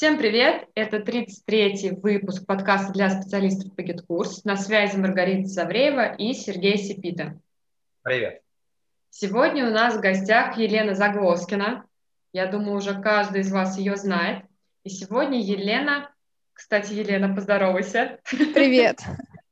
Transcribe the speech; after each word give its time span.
Всем 0.00 0.16
привет! 0.16 0.66
Это 0.74 0.96
33-й 0.96 1.90
выпуск 2.00 2.46
подкаста 2.46 2.90
для 2.90 3.10
специалистов 3.10 3.76
по 3.76 3.82
GitKurs. 3.82 4.40
На 4.44 4.56
связи 4.56 4.96
Маргарита 4.96 5.46
Савреева 5.46 6.14
и 6.14 6.32
Сергей 6.32 6.78
Сипита. 6.78 7.38
Привет! 8.00 8.40
Сегодня 9.10 9.68
у 9.68 9.70
нас 9.70 9.94
в 9.96 10.00
гостях 10.00 10.56
Елена 10.56 10.94
Заглоскина. 10.94 11.84
Я 12.32 12.46
думаю, 12.46 12.78
уже 12.78 12.98
каждый 12.98 13.42
из 13.42 13.52
вас 13.52 13.76
ее 13.76 13.96
знает. 13.96 14.46
И 14.84 14.88
сегодня 14.88 15.38
Елена... 15.38 16.10
Кстати, 16.54 16.94
Елена, 16.94 17.34
поздоровайся. 17.34 18.20
Привет! 18.30 19.00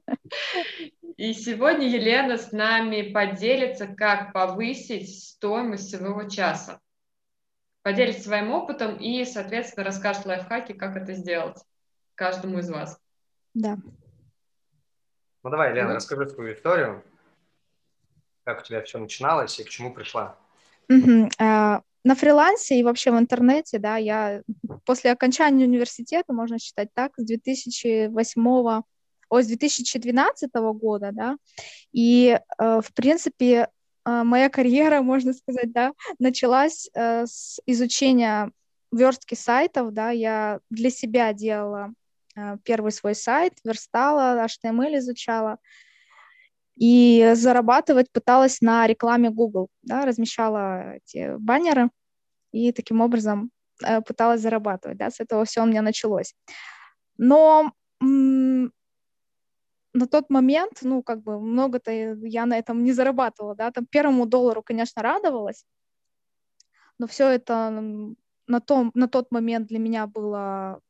И 1.18 1.34
сегодня 1.34 1.86
Елена 1.86 2.38
с 2.38 2.52
нами 2.52 3.02
поделится, 3.12 3.86
как 3.86 4.32
повысить 4.32 5.14
стоимость 5.14 5.94
своего 5.94 6.26
часа 6.26 6.80
поделится 7.88 8.24
своим 8.24 8.50
опытом 8.50 8.96
и, 8.96 9.24
соответственно, 9.24 9.86
расскажет 9.86 10.26
лайфхаки, 10.26 10.74
как 10.74 10.94
это 10.94 11.14
сделать 11.14 11.56
каждому 12.16 12.58
из 12.58 12.68
вас. 12.68 13.00
Да. 13.54 13.78
Ну 15.42 15.48
давай, 15.48 15.72
Лена, 15.72 15.94
расскажи 15.94 16.28
свою 16.28 16.52
историю, 16.52 17.02
как 18.44 18.60
у 18.60 18.62
тебя 18.62 18.82
все 18.82 18.98
начиналось 18.98 19.58
и 19.58 19.64
к 19.64 19.70
чему 19.70 19.94
пришла. 19.94 20.36
Угу. 20.90 21.30
А, 21.38 21.80
на 22.04 22.14
фрилансе 22.14 22.78
и 22.78 22.82
вообще 22.82 23.10
в 23.10 23.18
интернете, 23.18 23.78
да, 23.78 23.96
я 23.96 24.42
после 24.84 25.10
окончания 25.10 25.64
университета, 25.64 26.34
можно 26.34 26.58
считать 26.58 26.92
так, 26.92 27.12
с 27.16 27.24
2008 27.24 28.82
ой, 29.30 29.42
с 29.42 29.46
2012 29.46 30.50
года, 30.74 31.10
да, 31.12 31.38
и, 31.92 32.38
э, 32.58 32.80
в 32.82 32.92
принципе, 32.92 33.68
моя 34.24 34.48
карьера, 34.48 35.02
можно 35.02 35.32
сказать, 35.32 35.72
да, 35.72 35.92
началась 36.18 36.88
э, 36.94 37.26
с 37.26 37.60
изучения 37.66 38.50
верстки 38.92 39.34
сайтов, 39.34 39.92
да, 39.92 40.10
я 40.10 40.60
для 40.70 40.90
себя 40.90 41.32
делала 41.32 41.92
э, 42.36 42.56
первый 42.64 42.92
свой 42.92 43.14
сайт, 43.14 43.54
верстала, 43.64 44.44
HTML 44.44 44.98
изучала, 44.98 45.58
и 46.76 47.32
зарабатывать 47.34 48.10
пыталась 48.12 48.60
на 48.60 48.86
рекламе 48.86 49.30
Google, 49.30 49.68
да, 49.82 50.04
размещала 50.04 50.94
эти 50.96 51.36
баннеры, 51.38 51.90
и 52.52 52.72
таким 52.72 53.00
образом 53.00 53.50
э, 53.84 54.00
пыталась 54.00 54.40
зарабатывать, 54.40 54.96
да, 54.96 55.10
с 55.10 55.20
этого 55.20 55.44
все 55.44 55.62
у 55.62 55.66
меня 55.66 55.82
началось. 55.82 56.34
Но 57.18 57.72
на 59.98 60.06
тот 60.06 60.30
момент, 60.30 60.78
ну, 60.82 61.02
как 61.02 61.22
бы 61.22 61.40
много-то 61.40 61.90
я 61.90 62.46
на 62.46 62.58
этом 62.58 62.84
не 62.84 62.92
зарабатывала, 62.92 63.54
да, 63.54 63.70
там 63.70 63.86
первому 63.86 64.26
доллару, 64.26 64.62
конечно, 64.62 65.02
радовалась, 65.02 65.64
но 66.98 67.06
все 67.06 67.28
это 67.28 67.70
на, 68.46 68.60
том, 68.60 68.90
на 68.94 69.08
тот 69.08 69.30
момент 69.30 69.68
для 69.68 69.78
меня 69.78 70.06
было, 70.06 70.80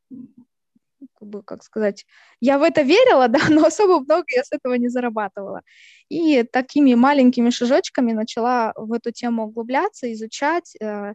как 1.19 1.27
бы, 1.27 1.43
как 1.43 1.63
сказать, 1.63 2.05
я 2.41 2.57
в 2.57 2.63
это 2.63 2.81
верила, 2.81 3.27
да, 3.27 3.39
но 3.49 3.65
особо 3.65 3.99
много 3.99 4.25
я 4.35 4.43
с 4.43 4.51
этого 4.51 4.75
не 4.75 4.89
зарабатывала. 4.89 5.61
И 6.09 6.43
такими 6.43 6.95
маленькими 6.95 7.49
шажочками 7.49 8.13
начала 8.13 8.73
в 8.75 8.93
эту 8.93 9.11
тему 9.11 9.43
углубляться, 9.47 10.11
изучать, 10.13 10.75
э, 10.81 11.13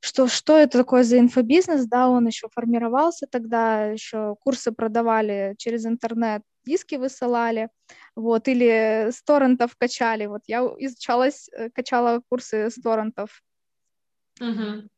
что, 0.00 0.28
что 0.28 0.56
это 0.56 0.78
такое 0.78 1.02
за 1.02 1.18
инфобизнес, 1.18 1.86
да, 1.86 2.08
он 2.08 2.26
еще 2.26 2.48
формировался 2.52 3.26
тогда, 3.30 3.86
еще 3.86 4.36
курсы 4.40 4.72
продавали 4.72 5.54
через 5.58 5.86
интернет, 5.86 6.42
диски 6.64 6.96
высылали, 6.96 7.70
вот, 8.14 8.48
или 8.48 9.10
с 9.10 9.22
торрентов 9.22 9.76
качали, 9.76 10.26
вот, 10.26 10.42
я 10.46 10.60
изучалась, 10.78 11.48
э, 11.52 11.70
качала 11.70 12.20
курсы 12.28 12.70
с 12.70 12.74
торрентов, 12.74 13.42
uh-huh. 14.40 14.88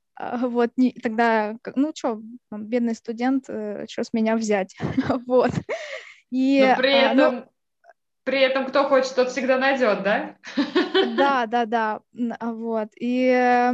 вот, 0.48 0.70
не, 0.76 0.92
тогда, 0.92 1.56
ну, 1.74 1.92
что, 1.94 2.20
бедный 2.50 2.94
студент, 2.94 3.44
э, 3.48 3.86
что 3.88 4.04
с 4.04 4.12
меня 4.12 4.36
взять, 4.36 4.76
вот, 5.26 5.52
и... 6.30 6.64
Но 6.66 6.76
при 6.76 6.92
а, 6.92 7.12
этом... 7.12 7.34
Ну, 7.34 7.44
при 8.24 8.40
этом 8.40 8.66
кто 8.66 8.84
хочет, 8.84 9.14
тот 9.14 9.30
всегда 9.30 9.56
найдет, 9.56 10.02
да? 10.02 10.36
Да, 11.16 11.46
да, 11.46 11.64
да, 11.64 12.00
вот, 12.12 12.88
и 13.00 13.72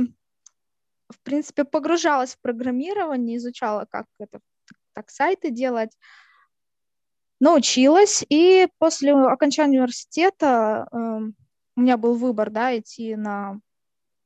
в 1.15 1.23
принципе, 1.23 1.65
погружалась 1.65 2.35
в 2.35 2.41
программирование, 2.41 3.37
изучала, 3.37 3.87
как 3.91 4.07
это 4.19 4.41
так 4.93 5.11
сайты 5.11 5.51
делать, 5.51 5.97
научилась, 7.41 8.25
и 8.29 8.69
после 8.79 9.15
окончания 9.15 9.79
университета 9.79 10.89
э, 10.91 10.97
у 11.77 11.81
меня 11.81 11.97
был 11.97 12.15
выбор, 12.15 12.51
да, 12.51 12.77
идти 12.79 13.17
на 13.17 13.59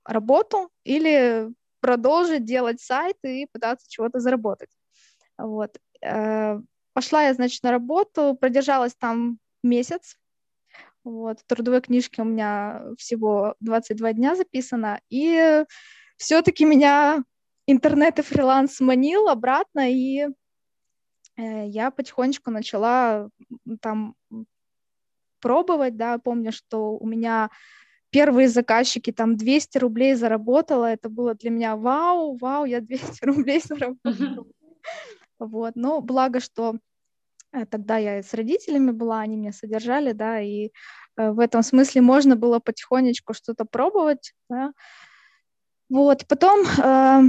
работу 0.04 0.70
или 0.84 1.48
продолжить 1.80 2.44
делать 2.44 2.80
сайты 2.80 3.42
и 3.42 3.46
пытаться 3.46 3.86
чего-то 3.88 4.20
заработать. 4.20 4.70
Вот. 5.36 5.78
Э, 6.02 6.60
пошла 6.92 7.22
я, 7.22 7.34
значит, 7.34 7.62
на 7.62 7.70
работу, 7.70 8.36
продержалась 8.38 8.94
там 8.94 9.38
месяц, 9.62 10.16
вот, 11.04 11.40
в 11.40 11.44
трудовой 11.44 11.80
книжке 11.80 12.22
у 12.22 12.24
меня 12.24 12.82
всего 12.98 13.54
22 13.60 14.12
дня 14.12 14.36
записано, 14.36 15.00
и 15.08 15.64
все-таки 16.18 16.64
меня 16.64 17.24
интернет 17.66 18.18
и 18.18 18.22
фриланс 18.22 18.80
манил 18.80 19.28
обратно, 19.28 19.90
и 19.90 20.26
э, 21.36 21.66
я 21.66 21.90
потихонечку 21.90 22.50
начала 22.50 23.30
там 23.80 24.14
пробовать, 25.40 25.96
да, 25.96 26.18
помню, 26.18 26.52
что 26.52 26.96
у 26.96 27.06
меня 27.06 27.50
первые 28.10 28.48
заказчики 28.48 29.12
там 29.12 29.36
200 29.36 29.78
рублей 29.78 30.14
заработала, 30.14 30.86
это 30.86 31.08
было 31.08 31.34
для 31.34 31.50
меня 31.50 31.76
вау, 31.76 32.36
вау, 32.36 32.64
я 32.64 32.80
200 32.80 33.24
рублей 33.24 33.60
заработала. 33.64 34.46
Вот, 35.38 35.76
но 35.76 36.00
благо, 36.00 36.40
что 36.40 36.78
э, 37.52 37.64
тогда 37.66 37.96
я 37.98 38.22
с 38.22 38.34
родителями 38.34 38.90
была, 38.90 39.20
они 39.20 39.36
меня 39.36 39.52
содержали, 39.52 40.12
да, 40.12 40.40
и 40.40 40.70
э, 41.16 41.30
в 41.30 41.38
этом 41.38 41.62
смысле 41.62 42.00
можно 42.00 42.34
было 42.34 42.58
потихонечку 42.58 43.34
что-то 43.34 43.64
пробовать, 43.64 44.34
да, 44.48 44.72
вот, 45.88 46.26
потом 46.26 46.66
э, 46.66 47.22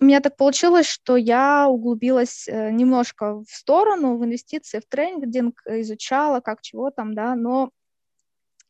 у 0.00 0.04
меня 0.04 0.20
так 0.20 0.36
получилось, 0.36 0.86
что 0.86 1.16
я 1.16 1.68
углубилась 1.68 2.48
э, 2.48 2.70
немножко 2.70 3.42
в 3.42 3.48
сторону, 3.48 4.18
в 4.18 4.24
инвестиции, 4.24 4.80
в 4.80 4.86
трейдинг, 4.86 5.62
изучала, 5.66 6.40
как 6.40 6.60
чего 6.62 6.90
там, 6.90 7.14
да, 7.14 7.34
но 7.34 7.70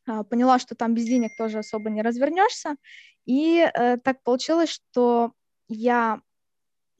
э, 0.07 0.23
поняла, 0.25 0.59
что 0.59 0.75
там 0.75 0.95
без 0.95 1.05
денег 1.05 1.31
тоже 1.37 1.59
особо 1.59 1.91
не 1.91 2.03
развернешься, 2.03 2.77
и 3.25 3.59
э, 3.59 3.97
так 3.99 4.23
получилось, 4.23 4.71
что 4.71 5.33
я 5.69 6.21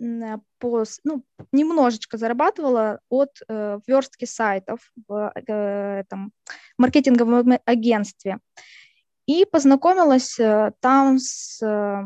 э, 0.01 0.39
по, 0.59 0.85
ну, 1.05 1.25
немножечко 1.53 2.19
зарабатывала 2.19 3.01
от 3.09 3.31
э, 3.49 3.79
верстки 3.87 4.25
сайтов 4.25 4.93
в 5.07 5.33
э, 5.35 6.01
этом 6.01 6.33
маркетинговом 6.79 7.59
агентстве. 7.65 8.39
И 9.27 9.45
познакомилась 9.45 10.39
э, 10.39 10.73
там 10.81 11.19
с... 11.19 11.61
Э, 11.63 12.05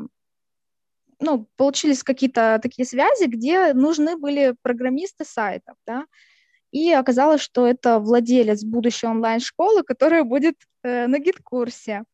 ну, 1.21 1.47
получились 1.57 2.03
какие-то 2.03 2.59
такие 2.63 2.87
связи, 2.87 3.27
где 3.27 3.75
нужны 3.75 4.17
были 4.17 4.57
программисты 4.63 5.27
сайтов, 5.27 5.77
да, 5.87 6.07
и 6.71 6.93
оказалось, 6.93 7.41
что 7.43 7.67
это 7.67 7.99
владелец 7.99 8.65
будущей 8.65 9.07
онлайн-школы, 9.07 9.83
которая 9.83 10.25
будет 10.25 10.55
э, 10.83 11.07
на 11.09 11.19
гид-курсе. 11.19 12.05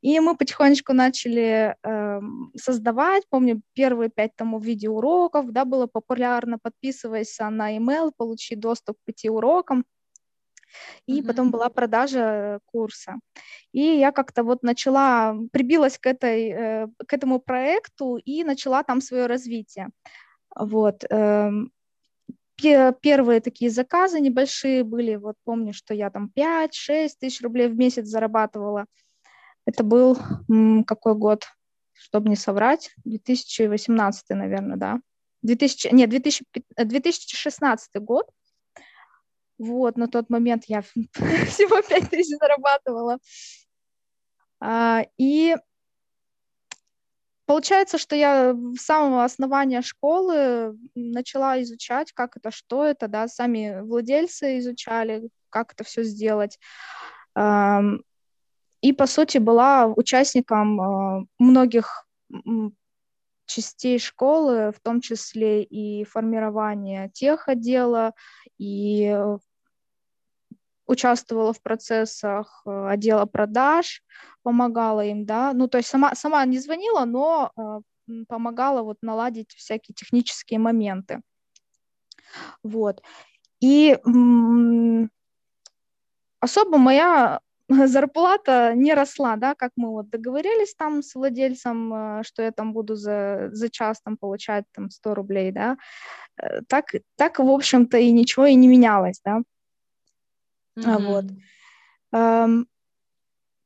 И 0.00 0.20
мы 0.20 0.36
потихонечку 0.36 0.92
начали 0.92 1.74
э, 1.82 2.20
создавать, 2.56 3.24
помню, 3.28 3.62
первые 3.72 4.08
пять 4.08 4.36
тому 4.36 4.60
видеоуроков, 4.60 5.50
да, 5.50 5.64
было 5.64 5.86
популярно, 5.86 6.58
подписывайся 6.62 7.50
на 7.50 7.76
email, 7.76 8.12
получи 8.16 8.54
доступ 8.54 8.96
к 8.98 9.04
пяти 9.04 9.28
урокам 9.28 9.84
и 11.06 11.20
mm-hmm. 11.20 11.26
потом 11.26 11.50
была 11.50 11.68
продажа 11.68 12.60
курса. 12.66 13.16
И 13.72 13.80
я 13.80 14.12
как-то 14.12 14.42
вот 14.42 14.62
начала, 14.62 15.36
прибилась 15.52 15.98
к, 15.98 16.06
этой, 16.06 16.50
э, 16.50 16.86
к 17.06 17.12
этому 17.12 17.38
проекту 17.38 18.16
и 18.16 18.44
начала 18.44 18.82
там 18.82 19.00
свое 19.00 19.26
развитие. 19.26 19.88
Вот. 20.54 21.04
Эм, 21.10 21.70
первые 22.56 23.40
такие 23.40 23.70
заказы 23.70 24.20
небольшие 24.20 24.82
были, 24.82 25.16
вот 25.16 25.36
помню, 25.44 25.72
что 25.74 25.94
я 25.94 26.10
там 26.10 26.30
5-6 26.34 27.10
тысяч 27.20 27.42
рублей 27.42 27.68
в 27.68 27.76
месяц 27.76 28.06
зарабатывала. 28.06 28.86
Это 29.66 29.82
был 29.82 30.16
какой 30.86 31.14
год, 31.14 31.44
чтобы 31.92 32.28
не 32.28 32.36
соврать, 32.36 32.94
2018, 33.04 34.24
наверное, 34.30 34.76
да. 34.76 35.00
2000, 35.42 35.88
нет, 35.92 36.08
2000, 36.10 36.44
2016 36.76 37.90
год. 37.96 38.26
Вот, 39.58 39.96
на 39.96 40.08
тот 40.08 40.30
момент 40.30 40.64
я 40.66 40.82
всего 40.82 41.80
5 41.82 42.10
тысяч 42.10 42.36
зарабатывала. 42.38 43.18
А, 44.60 45.04
и 45.18 45.56
получается, 47.46 47.98
что 47.98 48.16
я 48.16 48.54
с 48.76 48.82
самого 48.82 49.24
основания 49.24 49.82
школы 49.82 50.76
начала 50.94 51.60
изучать, 51.62 52.12
как 52.12 52.36
это, 52.36 52.50
что 52.50 52.84
это, 52.84 53.08
да, 53.08 53.28
сами 53.28 53.80
владельцы 53.80 54.58
изучали, 54.58 55.28
как 55.50 55.72
это 55.72 55.84
все 55.84 56.02
сделать. 56.02 56.58
И, 58.82 58.92
по 58.92 59.06
сути, 59.06 59.38
была 59.38 59.86
участником 59.86 60.80
а, 60.80 61.24
многих 61.38 62.06
частей 63.46 63.98
школы, 63.98 64.72
в 64.72 64.80
том 64.80 65.00
числе 65.00 65.62
и 65.62 66.04
формирование 66.04 67.10
тех 67.10 67.48
отдела, 67.48 68.12
и 68.58 69.16
участвовала 70.86 71.52
в 71.52 71.60
процессах 71.60 72.62
э, 72.66 72.88
отдела 72.88 73.26
продаж, 73.26 74.02
помогала 74.42 75.04
им, 75.04 75.26
да, 75.26 75.52
ну, 75.52 75.68
то 75.68 75.78
есть 75.78 75.88
сама, 75.88 76.14
сама 76.14 76.44
не 76.44 76.58
звонила, 76.58 77.04
но 77.04 77.50
э, 77.56 77.80
помогала 78.28 78.82
вот 78.82 78.98
наладить 79.02 79.52
всякие 79.52 79.94
технические 79.94 80.60
моменты. 80.60 81.20
Вот. 82.62 83.02
И 83.60 83.98
особо 86.40 86.78
моя 86.78 87.40
зарплата 87.68 88.74
не 88.74 88.94
росла, 88.94 89.36
да, 89.36 89.54
как 89.54 89.72
мы 89.76 89.90
вот 89.90 90.10
договорились 90.10 90.74
там 90.74 91.02
с 91.02 91.14
владельцем, 91.16 91.92
э, 91.92 92.22
что 92.22 92.42
я 92.42 92.52
там 92.52 92.72
буду 92.72 92.94
за, 92.94 93.48
за 93.50 93.68
час 93.70 94.00
там 94.02 94.16
получать 94.16 94.64
там 94.72 94.90
100 94.90 95.14
рублей, 95.14 95.50
да, 95.52 95.76
так, 96.68 96.92
так, 97.16 97.38
в 97.38 97.48
общем-то, 97.48 97.96
и 97.96 98.12
ничего 98.12 98.46
и 98.46 98.54
не 98.54 98.68
менялось, 98.68 99.20
да. 99.24 99.40
Mm-hmm. 100.78 101.24
Вот. 102.12 102.66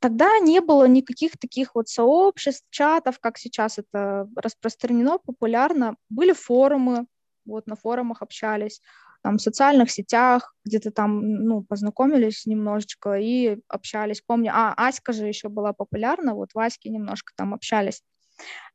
Тогда 0.00 0.38
не 0.38 0.60
было 0.60 0.86
никаких 0.88 1.36
таких 1.38 1.74
вот 1.74 1.88
сообществ, 1.88 2.64
чатов, 2.70 3.18
как 3.20 3.36
сейчас 3.36 3.78
это 3.78 4.26
распространено, 4.34 5.18
популярно. 5.18 5.96
Были 6.08 6.32
форумы, 6.32 7.06
вот 7.44 7.66
на 7.66 7.76
форумах 7.76 8.22
общались, 8.22 8.80
там 9.22 9.36
в 9.36 9.42
социальных 9.42 9.90
сетях, 9.90 10.54
где-то 10.64 10.90
там, 10.90 11.44
ну, 11.44 11.62
познакомились 11.62 12.46
немножечко 12.46 13.18
и 13.18 13.58
общались. 13.68 14.22
Помню, 14.22 14.52
а, 14.54 14.72
Аська 14.74 15.12
же 15.12 15.26
еще 15.26 15.50
была 15.50 15.74
популярна, 15.74 16.34
вот 16.34 16.54
в 16.54 16.58
Аське 16.58 16.88
немножко 16.88 17.34
там 17.36 17.52
общались. 17.52 18.02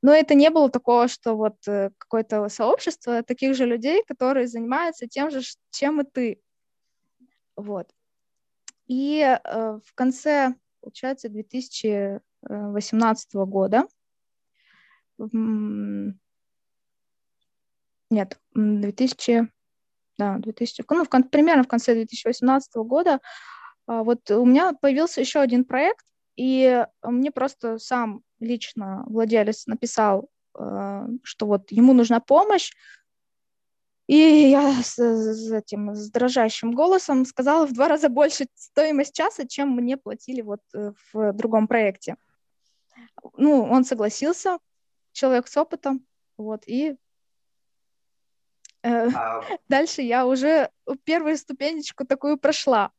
Но 0.03 0.13
это 0.13 0.35
не 0.35 0.51
было 0.51 0.69
такого, 0.69 1.07
что 1.07 1.35
вот 1.35 1.55
э, 1.67 1.89
какое-то 1.97 2.47
сообщество 2.49 3.23
таких 3.23 3.55
же 3.55 3.65
людей, 3.65 4.03
которые 4.07 4.45
занимаются 4.45 5.07
тем 5.07 5.31
же, 5.31 5.41
чем 5.71 6.01
и 6.01 6.03
ты. 6.03 6.39
Вот. 7.55 7.89
И 8.87 9.21
э, 9.21 9.79
в 9.83 9.93
конце, 9.95 10.53
получается, 10.81 11.29
2018 11.29 13.35
года, 13.35 13.87
нет, 18.09 18.39
2000, 18.53 19.47
да, 20.17 20.37
2000, 20.37 20.83
ну, 20.89 21.03
в, 21.03 21.09
примерно 21.29 21.63
в 21.63 21.67
конце 21.67 21.95
2018 21.95 22.75
года 22.75 23.19
а, 23.87 24.03
вот 24.03 24.29
у 24.31 24.45
меня 24.45 24.73
появился 24.73 25.21
еще 25.21 25.39
один 25.39 25.65
проект, 25.65 26.05
и 26.35 26.85
мне 27.03 27.31
просто 27.31 27.77
сам 27.77 28.21
лично 28.39 29.03
владелец 29.07 29.67
написал, 29.67 30.29
э, 30.57 31.07
что 31.23 31.45
вот 31.45 31.71
ему 31.71 31.93
нужна 31.93 32.19
помощь, 32.19 32.73
и 34.07 34.49
я 34.49 34.83
с, 34.83 34.97
с 34.97 35.51
этим 35.51 35.95
с 35.95 36.11
дрожащим 36.11 36.73
голосом 36.73 37.25
сказала 37.25 37.65
в 37.65 37.73
два 37.73 37.87
раза 37.87 38.07
больше 38.09 38.45
стоимость 38.53 39.15
часа, 39.15 39.47
чем 39.47 39.71
мне 39.71 39.97
платили 39.97 40.41
вот 40.41 40.61
э, 40.75 40.91
в 41.11 41.33
другом 41.33 41.67
проекте. 41.67 42.15
Ну, 43.35 43.63
он 43.63 43.83
согласился, 43.83 44.59
человек 45.11 45.47
с 45.47 45.57
опытом, 45.57 46.05
вот, 46.37 46.67
и 46.67 46.95
э, 48.83 49.07
а... 49.09 49.41
дальше 49.69 50.03
я 50.03 50.27
уже 50.27 50.69
первую 51.03 51.37
ступенечку 51.37 52.05
такую 52.05 52.37
прошла. 52.37 52.91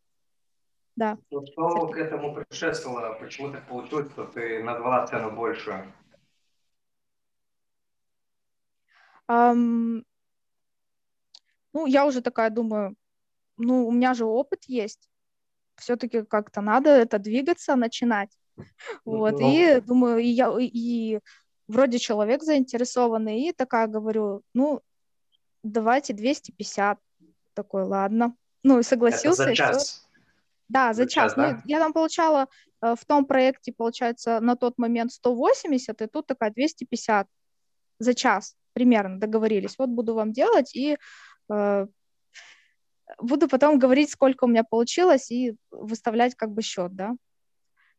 Да. 0.97 1.19
Ну, 1.31 1.45
что 1.47 1.89
к 1.89 1.97
этому 1.99 2.35
предшествовало? 2.35 3.15
Почему 3.21 3.53
так 3.53 3.69
получилось, 3.69 4.11
что 4.13 4.25
ты 4.25 4.65
назвала 4.65 5.07
цену 5.07 5.31
больше? 5.31 5.87
Um, 9.29 10.05
ну, 11.77 11.85
я 11.85 12.07
уже 12.07 12.23
такая 12.23 12.49
думаю, 12.49 12.97
ну, 13.59 13.87
у 13.87 13.93
меня 13.93 14.15
же 14.15 14.25
опыт 14.25 14.65
есть, 14.67 15.11
все-таки 15.77 16.23
как-то 16.23 16.63
надо 16.63 16.89
это 16.89 17.19
двигаться, 17.19 17.77
начинать. 17.77 18.31
Вот, 19.05 19.41
ну, 19.41 19.53
и 19.53 19.81
думаю, 19.83 20.19
и 20.19 20.27
я, 20.27 20.51
и 20.59 21.21
вроде 21.69 21.99
человек 21.99 22.43
заинтересованный, 22.43 23.43
и 23.43 23.53
такая 23.53 23.89
говорю, 23.89 24.41
ну, 24.55 24.81
давайте 25.63 26.15
250. 26.15 26.99
Такой, 27.53 27.83
ладно. 27.85 28.35
Ну, 28.63 28.79
и 28.79 28.83
согласился. 28.83 29.43
Это 29.43 29.51
за 29.51 29.57
час? 29.57 30.09
Да, 30.71 30.95
за, 30.95 31.03
за 31.03 31.09
час. 31.11 31.35
час 31.35 31.37
ну, 31.37 31.43
да? 31.43 31.63
я 31.67 31.79
там 31.79 31.93
получала 31.93 32.47
э, 32.81 32.95
в 32.99 33.05
том 33.05 33.27
проекте, 33.27 33.75
получается, 33.77 34.41
на 34.41 34.57
тот 34.57 34.79
момент 34.79 35.13
180, 35.13 36.01
и 36.01 36.07
тут 36.07 36.27
такая 36.27 36.51
250 36.51 37.29
за 37.99 38.15
час 38.15 38.57
примерно 38.73 39.21
договорились. 39.21 39.75
Вот 39.79 39.91
буду 39.91 40.15
вам 40.15 40.33
делать, 40.33 40.75
и 40.75 40.97
буду 41.49 43.49
потом 43.49 43.79
говорить, 43.79 44.11
сколько 44.11 44.45
у 44.45 44.49
меня 44.49 44.65
получилось, 44.65 45.31
и 45.31 45.57
выставлять 45.71 46.35
как 46.35 46.51
бы 46.51 46.63
счет, 46.63 46.95
да. 46.95 47.15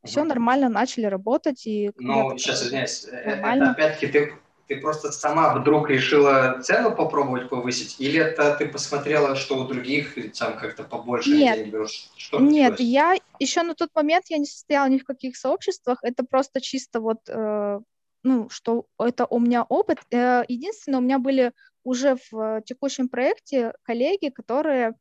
Все 0.03 0.23
нормально, 0.23 0.69
начали 0.69 1.05
работать. 1.05 1.65
И 1.65 1.91
ну, 1.97 2.38
сейчас, 2.38 2.63
извиняюсь, 2.63 3.05
э, 3.11 3.35
нормально. 3.35 3.63
это 3.63 3.71
опять-таки 3.71 4.07
ты, 4.07 4.33
ты 4.67 4.79
просто 4.79 5.11
сама 5.11 5.55
вдруг 5.55 5.89
решила 5.89 6.59
цену 6.61 6.95
попробовать 6.95 7.49
повысить, 7.49 7.99
или 7.99 8.19
это 8.19 8.55
ты 8.55 8.67
посмотрела, 8.67 9.35
что 9.35 9.57
у 9.57 9.67
других 9.67 10.15
там 10.38 10.57
как-то 10.57 10.83
побольше 10.83 11.31
нет, 11.31 11.57
денег 11.57 11.73
берешь? 11.73 12.09
Что 12.15 12.39
нет, 12.39 12.79
я 12.79 13.15
еще 13.39 13.63
на 13.63 13.75
тот 13.75 13.89
момент 13.95 14.25
я 14.29 14.38
не 14.38 14.45
состояла 14.45 14.88
ни 14.88 15.00
в 15.00 15.03
каких 15.03 15.35
сообществах, 15.35 16.00
это 16.03 16.23
просто 16.23 16.61
чисто 16.61 17.01
вот, 17.01 17.19
э, 17.27 17.79
ну, 18.23 18.50
что 18.50 18.85
это 19.00 19.25
у 19.25 19.39
меня 19.39 19.63
опыт. 19.63 20.00
Э, 20.11 20.43
единственное, 20.47 21.00
у 21.00 21.03
меня 21.03 21.19
были 21.19 21.51
уже 21.88 22.18
в 22.31 22.62
текущем 22.63 23.07
проекте 23.07 23.74
коллеги, 23.84 24.28
которые 24.28 24.95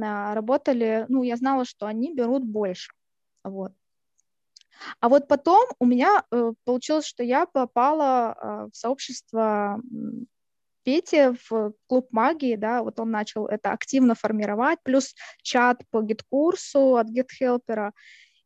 а, 0.00 0.34
работали, 0.34 1.04
ну, 1.08 1.24
я 1.24 1.36
знала, 1.36 1.64
что 1.64 1.86
они 1.86 2.14
берут 2.14 2.44
больше, 2.44 2.92
вот. 3.42 3.72
А 5.00 5.08
вот 5.08 5.26
потом 5.26 5.66
у 5.80 5.86
меня 5.86 6.22
э, 6.30 6.52
получилось, 6.64 7.06
что 7.06 7.24
я 7.24 7.46
попала 7.46 8.32
а, 8.32 8.66
в 8.68 8.76
сообщество 8.76 9.80
Пети 10.84 11.34
в 11.50 11.72
клуб 11.88 12.06
магии, 12.12 12.54
да, 12.54 12.84
вот 12.84 13.00
он 13.00 13.10
начал 13.10 13.46
это 13.46 13.72
активно 13.72 14.14
формировать, 14.14 14.78
плюс 14.84 15.16
чат 15.42 15.82
по 15.90 16.02
гид-курсу 16.02 16.96
от 16.96 17.08
GitHelper, 17.08 17.90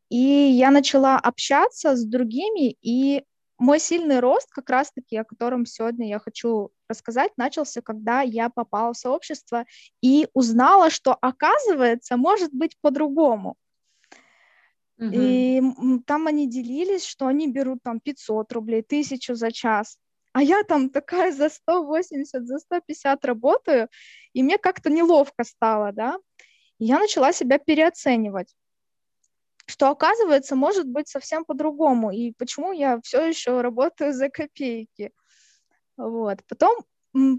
и 0.09 0.17
я 0.17 0.71
начала 0.71 1.19
общаться 1.19 1.95
с 1.95 2.03
другими, 2.03 2.75
и 2.81 3.23
мой 3.57 3.79
сильный 3.79 4.19
рост, 4.19 4.49
как 4.51 4.69
раз-таки, 4.69 5.17
о 5.17 5.23
котором 5.23 5.65
сегодня 5.65 6.07
я 6.07 6.19
хочу 6.19 6.71
рассказать, 6.89 7.31
начался, 7.37 7.81
когда 7.81 8.21
я 8.21 8.49
попала 8.49 8.93
в 8.93 8.97
сообщество 8.97 9.65
и 10.01 10.27
узнала, 10.33 10.89
что, 10.89 11.17
оказывается, 11.21 12.17
может 12.17 12.53
быть 12.53 12.77
по-другому. 12.81 13.55
Угу. 14.97 15.09
И 15.11 15.61
там 16.05 16.27
они 16.27 16.49
делились, 16.49 17.05
что 17.05 17.27
они 17.27 17.47
берут 17.47 17.79
там 17.83 17.99
500 17.99 18.51
рублей, 18.51 18.81
1000 18.81 19.35
за 19.35 19.51
час. 19.51 19.97
А 20.33 20.41
я 20.41 20.63
там 20.63 20.89
такая 20.89 21.31
за 21.31 21.49
180, 21.49 22.47
за 22.47 22.57
150 22.57 23.25
работаю, 23.25 23.87
и 24.33 24.41
мне 24.41 24.57
как-то 24.57 24.89
неловко 24.89 25.43
стало, 25.43 25.91
да. 25.91 26.17
И 26.79 26.85
я 26.85 26.99
начала 26.99 27.31
себя 27.33 27.59
переоценивать 27.59 28.55
что 29.65 29.89
оказывается 29.89 30.55
может 30.55 30.87
быть 30.87 31.07
совсем 31.07 31.45
по-другому, 31.45 32.11
и 32.11 32.33
почему 32.37 32.71
я 32.71 32.99
все 33.03 33.27
еще 33.27 33.61
работаю 33.61 34.13
за 34.13 34.29
копейки. 34.29 35.11
Вот. 35.97 36.39
Потом 36.47 36.83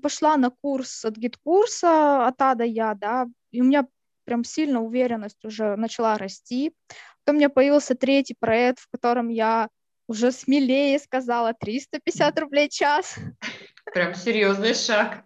пошла 0.00 0.36
на 0.36 0.50
курс 0.50 1.04
от 1.04 1.16
гид-курса 1.16 2.26
от 2.26 2.40
А 2.40 2.54
до 2.54 2.64
Я, 2.64 2.94
да, 2.94 3.26
и 3.50 3.60
у 3.60 3.64
меня 3.64 3.86
прям 4.24 4.44
сильно 4.44 4.82
уверенность 4.82 5.44
уже 5.44 5.76
начала 5.76 6.16
расти. 6.16 6.72
Потом 7.24 7.36
у 7.36 7.38
меня 7.38 7.48
появился 7.50 7.94
третий 7.94 8.36
проект, 8.38 8.80
в 8.80 8.88
котором 8.90 9.28
я 9.28 9.68
уже 10.06 10.32
смелее 10.32 10.98
сказала 10.98 11.54
350 11.54 12.38
рублей 12.38 12.68
час. 12.68 13.16
Прям 13.92 14.14
серьезный 14.14 14.74
шаг. 14.74 15.24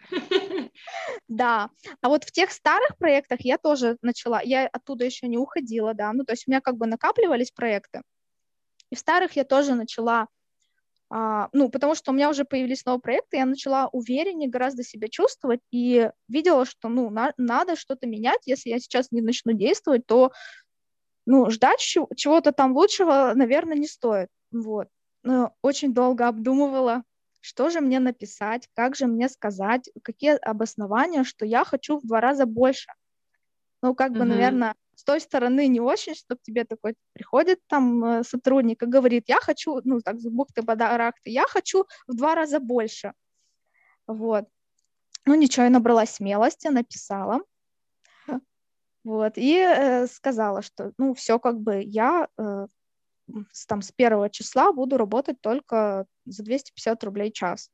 Да. 1.29 1.71
А 2.01 2.09
вот 2.09 2.25
в 2.25 2.33
тех 2.33 2.51
старых 2.53 2.97
проектах 2.99 3.41
я 3.43 3.59
тоже 3.59 3.97
начала, 4.03 4.41
я 4.43 4.67
оттуда 4.69 5.05
еще 5.05 5.29
не 5.29 5.39
уходила, 5.39 5.95
да, 5.95 6.13
ну, 6.13 6.25
то 6.25 6.33
есть 6.33 6.45
у 6.47 6.51
меня 6.51 6.61
как 6.61 6.77
бы 6.77 6.87
накапливались 6.87 7.51
проекты. 7.51 8.03
И 8.91 8.97
в 8.97 8.99
старых 8.99 9.37
я 9.37 9.45
тоже 9.45 9.75
начала, 9.75 10.29
а, 11.11 11.49
ну, 11.53 11.71
потому 11.71 11.95
что 11.95 12.13
у 12.13 12.15
меня 12.15 12.31
уже 12.31 12.45
появились 12.45 12.85
новые 12.87 13.01
проекты, 13.03 13.39
я 13.39 13.47
начала 13.47 13.89
увереннее 13.93 14.51
гораздо 14.51 14.85
себя 14.85 15.09
чувствовать 15.09 15.61
и 15.73 16.11
видела, 16.29 16.67
что, 16.67 16.89
ну, 16.89 17.11
на, 17.11 17.33
надо 17.39 17.77
что-то 17.77 18.07
менять, 18.09 18.41
если 18.47 18.71
я 18.71 18.81
сейчас 18.81 19.13
не 19.13 19.23
начну 19.23 19.53
действовать, 19.55 20.07
то, 20.07 20.33
ну, 21.27 21.51
ждать 21.51 21.81
чего-то 21.81 22.53
там 22.53 22.73
лучшего, 22.77 23.33
наверное, 23.35 23.77
не 23.79 23.87
стоит, 23.89 24.29
вот. 24.53 24.89
Но 25.25 25.55
очень 25.63 25.95
долго 25.95 26.29
обдумывала, 26.29 27.03
что 27.41 27.71
же 27.71 27.81
мне 27.81 28.01
написать, 28.01 28.69
как 28.75 28.97
же 28.97 29.07
мне 29.07 29.29
сказать, 29.29 29.91
какие 30.03 30.37
обоснования, 30.37 31.25
что 31.25 31.47
я 31.47 31.65
хочу 31.65 31.99
в 31.99 32.07
два 32.07 32.21
раза 32.21 32.47
больше. 32.47 32.93
Ну, 33.83 33.95
как 33.95 34.13
бы, 34.13 34.21
mm-hmm. 34.21 34.25
наверное, 34.25 34.75
с 34.97 35.05
той 35.05 35.21
стороны 35.21 35.69
не 35.69 35.81
очень, 35.81 36.15
что 36.17 36.37
к 36.37 36.43
тебе 36.43 36.65
такой 36.65 36.97
приходит 37.13 37.61
там 37.69 38.05
э, 38.05 38.25
сотрудник 38.25 38.83
и 38.83 38.87
говорит, 38.87 39.25
я 39.29 39.39
хочу, 39.41 39.81
ну, 39.85 40.01
так, 40.01 40.19
с 40.19 40.27
бухты-барахты, 40.27 41.31
я 41.31 41.45
хочу 41.47 41.87
в 42.09 42.17
два 42.17 42.35
раза 42.35 42.59
больше. 42.59 43.13
Вот. 44.09 44.47
Ну, 45.25 45.35
ничего, 45.35 45.65
я 45.65 45.71
набралась 45.71 46.11
смелости, 46.11 46.69
написала. 46.69 47.43
Вот, 49.05 49.35
и 49.37 49.57
э, 49.57 50.07
сказала, 50.07 50.61
что, 50.61 50.93
ну, 50.99 51.15
все 51.15 51.39
как 51.39 51.61
бы 51.61 51.81
я 51.83 52.29
э, 52.37 52.67
там 53.67 53.83
с 53.83 53.93
первого 53.93 54.31
числа 54.31 54.73
буду 54.73 54.97
работать 54.97 55.41
только 55.41 56.07
за 56.25 56.43
250 56.43 57.05
рублей 57.05 57.33
час. 57.33 57.71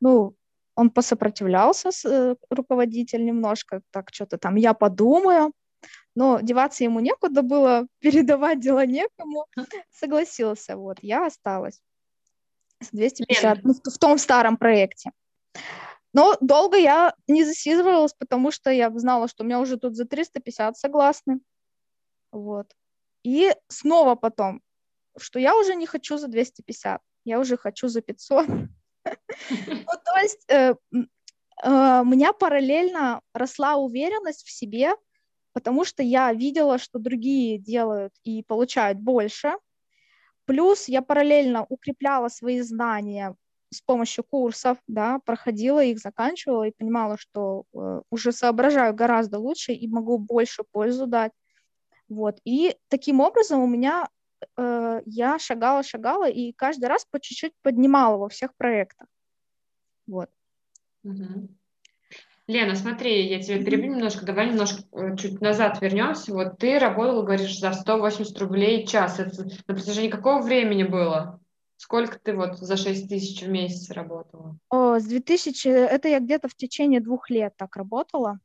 Ну, 0.00 0.34
он 0.74 0.90
посопротивлялся, 0.90 1.90
с, 1.90 2.04
э, 2.04 2.36
руководитель 2.48 3.24
немножко, 3.24 3.82
так 3.90 4.10
что-то 4.12 4.38
там, 4.38 4.56
я 4.56 4.72
подумаю, 4.72 5.52
но 6.14 6.40
деваться 6.40 6.84
ему 6.84 7.00
некуда 7.00 7.42
было, 7.42 7.86
передавать 8.00 8.60
дела 8.60 8.86
некому, 8.86 9.46
согласился, 9.90 10.76
вот, 10.76 10.98
я 11.02 11.26
осталась 11.26 11.80
с 12.80 12.90
250, 12.90 13.62
ну, 13.64 13.74
в, 13.74 13.90
в 13.90 13.98
том 13.98 14.18
старом 14.18 14.56
проекте. 14.56 15.10
Но 16.12 16.36
долго 16.40 16.76
я 16.76 17.14
не 17.28 17.44
засиживалась, 17.44 18.14
потому 18.14 18.50
что 18.50 18.70
я 18.70 18.90
знала, 18.98 19.28
что 19.28 19.44
у 19.44 19.46
меня 19.46 19.60
уже 19.60 19.76
тут 19.76 19.96
за 19.96 20.06
350 20.06 20.76
согласны. 20.76 21.40
Вот. 22.32 22.74
И 23.22 23.54
снова 23.68 24.16
потом, 24.16 24.60
что 25.22 25.38
я 25.38 25.56
уже 25.56 25.74
не 25.74 25.86
хочу 25.86 26.18
за 26.18 26.28
250, 26.28 27.00
я 27.24 27.40
уже 27.40 27.56
хочу 27.56 27.88
за 27.88 28.00
500. 28.00 28.46
Ну, 29.66 29.84
то 30.04 30.20
есть 30.20 30.44
э, 30.48 30.74
э, 30.92 32.00
у 32.00 32.04
меня 32.04 32.34
параллельно 32.34 33.22
росла 33.32 33.76
уверенность 33.76 34.46
в 34.46 34.50
себе, 34.50 34.92
потому 35.52 35.84
что 35.84 36.02
я 36.02 36.32
видела, 36.34 36.78
что 36.78 36.98
другие 36.98 37.58
делают 37.58 38.12
и 38.24 38.42
получают 38.42 38.98
больше. 38.98 39.54
Плюс 40.44 40.88
я 40.88 41.00
параллельно 41.00 41.64
укрепляла 41.68 42.28
свои 42.28 42.60
знания 42.60 43.34
с 43.72 43.80
помощью 43.80 44.24
курсов, 44.24 44.78
да, 44.86 45.20
проходила 45.24 45.82
их, 45.82 45.98
заканчивала 45.98 46.64
и 46.64 46.72
понимала, 46.76 47.16
что 47.16 47.64
э, 47.72 48.02
уже 48.10 48.32
соображаю 48.32 48.94
гораздо 48.94 49.38
лучше 49.38 49.72
и 49.72 49.88
могу 49.88 50.18
больше 50.18 50.64
пользу 50.72 51.06
дать. 51.06 51.32
Вот. 52.08 52.40
И 52.44 52.76
таким 52.88 53.20
образом 53.20 53.60
у 53.60 53.68
меня 53.68 54.08
э, 54.56 55.00
я 55.06 55.38
шагала, 55.38 55.82
шагала 55.82 56.28
и 56.28 56.52
каждый 56.52 56.86
раз 56.86 57.06
по 57.10 57.20
чуть-чуть 57.20 57.52
поднимала 57.62 58.16
во 58.16 58.28
всех 58.28 58.54
проектах. 58.56 59.08
Вот. 60.06 60.30
Угу. 61.04 61.48
Лена, 62.50 62.74
смотри, 62.74 63.28
я 63.28 63.40
тебя 63.40 63.64
перебью 63.64 63.94
немножко, 63.94 64.26
давай 64.26 64.48
немножко 64.48 64.82
э, 64.92 65.16
чуть 65.16 65.40
назад 65.40 65.80
вернемся. 65.80 66.32
Вот 66.32 66.58
ты 66.58 66.80
работала, 66.80 67.22
говоришь, 67.22 67.58
за 67.58 67.72
180 67.72 68.36
рублей 68.40 68.84
в 68.84 68.88
час. 68.88 69.20
Это 69.20 69.44
на 69.44 69.74
протяжении 69.74 70.10
какого 70.10 70.42
времени 70.42 70.82
было? 70.82 71.40
Сколько 71.76 72.18
ты 72.18 72.34
вот 72.34 72.58
за 72.58 72.76
6 72.76 73.08
тысяч 73.08 73.40
в 73.42 73.48
месяц 73.48 73.90
работала? 73.92 74.58
О, 74.68 74.98
с 74.98 75.04
2000, 75.04 75.68
это 75.68 76.08
я 76.08 76.18
где-то 76.18 76.48
в 76.48 76.56
течение 76.56 77.00
двух 77.00 77.30
лет 77.30 77.54
так 77.56 77.76
работала. 77.76 78.40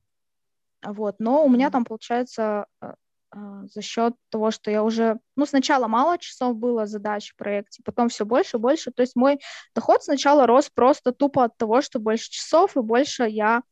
Вот, 0.86 1.16
но 1.18 1.44
у 1.44 1.50
меня 1.50 1.72
там 1.72 1.84
получается 1.84 2.68
э, 2.82 2.94
за 3.36 3.82
счет 3.82 4.16
того, 4.30 4.52
что 4.52 4.72
я 4.72 4.84
уже, 4.84 5.20
ну, 5.36 5.46
сначала 5.46 5.88
мало 5.88 6.18
часов 6.18 6.56
было 6.56 6.86
задач 6.86 7.32
в 7.32 7.36
проекте, 7.36 7.82
потом 7.84 8.10
все 8.10 8.26
больше 8.26 8.58
и 8.58 8.60
больше. 8.60 8.92
То 8.92 9.02
есть 9.02 9.16
мой 9.16 9.40
доход 9.74 10.04
сначала 10.04 10.48
рос 10.48 10.70
просто 10.70 11.12
тупо 11.12 11.44
от 11.44 11.58
того, 11.58 11.82
что 11.82 12.00
больше 12.00 12.30
часов 12.30 12.78
и 12.78 12.82
больше 12.82 13.24
я 13.24 13.64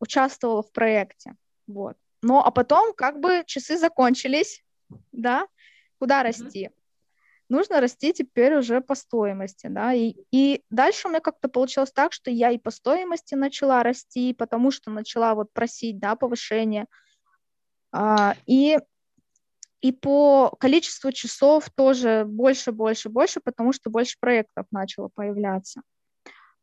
участвовала 0.00 0.62
в 0.62 0.70
проекте. 0.72 1.34
Вот. 1.66 1.96
Ну, 2.22 2.38
а 2.38 2.50
потом 2.50 2.92
как 2.94 3.20
бы 3.20 3.44
часы 3.46 3.78
закончились, 3.78 4.62
да, 5.12 5.46
куда 5.98 6.22
расти? 6.22 6.70
нужно 7.48 7.80
расти 7.80 8.12
теперь 8.12 8.56
уже 8.56 8.80
по 8.80 8.94
стоимости, 8.94 9.68
да, 9.68 9.94
и, 9.94 10.16
и 10.30 10.62
дальше 10.70 11.08
у 11.08 11.10
меня 11.10 11.20
как-то 11.20 11.48
получилось 11.48 11.92
так, 11.92 12.12
что 12.12 12.30
я 12.30 12.50
и 12.50 12.58
по 12.58 12.70
стоимости 12.70 13.34
начала 13.34 13.82
расти, 13.82 14.34
потому 14.34 14.70
что 14.70 14.90
начала 14.90 15.34
вот 15.34 15.52
просить, 15.52 15.98
да, 15.98 16.14
повышение, 16.14 16.86
а, 17.90 18.36
и, 18.46 18.78
и 19.80 19.92
по 19.92 20.50
количеству 20.58 21.12
часов 21.12 21.70
тоже 21.74 22.24
больше, 22.26 22.72
больше, 22.72 23.08
больше, 23.08 23.40
потому 23.40 23.72
что 23.72 23.90
больше 23.90 24.16
проектов 24.20 24.66
начало 24.70 25.10
появляться, 25.14 25.82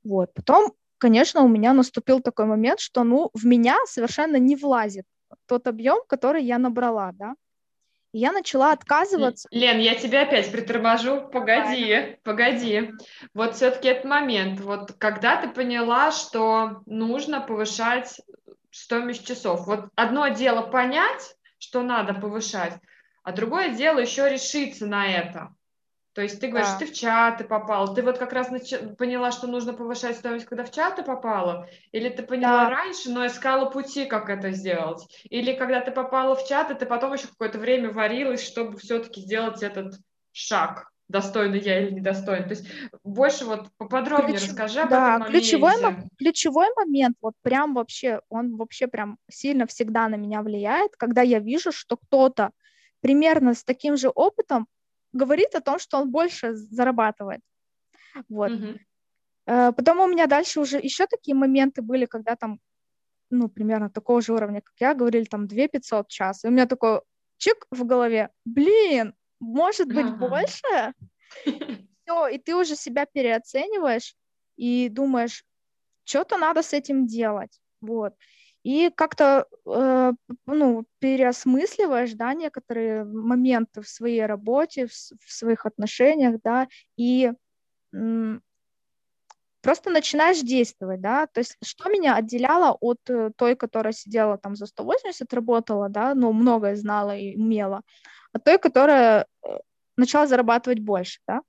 вот, 0.03 0.33
потом, 0.33 0.73
конечно, 0.97 1.41
у 1.41 1.47
меня 1.47 1.73
наступил 1.73 2.21
такой 2.21 2.45
момент, 2.45 2.79
что, 2.79 3.03
ну, 3.03 3.31
в 3.33 3.45
меня 3.45 3.77
совершенно 3.85 4.37
не 4.37 4.55
влазит 4.55 5.05
тот 5.47 5.67
объем, 5.67 5.99
который 6.07 6.43
я 6.43 6.57
набрала, 6.57 7.11
да, 7.13 7.35
я 8.17 8.31
начала 8.31 8.71
отказываться. 8.71 9.49
Лен, 9.51 9.77
я 9.79 9.93
тебя 9.95 10.21
опять 10.21 10.49
приторможу. 10.49 11.27
Погоди, 11.33 11.85
Правильно. 11.85 12.17
погоди. 12.23 12.91
Вот 13.33 13.55
все-таки 13.55 13.89
этот 13.89 14.05
момент. 14.05 14.61
Вот 14.61 14.93
когда 14.93 15.35
ты 15.41 15.49
поняла, 15.49 16.11
что 16.11 16.81
нужно 16.85 17.41
повышать 17.41 18.21
стоимость 18.71 19.27
часов. 19.27 19.67
Вот 19.67 19.89
одно 19.95 20.29
дело 20.29 20.61
понять, 20.61 21.35
что 21.57 21.81
надо 21.81 22.13
повышать, 22.13 22.75
а 23.25 23.31
другое 23.31 23.75
дело 23.75 23.99
еще 23.99 24.29
решиться 24.29 24.85
на 24.85 25.07
это. 25.07 25.53
То 26.13 26.21
есть 26.21 26.39
ты 26.39 26.47
говоришь, 26.47 26.69
да. 26.69 26.77
ты 26.77 26.85
в 26.85 26.93
чаты 26.93 27.43
попал, 27.43 27.93
ты 27.93 28.01
вот 28.03 28.19
как 28.19 28.31
раз 28.31 28.49
нач- 28.49 28.95
поняла, 28.95 29.31
что 29.31 29.47
нужно 29.47 29.73
повышать 29.73 30.15
стоимость, 30.15 30.45
когда 30.45 30.63
в 30.63 30.71
чаты 30.71 31.03
попала, 31.03 31.67
или 31.91 32.07
ты 32.07 32.23
поняла 32.23 32.65
да. 32.65 32.69
раньше, 32.69 33.09
но 33.09 33.25
искала 33.25 33.69
пути, 33.69 34.05
как 34.05 34.29
это 34.29 34.51
сделать, 34.51 35.05
или 35.25 35.53
когда 35.53 35.81
ты 35.81 35.91
попала 35.91 36.35
в 36.35 36.47
чаты, 36.47 36.75
ты 36.75 36.85
потом 36.85 37.13
еще 37.13 37.27
какое-то 37.27 37.57
время 37.57 37.91
варилась, 37.91 38.45
чтобы 38.45 38.77
все-таки 38.77 39.21
сделать 39.21 39.61
этот 39.61 39.95
шаг, 40.31 40.91
достойный 41.09 41.59
я 41.59 41.81
или 41.81 41.95
недостойный. 41.95 42.43
То 42.45 42.51
есть 42.51 42.67
больше 43.03 43.43
вот 43.43 43.67
поподробнее 43.77 44.37
Ключ... 44.37 44.49
расскажи 44.49 44.81
об 44.81 44.91
да, 44.91 45.15
этом 45.15 45.27
ключевой, 45.27 45.73
ключевой 46.17 46.67
момент, 46.77 47.17
вот 47.21 47.33
прям 47.41 47.73
вообще, 47.73 48.21
он 48.29 48.55
вообще 48.55 48.87
прям 48.87 49.17
сильно 49.29 49.65
всегда 49.65 50.07
на 50.07 50.15
меня 50.15 50.43
влияет, 50.43 50.95
когда 50.95 51.23
я 51.23 51.39
вижу, 51.39 51.73
что 51.73 51.97
кто-то 51.97 52.51
примерно 53.05 53.53
с 53.53 53.63
таким 53.63 53.97
же 53.97 54.09
опытом 54.09 54.67
говорит 55.13 55.53
о 55.53 55.61
том, 55.61 55.77
что 55.77 55.99
он 55.99 56.09
больше 56.09 56.55
зарабатывает. 56.55 57.41
Вот. 58.29 58.51
Mm-hmm. 58.51 59.73
Потом 59.73 59.99
у 59.99 60.07
меня 60.07 60.25
дальше 60.25 60.59
уже 60.59 60.79
еще 60.79 61.05
такие 61.05 61.35
моменты 61.35 61.83
были, 61.83 62.07
когда 62.07 62.35
там, 62.35 62.59
ну, 63.29 63.47
примерно 63.47 63.91
такого 63.91 64.21
же 64.21 64.33
уровня, 64.33 64.61
как 64.61 64.73
я, 64.79 64.95
говорили 64.95 65.25
там 65.25 65.45
2 65.47 65.67
500 65.67 66.07
в 66.07 66.09
час. 66.09 66.43
И 66.43 66.47
у 66.47 66.51
меня 66.51 66.65
такой 66.65 67.01
чик 67.37 67.67
в 67.69 67.85
голове, 67.85 68.31
блин, 68.43 69.13
может 69.39 69.87
быть 69.87 70.07
uh-huh. 70.07 70.29
больше? 70.29 70.93
Все, 72.05 72.27
и 72.27 72.39
ты 72.39 72.55
уже 72.55 72.75
себя 72.75 73.05
переоцениваешь 73.05 74.15
и 74.55 74.89
думаешь, 74.89 75.45
что-то 76.05 76.37
надо 76.37 76.63
с 76.63 76.73
этим 76.73 77.05
делать. 77.05 77.61
Вот 77.81 78.15
и 78.65 78.89
как-то 78.89 79.45
э, 79.67 80.13
ну, 80.47 80.85
переосмысливаешь, 80.97 82.13
да, 82.13 82.33
некоторые 82.33 83.03
моменты 83.03 83.83
в 83.83 83.87
своей 83.87 84.25
работе, 84.25 84.87
в, 84.87 84.91
в 84.91 85.31
своих 85.31 85.67
отношениях, 85.67 86.41
да, 86.43 86.67
и 86.97 87.31
м, 87.93 88.41
просто 89.61 89.91
начинаешь 89.91 90.39
действовать, 90.39 90.99
да, 90.99 91.27
то 91.27 91.41
есть 91.41 91.57
что 91.63 91.89
меня 91.89 92.15
отделяло 92.15 92.75
от 92.81 92.97
э, 93.07 93.29
той, 93.37 93.55
которая 93.55 93.93
сидела 93.93 94.39
там 94.39 94.55
за 94.55 94.65
180, 94.65 95.31
работала, 95.31 95.87
да, 95.87 96.15
ну, 96.15 96.33
многое 96.33 96.75
знала 96.75 97.15
и 97.15 97.35
умела, 97.37 97.83
от 98.33 98.43
той, 98.43 98.57
которая 98.57 99.27
э, 99.43 99.49
начала 99.95 100.25
зарабатывать 100.25 100.79
больше, 100.79 101.19
да, 101.27 101.41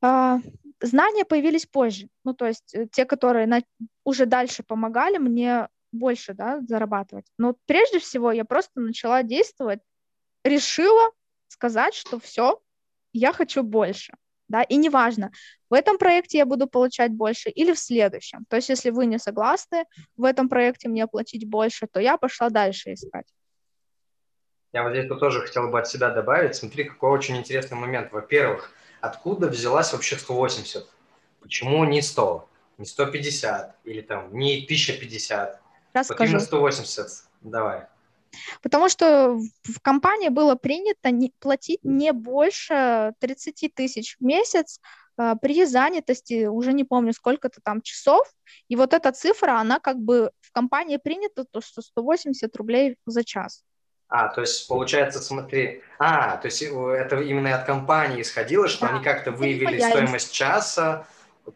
а, 0.00 0.40
знания 0.80 1.24
появились 1.24 1.66
позже, 1.66 2.08
ну, 2.24 2.34
то 2.34 2.48
есть 2.48 2.74
э, 2.74 2.88
те, 2.90 3.04
которые 3.04 3.46
на, 3.46 3.62
уже 4.02 4.26
дальше 4.26 4.64
помогали 4.64 5.18
мне 5.18 5.68
больше, 5.92 6.34
да, 6.34 6.60
зарабатывать. 6.66 7.26
Но 7.38 7.56
прежде 7.66 7.98
всего 7.98 8.32
я 8.32 8.44
просто 8.44 8.80
начала 8.80 9.22
действовать, 9.22 9.80
решила 10.44 11.10
сказать, 11.48 11.94
что 11.94 12.18
все, 12.18 12.60
я 13.12 13.32
хочу 13.32 13.62
больше, 13.62 14.14
да, 14.48 14.62
и 14.62 14.76
неважно, 14.76 15.30
в 15.70 15.74
этом 15.74 15.96
проекте 15.98 16.38
я 16.38 16.46
буду 16.46 16.66
получать 16.66 17.12
больше 17.12 17.48
или 17.48 17.72
в 17.72 17.78
следующем. 17.78 18.44
То 18.48 18.56
есть, 18.56 18.68
если 18.68 18.90
вы 18.90 19.06
не 19.06 19.18
согласны 19.18 19.84
в 20.16 20.24
этом 20.24 20.48
проекте 20.48 20.88
мне 20.88 21.06
платить 21.06 21.48
больше, 21.48 21.86
то 21.86 22.00
я 22.00 22.16
пошла 22.16 22.50
дальше 22.50 22.92
искать. 22.92 23.26
Я 24.72 24.82
вот 24.82 24.92
здесь 24.92 25.08
тоже 25.08 25.40
хотел 25.40 25.70
бы 25.70 25.78
от 25.78 25.88
себя 25.88 26.10
добавить. 26.10 26.54
Смотри, 26.54 26.84
какой 26.84 27.10
очень 27.10 27.36
интересный 27.36 27.78
момент. 27.78 28.12
Во-первых, 28.12 28.72
откуда 29.00 29.48
взялась 29.48 29.92
вообще 29.92 30.16
180? 30.16 30.86
Почему 31.40 31.84
не 31.84 32.02
100, 32.02 32.48
не 32.78 32.84
150 32.84 33.78
или 33.84 34.00
там 34.00 34.34
не 34.36 34.64
1050? 34.64 35.61
Расскажу. 35.92 36.34
Вот 36.38 36.42
180, 36.42 37.24
давай. 37.42 37.86
Потому 38.62 38.88
что 38.88 39.38
в 39.62 39.80
компании 39.82 40.28
было 40.28 40.54
принято 40.54 41.10
не, 41.10 41.32
платить 41.38 41.80
не 41.82 42.12
больше 42.12 43.12
30 43.20 43.74
тысяч 43.74 44.16
в 44.18 44.24
месяц 44.24 44.80
э, 45.18 45.34
при 45.40 45.64
занятости, 45.66 46.46
уже 46.46 46.72
не 46.72 46.84
помню, 46.84 47.12
сколько-то 47.12 47.60
там 47.62 47.82
часов. 47.82 48.26
И 48.68 48.76
вот 48.76 48.94
эта 48.94 49.12
цифра, 49.12 49.58
она 49.58 49.80
как 49.80 49.98
бы 49.98 50.30
в 50.40 50.52
компании 50.52 50.96
принята, 50.96 51.44
то, 51.44 51.60
что 51.60 51.82
180 51.82 52.56
рублей 52.56 52.96
за 53.06 53.24
час. 53.24 53.62
А, 54.08 54.28
то 54.28 54.42
есть 54.42 54.68
получается, 54.68 55.20
смотри, 55.20 55.82
а, 55.98 56.36
то 56.36 56.46
есть 56.46 56.62
э, 56.62 56.66
это 56.66 57.20
именно 57.20 57.54
от 57.54 57.64
компании 57.64 58.20
исходило, 58.20 58.68
что 58.68 58.86
да. 58.86 58.94
они 58.94 59.02
как-то 59.02 59.30
выявили 59.30 59.80
стоимость 59.80 60.32
часа, 60.32 61.06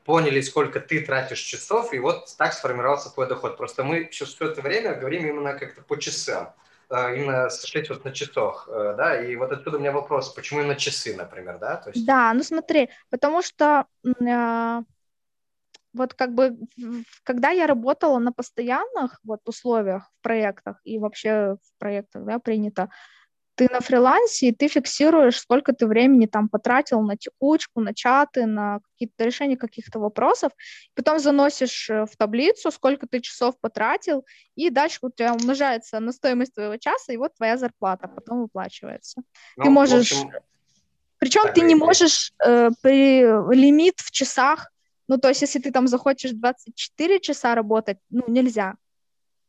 поняли, 0.04 0.40
сколько 0.40 0.80
ты 0.80 1.00
тратишь 1.00 1.40
часов, 1.40 1.92
и 1.92 1.98
вот 1.98 2.34
так 2.36 2.52
сформировался 2.52 3.10
твой 3.10 3.28
доход. 3.28 3.56
Просто 3.56 3.84
мы 3.84 4.08
сейчас 4.10 4.30
все 4.30 4.50
это 4.50 4.62
время 4.62 4.94
говорим 4.94 5.26
именно 5.26 5.54
как-то 5.58 5.82
по 5.82 5.96
часам, 5.96 6.54
э, 6.90 7.16
именно 7.16 7.50
сошлись 7.50 7.88
вот 7.88 8.04
на 8.04 8.12
часах, 8.12 8.68
э, 8.70 8.94
да, 8.96 9.20
и 9.20 9.36
вот 9.36 9.52
отсюда 9.52 9.76
у 9.76 9.80
меня 9.80 9.92
вопрос, 9.92 10.30
почему 10.30 10.60
именно 10.60 10.76
часы, 10.76 11.14
например, 11.16 11.58
да? 11.58 11.76
То 11.76 11.90
есть... 11.90 12.04
Да, 12.06 12.32
ну 12.34 12.42
смотри, 12.42 12.90
потому 13.10 13.42
что 13.42 13.86
э, 14.04 14.82
вот 15.92 16.14
как 16.14 16.34
бы, 16.34 16.56
когда 17.22 17.50
я 17.50 17.66
работала 17.66 18.18
на 18.18 18.32
постоянных 18.32 19.20
вот 19.24 19.40
условиях 19.48 20.10
в 20.18 20.22
проектах 20.22 20.80
и 20.84 20.98
вообще 20.98 21.56
в 21.62 21.78
проектах, 21.78 22.24
да, 22.24 22.38
принято, 22.38 22.90
ты 23.56 23.68
на 23.72 23.80
фрилансе, 23.80 24.48
и 24.48 24.52
ты 24.52 24.68
фиксируешь, 24.68 25.38
сколько 25.38 25.72
ты 25.72 25.86
времени 25.86 26.26
там 26.26 26.48
потратил 26.48 27.00
на 27.00 27.16
текучку, 27.16 27.80
на 27.80 27.94
чаты, 27.94 28.46
на 28.46 28.80
какие-то 28.80 29.24
решения 29.24 29.56
каких-то 29.56 29.98
вопросов, 29.98 30.52
потом 30.94 31.18
заносишь 31.18 31.90
э, 31.90 32.04
в 32.04 32.16
таблицу, 32.16 32.70
сколько 32.70 33.06
ты 33.06 33.20
часов 33.20 33.54
потратил, 33.60 34.24
и 34.56 34.70
дальше 34.70 34.98
у 35.02 35.10
тебя 35.10 35.32
умножается 35.32 36.00
на 36.00 36.12
стоимость 36.12 36.54
твоего 36.54 36.76
часа, 36.76 37.12
и 37.12 37.16
вот 37.16 37.34
твоя 37.34 37.56
зарплата 37.56 38.08
потом 38.08 38.42
выплачивается. 38.42 39.22
Ну, 39.56 39.64
ты 39.64 39.70
можешь... 39.70 40.12
Общем... 40.12 40.30
Причем 41.18 41.52
ты 41.54 41.62
не 41.62 41.74
можешь 41.74 42.32
э, 42.44 42.70
при 42.82 43.22
лимит 43.54 44.00
в 44.00 44.10
часах, 44.10 44.70
ну, 45.08 45.16
то 45.16 45.28
есть 45.28 45.40
если 45.40 45.60
ты 45.60 45.72
там 45.72 45.88
захочешь 45.88 46.32
24 46.32 47.20
часа 47.20 47.54
работать, 47.54 47.98
ну, 48.10 48.24
нельзя. 48.28 48.74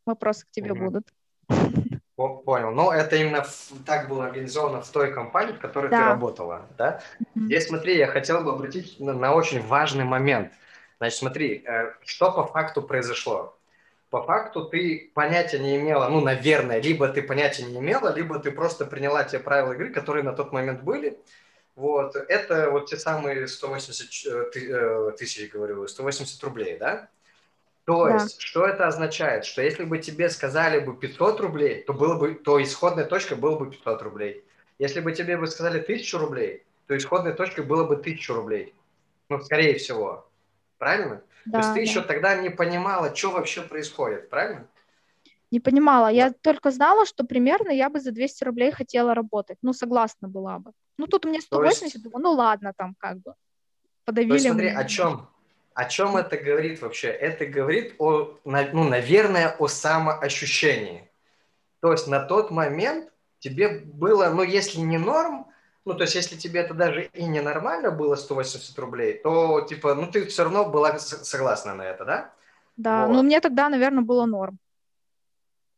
Вопросы 0.06 0.46
к 0.46 0.52
тебе 0.52 0.72
угу. 0.72 0.86
будут. 0.86 1.08
Понял. 2.17 2.71
Но 2.71 2.91
это 2.91 3.15
именно 3.15 3.45
так 3.86 4.09
было 4.09 4.25
организовано 4.25 4.81
в 4.81 4.89
той 4.89 5.13
компании, 5.13 5.53
в 5.53 5.59
которой 5.59 5.91
да. 5.91 5.97
ты 5.97 6.03
работала, 6.05 6.67
да? 6.75 7.00
Mm-hmm. 7.19 7.45
Здесь, 7.45 7.67
смотри, 7.67 7.95
я 7.95 8.07
хотел 8.07 8.41
бы 8.41 8.53
обратить 8.53 9.00
на, 9.00 9.13
на 9.13 9.36
очень 9.36 9.62
важный 9.62 10.03
момент. 10.03 10.51
Значит, 10.97 11.19
смотри, 11.19 11.63
э, 11.63 11.93
что 12.03 12.31
по 12.31 12.43
факту 12.47 12.81
произошло? 12.81 13.55
По 14.09 14.24
факту 14.24 14.65
ты 14.65 15.12
понятия 15.13 15.59
не 15.59 15.77
имела, 15.77 16.09
ну, 16.09 16.19
наверное, 16.21 16.81
либо 16.81 17.07
ты 17.07 17.21
понятия 17.21 17.65
не 17.65 17.77
имела, 17.77 18.12
либо 18.12 18.39
ты 18.39 18.51
просто 18.51 18.88
приняла 18.88 19.24
те 19.24 19.38
правила 19.38 19.74
игры, 19.74 19.91
которые 19.91 20.24
на 20.24 20.33
тот 20.33 20.51
момент 20.51 20.81
были. 20.81 21.19
Вот, 21.75 22.15
это 22.15 22.71
вот 22.71 22.88
те 22.88 22.97
самые 22.97 23.47
180 23.47 24.25
э, 24.25 24.59
э, 24.59 25.12
тысяч, 25.19 25.51
говорю, 25.51 25.88
180 25.88 26.43
рублей, 26.43 26.77
да? 26.79 27.09
То 27.88 28.06
да. 28.06 28.15
есть, 28.15 28.41
что 28.41 28.67
это 28.67 28.86
означает? 28.86 29.46
Что 29.46 29.62
если 29.62 29.86
бы 29.86 29.98
тебе 30.00 30.29
сказали 30.29 30.79
бы 30.79 30.94
500 30.98 31.39
рублей, 31.39 31.84
то, 31.84 31.94
было 31.94 32.20
бы, 32.20 32.34
то 32.36 32.62
исходная 32.62 33.06
точка 33.06 33.38
была 33.38 33.58
бы 33.58 33.72
500 33.72 34.01
рублей. 34.01 34.44
Если 34.77 35.00
бы 35.00 35.13
тебе 35.13 35.38
бы 35.38 35.48
сказали 35.48 35.79
1000 35.79 36.17
рублей, 36.17 36.65
то 36.88 36.98
исходной 36.98 37.32
точкой 37.32 37.63
было 37.63 37.86
бы 37.86 37.96
1000 37.96 38.34
рублей. 38.34 38.75
Ну, 39.29 39.39
скорее 39.39 39.77
всего. 39.77 40.27
Правильно? 40.77 41.22
Да, 41.46 41.51
то 41.51 41.58
есть 41.60 41.70
ты 41.70 41.75
да. 41.75 41.82
еще 41.82 42.01
тогда 42.01 42.36
не 42.36 42.50
понимала, 42.50 43.15
что 43.15 43.32
вообще 43.32 43.62
происходит, 43.62 44.29
правильно? 44.29 44.67
Не 45.50 45.62
понимала. 45.62 46.10
Я 46.10 46.34
только 46.34 46.72
знала, 46.72 47.06
что 47.06 47.24
примерно 47.24 47.72
я 47.72 47.89
бы 47.89 48.01
за 48.01 48.12
200 48.12 48.44
рублей 48.44 48.72
хотела 48.72 49.13
работать. 49.13 49.60
Ну, 49.62 49.72
согласна 49.72 50.27
была 50.27 50.60
бы. 50.60 50.74
Ну, 50.98 51.08
тут 51.08 51.24
меня 51.24 51.39
180, 51.39 51.84
есть... 51.84 52.03
думаю, 52.03 52.22
ну 52.22 52.32
ладно, 52.34 52.74
там 52.75 52.96
как 52.98 53.20
бы. 53.20 53.34
Подавили. 54.03 54.29
То 54.29 54.36
есть, 54.36 54.48
смотри, 54.48 54.70
мне. 54.72 54.77
о 54.77 54.84
чем, 54.84 55.29
о 55.77 55.86
чем 55.86 56.17
это 56.17 56.38
говорит 56.38 56.81
вообще? 56.81 57.10
Это 57.10 57.46
говорит 57.46 57.93
о, 58.00 58.36
ну, 58.46 58.84
наверное, 58.84 59.55
о 59.60 59.67
самоощущении. 59.67 61.07
То 61.81 61.91
есть 61.91 62.07
на 62.07 62.19
тот 62.19 62.50
момент 62.50 63.12
тебе 63.38 63.69
было, 63.69 64.29
ну, 64.29 64.41
если 64.41 64.79
не 64.79 64.98
норм, 64.98 65.46
ну, 65.86 65.93
то 65.93 66.01
есть 66.01 66.15
если 66.15 66.36
тебе 66.36 66.62
это 66.62 66.74
даже 66.74 67.03
и 67.13 67.25
не 67.25 67.41
нормально 67.41 67.91
было 67.91 68.15
180 68.15 68.79
рублей, 68.79 69.19
то, 69.19 69.62
типа, 69.62 69.93
ну, 69.93 70.07
ты 70.07 70.25
все 70.25 70.46
равно 70.46 70.65
была 70.65 70.98
согласна 70.98 71.75
на 71.75 71.84
это, 71.84 72.05
да? 72.05 72.34
Да, 72.75 73.05
вот. 73.05 73.13
ну, 73.13 73.22
мне 73.22 73.39
тогда, 73.39 73.69
наверное, 73.69 74.03
было 74.03 74.25
норм. 74.25 74.57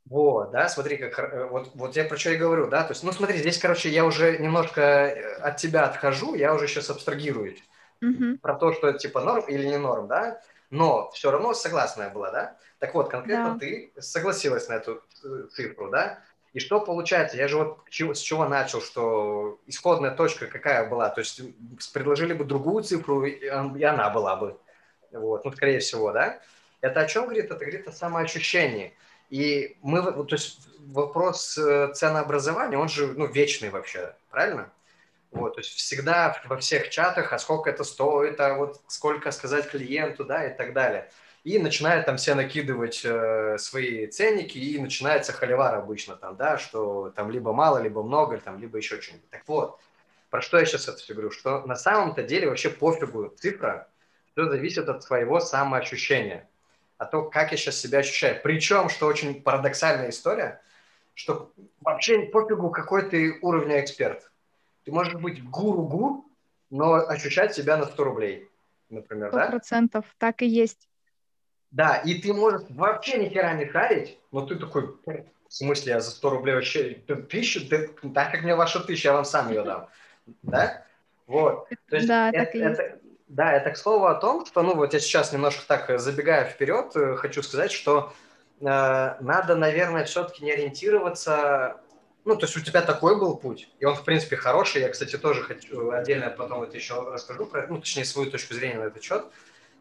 Вот, 0.05 0.51
да, 0.51 0.69
смотри, 0.69 0.95
как, 0.95 1.19
э, 1.19 1.45
вот, 1.49 1.71
вот 1.73 1.97
я 1.97 2.05
про 2.05 2.15
что 2.15 2.29
и 2.29 2.37
говорю, 2.37 2.67
да, 2.67 2.83
то 2.83 2.93
есть, 2.93 3.03
ну, 3.03 3.11
смотри, 3.11 3.37
здесь, 3.37 3.57
короче, 3.57 3.89
я 3.89 4.05
уже 4.05 4.37
немножко 4.37 4.81
э, 4.81 5.33
от 5.41 5.57
тебя 5.57 5.83
отхожу, 5.83 6.35
я 6.35 6.53
уже 6.53 6.67
сейчас 6.67 6.89
абстрагируюсь 6.89 7.61
угу. 8.01 8.37
про 8.41 8.55
то, 8.55 8.73
что 8.73 8.87
это 8.89 8.99
типа 8.99 9.21
норм 9.21 9.43
или 9.47 9.67
не 9.67 9.77
норм, 9.77 10.07
да, 10.07 10.41
но 10.69 11.09
все 11.11 11.31
равно 11.31 11.53
согласная 11.53 12.09
была, 12.09 12.31
да? 12.31 12.57
Так 12.79 12.93
вот, 12.93 13.09
конкретно 13.09 13.53
да. 13.53 13.59
ты 13.59 13.91
согласилась 13.99 14.67
на 14.69 14.73
эту 14.73 15.03
э, 15.23 15.47
цифру, 15.51 15.89
да? 15.89 16.19
И 16.53 16.59
что 16.59 16.79
получается? 16.79 17.37
Я 17.37 17.47
же 17.47 17.57
вот 17.57 17.79
с 17.89 18.19
чего 18.19 18.47
начал, 18.47 18.81
что 18.81 19.59
исходная 19.67 20.11
точка 20.11 20.47
какая 20.47 20.89
была? 20.89 21.09
То 21.09 21.21
есть 21.21 21.41
предложили 21.93 22.33
бы 22.33 22.43
другую 22.43 22.83
цифру, 22.83 23.25
и 23.25 23.47
она 23.47 24.09
была 24.09 24.35
бы. 24.35 24.57
Вот, 25.11 25.45
ну, 25.45 25.51
скорее 25.51 25.79
всего, 25.79 26.11
да? 26.11 26.39
Это 26.81 27.01
о 27.01 27.05
чем 27.05 27.25
говорит? 27.25 27.45
Это 27.45 27.65
говорит 27.65 27.87
о 27.87 27.91
самоощущении. 27.91 28.93
И 29.29 29.77
мы, 29.81 30.01
то 30.01 30.35
есть 30.35 30.67
вопрос 30.87 31.57
э, 31.57 31.91
ценообразования, 31.93 32.77
он 32.77 32.89
же, 32.89 33.07
ну, 33.07 33.27
вечный 33.27 33.69
вообще, 33.69 34.15
правильно? 34.31 34.71
Вот, 35.31 35.55
то 35.55 35.59
есть 35.59 35.71
всегда 35.71 36.35
во 36.45 36.57
всех 36.57 36.89
чатах, 36.89 37.33
а 37.33 37.39
сколько 37.39 37.69
это 37.69 37.83
стоит, 37.83 38.39
а 38.39 38.55
вот 38.55 38.81
сколько 38.87 39.31
сказать 39.31 39.69
клиенту, 39.69 40.25
да, 40.25 40.45
и 40.47 40.55
так 40.55 40.73
далее. 40.73 41.11
И 41.43 41.59
начинают 41.59 42.05
там 42.05 42.17
все 42.17 42.33
накидывать 42.33 43.01
э, 43.05 43.57
свои 43.59 44.07
ценники, 44.07 44.57
и 44.57 44.79
начинается 44.79 45.31
холивар 45.31 45.75
обычно 45.75 46.15
там, 46.15 46.35
да, 46.35 46.57
что 46.57 47.11
там 47.15 47.29
либо 47.29 47.53
мало, 47.53 47.77
либо 47.77 48.01
много, 48.01 48.37
там, 48.39 48.59
либо 48.59 48.77
еще 48.77 48.99
что-нибудь. 48.99 49.29
Так 49.29 49.43
вот, 49.47 49.79
про 50.29 50.41
что 50.41 50.59
я 50.59 50.65
сейчас 50.65 50.87
это 50.87 50.97
все 50.97 51.13
говорю, 51.13 51.31
что 51.31 51.61
на 51.65 51.75
самом-то 51.75 52.23
деле 52.23 52.49
вообще 52.49 52.69
пофигу 52.69 53.33
цифра, 53.37 53.87
все 54.31 54.49
зависит 54.49 54.89
от 54.89 55.03
своего 55.03 55.39
самоощущения, 55.39 56.49
а 56.97 57.05
то, 57.05 57.23
как 57.23 57.51
я 57.51 57.57
сейчас 57.57 57.77
себя 57.77 57.99
ощущаю. 57.99 58.39
Причем, 58.41 58.89
что 58.89 59.05
очень 59.07 59.41
парадоксальная 59.41 60.09
история, 60.09 60.61
что 61.13 61.51
вообще 61.81 62.19
пофигу, 62.27 62.71
какой 62.71 63.09
ты 63.09 63.37
уровня 63.41 63.79
эксперт 63.79 64.28
ты 64.83 64.91
можешь 64.91 65.15
быть 65.15 65.43
гуру-гур, 65.43 66.23
но 66.69 66.93
ощущать 66.93 67.53
себя 67.53 67.77
на 67.77 67.85
100 67.85 68.03
рублей, 68.03 68.49
например, 68.89 69.29
100%, 69.29 69.31
да? 69.31 69.47
процентов, 69.47 70.05
так 70.17 70.41
и 70.41 70.47
есть. 70.47 70.89
Да, 71.71 71.97
и 71.97 72.15
ты 72.15 72.33
можешь 72.33 72.63
вообще 72.69 73.17
ни 73.19 73.29
хера 73.29 73.53
не 73.53 73.69
шарить, 73.69 74.17
но 74.31 74.45
ты 74.45 74.55
такой, 74.55 74.95
в 75.05 75.53
смысле, 75.53 75.93
я 75.93 75.99
за 75.99 76.11
100 76.11 76.29
рублей 76.29 76.55
вообще 76.55 76.93
тысячу, 77.29 77.67
да, 77.69 78.11
так 78.13 78.31
как 78.31 78.43
мне 78.43 78.55
ваша 78.55 78.79
тысяча, 78.79 79.09
я 79.09 79.13
вам 79.13 79.25
сам 79.25 79.49
ее 79.49 79.63
дам. 79.63 79.87
Да? 80.41 80.83
Вот. 81.27 81.69
То 81.89 81.95
есть 81.95 82.07
да, 82.07 82.29
это, 82.29 82.39
так 82.39 82.55
и 82.55 82.59
это, 82.59 82.83
есть. 82.83 82.95
Да, 83.27 83.53
это 83.53 83.69
к 83.69 83.77
слову 83.77 84.07
о 84.07 84.15
том, 84.15 84.45
что, 84.47 84.63
ну, 84.63 84.75
вот 84.75 84.93
я 84.93 84.99
сейчас 84.99 85.31
немножко 85.31 85.61
так 85.67 85.99
забегая 85.99 86.45
вперед, 86.45 86.95
э, 86.95 87.15
хочу 87.15 87.43
сказать, 87.43 87.71
что 87.71 88.11
э, 88.59 88.65
надо, 88.65 89.55
наверное, 89.55 90.05
все-таки 90.05 90.43
не 90.43 90.51
ориентироваться 90.51 91.79
ну, 92.25 92.35
то 92.35 92.45
есть 92.45 92.57
у 92.57 92.61
тебя 92.61 92.81
такой 92.81 93.17
был 93.17 93.37
путь, 93.37 93.69
и 93.79 93.85
он, 93.85 93.95
в 93.95 94.03
принципе, 94.03 94.35
хороший. 94.35 94.81
Я, 94.81 94.89
кстати, 94.89 95.17
тоже 95.17 95.41
хочу 95.41 95.91
отдельно 95.91 96.29
потом 96.29 96.63
это 96.63 96.75
еще 96.75 97.01
расскажу, 97.01 97.45
про, 97.45 97.65
ну, 97.67 97.79
точнее, 97.79 98.05
свою 98.05 98.29
точку 98.29 98.53
зрения 98.53 98.79
на 98.79 98.83
этот 98.83 99.01
счет. 99.03 99.25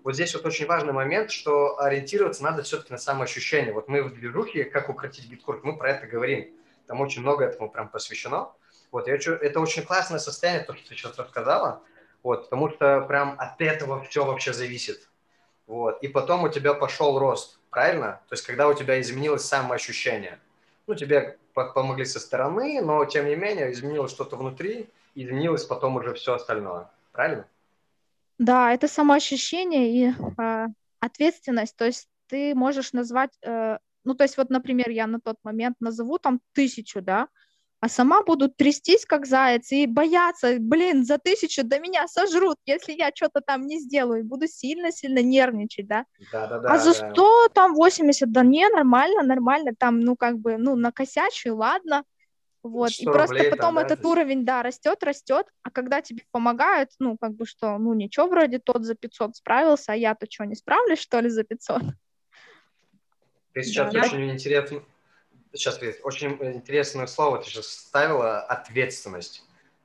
Вот 0.04 0.14
здесь 0.14 0.34
вот 0.34 0.46
очень 0.46 0.66
важный 0.66 0.92
момент, 0.92 1.30
что 1.30 1.80
ориентироваться 1.80 2.44
надо 2.44 2.62
все-таки 2.62 2.92
на 2.92 2.98
самоощущение. 2.98 3.72
Вот 3.72 3.88
мы 3.88 4.02
в 4.02 4.14
движухе 4.14 4.64
«Как 4.64 4.88
укротить 4.88 5.28
биткурс», 5.28 5.60
мы 5.64 5.76
про 5.76 5.90
это 5.90 6.06
говорим. 6.06 6.48
Там 6.86 7.00
очень 7.00 7.22
много 7.22 7.44
этому 7.44 7.68
прям 7.68 7.88
посвящено. 7.88 8.52
Вот, 8.92 9.08
я, 9.08 9.16
это 9.16 9.60
очень 9.60 9.82
классное 9.82 10.18
состояние, 10.18 10.64
то, 10.64 10.74
что 10.74 10.88
ты 10.88 10.94
сейчас 10.94 11.18
рассказала, 11.18 11.82
вот, 12.22 12.44
потому 12.44 12.70
что 12.70 13.02
прям 13.02 13.34
от 13.38 13.60
этого 13.60 14.02
все 14.04 14.24
вообще 14.24 14.54
зависит. 14.54 15.08
Вот, 15.66 16.02
и 16.02 16.08
потом 16.08 16.44
у 16.44 16.48
тебя 16.48 16.72
пошел 16.72 17.18
рост, 17.18 17.58
правильно? 17.68 18.22
То 18.28 18.34
есть, 18.34 18.46
когда 18.46 18.68
у 18.68 18.74
тебя 18.74 19.00
изменилось 19.00 19.44
самоощущение– 19.44 20.38
ну, 20.88 20.94
тебе 20.94 21.36
помогли 21.64 22.04
со 22.04 22.20
стороны, 22.20 22.80
но, 22.80 23.04
тем 23.04 23.26
не 23.26 23.36
менее, 23.36 23.72
изменилось 23.72 24.12
что-то 24.12 24.36
внутри, 24.36 24.88
изменилось 25.14 25.64
потом 25.64 25.96
уже 25.96 26.14
все 26.14 26.34
остальное. 26.34 26.90
Правильно? 27.12 27.46
Да, 28.38 28.72
это 28.72 28.88
самоощущение 28.88 29.92
и 29.92 30.14
э, 30.40 30.66
ответственность. 31.00 31.76
То 31.76 31.86
есть 31.86 32.08
ты 32.28 32.54
можешь 32.54 32.92
назвать, 32.92 33.36
э, 33.42 33.78
ну, 34.04 34.14
то 34.14 34.24
есть 34.24 34.36
вот, 34.36 34.50
например, 34.50 34.90
я 34.90 35.06
на 35.06 35.20
тот 35.20 35.36
момент 35.42 35.76
назову 35.80 36.18
там 36.18 36.40
тысячу, 36.52 37.02
да, 37.02 37.28
а 37.80 37.88
сама 37.88 38.22
буду 38.22 38.48
трястись, 38.48 39.04
как 39.04 39.26
заяц, 39.26 39.70
и 39.70 39.86
бояться, 39.86 40.56
блин, 40.58 41.04
за 41.04 41.18
тысячу 41.18 41.64
до 41.64 41.78
меня 41.78 42.08
сожрут, 42.08 42.56
если 42.66 42.92
я 42.92 43.10
что-то 43.14 43.40
там 43.40 43.66
не 43.66 43.78
сделаю, 43.78 44.24
буду 44.24 44.48
сильно-сильно 44.48 45.22
нервничать, 45.22 45.86
да? 45.86 46.04
Да-да-да. 46.32 46.72
А 46.72 46.78
за 46.78 46.92
100, 46.92 47.04
да. 47.14 47.48
там, 47.54 47.74
80, 47.74 48.32
да 48.32 48.42
не, 48.42 48.68
нормально, 48.68 49.22
нормально, 49.22 49.72
там, 49.78 50.00
ну, 50.00 50.16
как 50.16 50.38
бы, 50.38 50.56
ну, 50.56 50.74
накосячу, 50.74 51.54
ладно, 51.54 52.02
вот, 52.64 52.90
и 52.98 53.04
просто 53.04 53.44
потом 53.44 53.58
там, 53.58 53.74
да, 53.76 53.82
этот 53.82 54.00
да? 54.00 54.08
уровень, 54.08 54.44
да, 54.44 54.62
растет, 54.64 55.04
растет, 55.04 55.46
а 55.62 55.70
когда 55.70 56.02
тебе 56.02 56.24
помогают, 56.32 56.90
ну, 56.98 57.16
как 57.16 57.34
бы 57.34 57.46
что, 57.46 57.78
ну, 57.78 57.94
ничего, 57.94 58.26
вроде 58.26 58.58
тот 58.58 58.84
за 58.84 58.96
500 58.96 59.36
справился, 59.36 59.92
а 59.92 59.96
я-то 59.96 60.26
что, 60.28 60.44
не 60.44 60.56
справлюсь, 60.56 60.98
что 60.98 61.20
ли, 61.20 61.28
за 61.28 61.44
500? 61.44 61.82
Ты 63.52 63.62
сейчас 63.62 63.92
да, 63.92 64.00
очень 64.00 64.26
да? 64.26 64.32
интересно, 64.34 64.82
сейчас 65.58 65.80
очень 66.02 66.38
интересное 66.40 67.06
слово 67.06 67.38
ты 67.38 67.50
сейчас 67.50 67.68
ставила, 67.68 68.40
ответственность. 68.40 69.44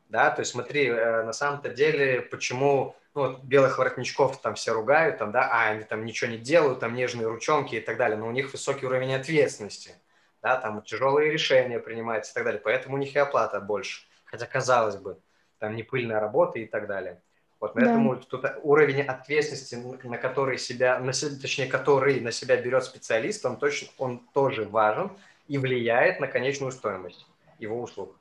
Да, 0.09 0.29
то 0.29 0.41
есть 0.41 0.51
смотри, 0.51 0.87
э, 0.87 1.23
на 1.23 1.33
самом-то 1.33 1.69
деле, 1.69 2.21
почему 2.21 2.95
ну, 3.15 3.21
вот, 3.21 3.43
белых 3.43 3.77
воротничков 3.77 4.41
там 4.41 4.55
все 4.55 4.73
ругают, 4.73 5.17
там, 5.17 5.31
да, 5.31 5.49
а 5.51 5.69
они 5.69 5.83
там 5.83 6.05
ничего 6.05 6.29
не 6.29 6.37
делают, 6.37 6.79
там 6.79 6.93
нежные 6.93 7.27
ручонки 7.27 7.75
и 7.75 7.79
так 7.79 7.97
далее, 7.97 8.17
но 8.17 8.27
у 8.27 8.31
них 8.31 8.51
высокий 8.51 8.85
уровень 8.85 9.15
ответственности, 9.15 9.95
да, 10.41 10.57
там 10.57 10.81
тяжелые 10.83 11.31
решения 11.31 11.79
принимаются 11.79 12.31
и 12.31 12.35
так 12.35 12.43
далее, 12.43 12.61
поэтому 12.63 12.95
у 12.95 12.99
них 12.99 13.15
и 13.15 13.19
оплата 13.19 13.59
больше, 13.59 14.03
хотя 14.25 14.45
казалось 14.45 14.97
бы, 14.97 15.17
там 15.59 15.75
не 15.75 15.83
пыльная 15.83 16.19
работа 16.19 16.59
и 16.59 16.65
так 16.65 16.87
далее. 16.87 17.21
Вот 17.59 17.75
поэтому 17.75 18.17
да. 18.17 18.21
тут 18.27 18.45
уровень 18.63 19.03
ответственности, 19.03 19.75
на 20.05 20.17
который 20.17 20.57
себя, 20.57 20.99
на, 20.99 21.13
точнее, 21.13 21.67
который 21.67 22.19
на 22.19 22.31
себя 22.31 22.57
берет 22.57 22.83
специалист, 22.83 23.45
он 23.45 23.57
точно, 23.57 23.87
он 23.97 24.19
тоже 24.33 24.65
важен 24.65 25.11
и 25.47 25.57
влияет 25.57 26.19
на 26.19 26.27
конечную 26.27 26.71
стоимость 26.71 27.25
его 27.59 27.81
услуг. 27.81 28.15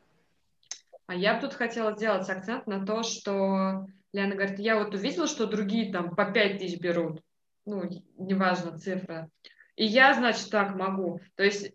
А 1.06 1.14
я 1.14 1.34
бы 1.34 1.40
тут 1.40 1.54
хотела 1.54 1.92
сделать 1.92 2.28
акцент 2.28 2.66
на 2.66 2.86
то, 2.86 3.02
что 3.02 3.86
Лена 4.12 4.34
говорит, 4.34 4.58
я 4.58 4.78
вот 4.78 4.94
увидела, 4.94 5.26
что 5.26 5.46
другие 5.46 5.92
там 5.92 6.14
по 6.14 6.24
5 6.24 6.58
тысяч 6.58 6.80
берут, 6.80 7.20
ну, 7.66 7.82
неважно 8.16 8.78
цифра, 8.78 9.28
и 9.76 9.84
я, 9.84 10.14
значит, 10.14 10.50
так 10.50 10.74
могу. 10.74 11.20
То 11.34 11.42
есть 11.42 11.72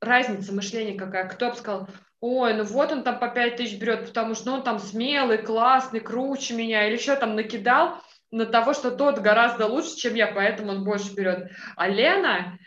разница 0.00 0.52
мышления 0.52 0.98
какая. 0.98 1.28
Кто 1.28 1.50
бы 1.50 1.56
сказал, 1.56 1.88
ой, 2.20 2.54
ну 2.54 2.64
вот 2.64 2.92
он 2.92 3.02
там 3.02 3.18
по 3.18 3.28
5 3.28 3.56
тысяч 3.56 3.78
берет, 3.78 4.06
потому 4.06 4.34
что 4.34 4.50
ну, 4.50 4.56
он 4.56 4.62
там 4.62 4.78
смелый, 4.78 5.38
классный, 5.38 6.00
круче 6.00 6.54
меня, 6.54 6.86
или 6.86 6.96
еще 6.96 7.16
там 7.16 7.34
накидал 7.34 8.02
на 8.30 8.46
того, 8.46 8.74
что 8.74 8.90
тот 8.90 9.18
гораздо 9.18 9.66
лучше, 9.66 9.96
чем 9.96 10.14
я, 10.14 10.26
поэтому 10.26 10.72
он 10.72 10.84
больше 10.84 11.14
берет. 11.14 11.50
А 11.76 11.88
Лена, 11.88 12.58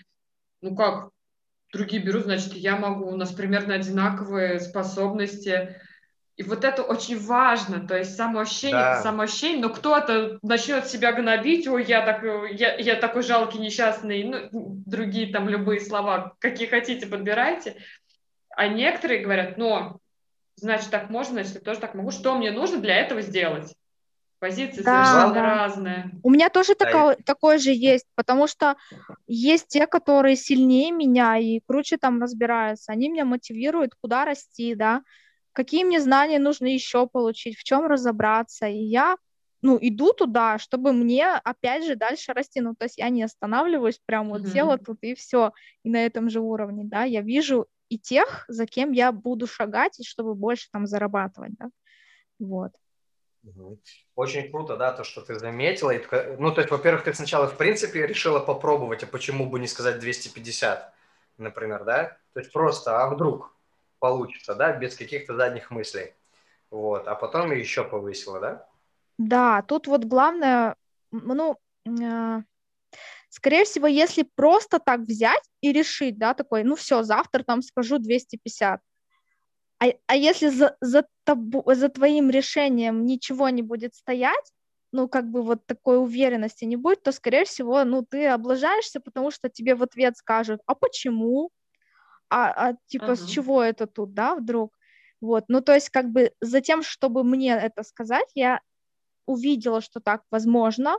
ну 0.62 0.75
как, 0.75 1.09
другие 1.71 2.01
берут, 2.01 2.23
значит, 2.23 2.53
я 2.53 2.75
могу, 2.75 3.08
у 3.10 3.15
нас 3.15 3.32
примерно 3.32 3.75
одинаковые 3.75 4.60
способности. 4.60 5.75
И 6.36 6.43
вот 6.43 6.63
это 6.63 6.84
очень 6.84 7.19
важно, 7.19 7.86
то 7.86 7.97
есть 7.97 8.15
самоощущение, 8.15 8.79
да. 8.79 9.01
самоощущение, 9.01 9.62
но 9.62 9.69
кто-то 9.69 10.39
начнет 10.41 10.88
себя 10.88 11.12
гнобить, 11.12 11.67
ой, 11.67 11.84
я, 11.84 12.01
так, 12.05 12.23
я, 12.51 12.75
я 12.75 12.95
такой 12.95 13.23
жалкий, 13.23 13.60
несчастный, 13.60 14.23
ну, 14.23 14.49
другие 14.86 15.34
там 15.34 15.49
любые 15.49 15.82
слова, 15.82 16.36
какие 16.39 16.67
хотите, 16.67 17.08
подбирайте. 17.08 17.75
А 18.55 18.69
некоторые 18.69 19.21
говорят, 19.21 19.58
ну, 19.58 19.99
значит, 20.55 20.91
так 20.91 21.10
можно, 21.10 21.34
значит, 21.34 21.55
я 21.55 21.60
тоже 21.60 21.82
так 21.82 21.93
могу. 21.93 22.12
Что 22.12 22.36
мне 22.36 22.51
нужно 22.51 22.79
для 22.79 22.95
этого 22.95 23.21
сделать? 23.21 23.75
Позиции 24.39 24.82
да, 24.82 25.06
совершенно 25.06 25.34
да. 25.34 25.41
разные. 25.43 26.12
У 26.23 26.30
меня 26.30 26.49
тоже 26.49 26.73
да. 26.80 26.86
такое, 26.86 27.17
такое 27.25 27.58
же 27.58 27.71
есть, 27.71 28.06
потому 28.15 28.47
что 28.47 28.78
есть 29.28 29.67
те, 29.67 29.86
которые 29.86 30.38
сильнее 30.38 30.91
меня 30.91 31.38
и 31.38 31.60
круче 31.67 31.97
там 31.97 32.21
разбираются. 32.21 32.91
Они 32.93 33.10
меня 33.10 33.25
мотивируют, 33.25 33.95
куда 34.02 34.23
расти, 34.23 34.75
да, 34.75 35.04
какие 35.52 35.84
мне 35.84 35.99
знания 35.99 36.39
нужно 36.39 36.67
еще 36.67 37.06
получить, 37.06 37.58
в 37.58 37.63
чем 37.63 37.86
разобраться. 37.86 38.67
И 38.67 38.78
я 38.78 39.17
ну, 39.62 39.78
иду 39.82 40.13
туда, 40.13 40.58
чтобы 40.58 40.93
мне, 40.93 41.28
опять 41.28 41.86
же, 41.86 41.95
дальше 41.95 42.34
расти. 42.34 42.62
Ну, 42.62 42.75
то 42.75 42.86
есть 42.86 42.97
я 42.97 43.10
не 43.10 43.23
останавливаюсь, 43.23 43.99
прям 44.06 44.30
вот 44.30 44.43
mm-hmm. 44.43 44.54
села 44.54 44.78
тут 44.78 44.99
и 45.02 45.15
все, 45.15 45.52
и 45.84 45.89
на 45.89 46.06
этом 46.06 46.30
же 46.30 46.39
уровне, 46.39 46.84
да, 46.86 47.04
я 47.04 47.21
вижу 47.21 47.67
и 47.89 47.97
тех, 47.97 48.45
за 48.47 48.67
кем 48.67 48.91
я 48.91 49.12
буду 49.12 49.47
шагать, 49.47 49.99
и 49.99 50.04
чтобы 50.04 50.36
больше 50.36 50.69
там 50.71 50.86
зарабатывать, 50.86 51.54
да, 51.60 51.69
вот. 52.39 52.71
Очень 54.15 54.52
круто, 54.52 54.75
да, 54.75 54.91
то, 54.91 55.04
что 55.04 55.21
ты 55.21 55.39
заметила. 55.39 55.93
Ну, 56.38 56.52
то 56.52 56.62
есть, 56.62 56.71
во-первых, 56.71 57.04
ты 57.04 57.13
сначала, 57.13 57.47
в 57.47 57.58
принципе, 57.58 58.06
решила 58.06 58.39
попробовать, 58.39 59.04
а 59.04 59.08
почему 59.08 59.49
бы 59.49 59.60
не 59.60 59.67
сказать 59.67 59.99
250, 59.99 60.93
например, 61.38 61.84
да? 61.84 62.17
То 62.34 62.39
есть 62.39 62.52
просто, 62.52 63.02
а 63.02 63.10
вдруг 63.10 63.56
получится, 63.99 64.56
да, 64.56 64.73
без 64.73 64.95
каких-то 64.95 65.36
задних 65.36 65.71
мыслей. 65.71 66.13
Вот, 66.69 67.08
а 67.08 67.15
потом 67.15 67.52
еще 67.52 67.84
повысила, 67.84 68.39
да? 68.39 68.67
Да, 69.17 69.62
тут 69.63 69.88
вот 69.88 70.06
главное, 70.06 70.75
ну, 71.12 71.58
э, 71.86 72.41
Скорее 73.30 73.63
всего, 73.63 73.86
если 73.86 74.23
просто 74.23 74.80
так 74.80 75.02
взять 75.02 75.43
и 75.62 75.71
решить, 75.71 76.17
да, 76.17 76.34
такой, 76.34 76.63
ну 76.63 76.75
все, 76.75 77.04
завтра 77.04 77.43
там 77.43 77.62
скажу 77.62 77.99
250, 77.99 78.82
а, 79.79 79.85
а 80.07 80.15
если 80.15 80.49
за, 80.49 80.75
за, 80.81 81.05
табу, 81.23 81.63
за 81.65 81.89
твоим 81.89 82.29
решением 82.29 83.05
ничего 83.05 83.49
не 83.49 83.61
будет 83.61 83.95
стоять, 83.95 84.53
ну, 84.91 85.07
как 85.07 85.29
бы 85.29 85.41
вот 85.43 85.65
такой 85.65 86.01
уверенности 86.01 86.65
не 86.65 86.75
будет, 86.75 87.03
то, 87.03 87.11
скорее 87.11 87.45
всего, 87.45 87.83
ну, 87.83 88.03
ты 88.03 88.27
облажаешься, 88.27 88.99
потому 88.99 89.31
что 89.31 89.49
тебе 89.49 89.75
в 89.75 89.83
ответ 89.83 90.17
скажут, 90.17 90.61
а 90.65 90.75
почему? 90.75 91.51
А, 92.29 92.69
а 92.69 92.75
типа, 92.87 93.11
uh-huh. 93.11 93.15
с 93.15 93.25
чего 93.29 93.63
это 93.63 93.87
тут, 93.87 94.13
да, 94.13 94.35
вдруг? 94.35 94.73
Вот, 95.21 95.45
ну, 95.47 95.61
то 95.61 95.73
есть, 95.73 95.89
как 95.89 96.09
бы, 96.09 96.31
за 96.41 96.61
тем, 96.61 96.81
чтобы 96.83 97.23
мне 97.23 97.51
это 97.53 97.83
сказать, 97.83 98.29
я 98.35 98.61
увидела, 99.25 99.81
что 99.81 99.99
так 99.99 100.23
возможно, 100.31 100.97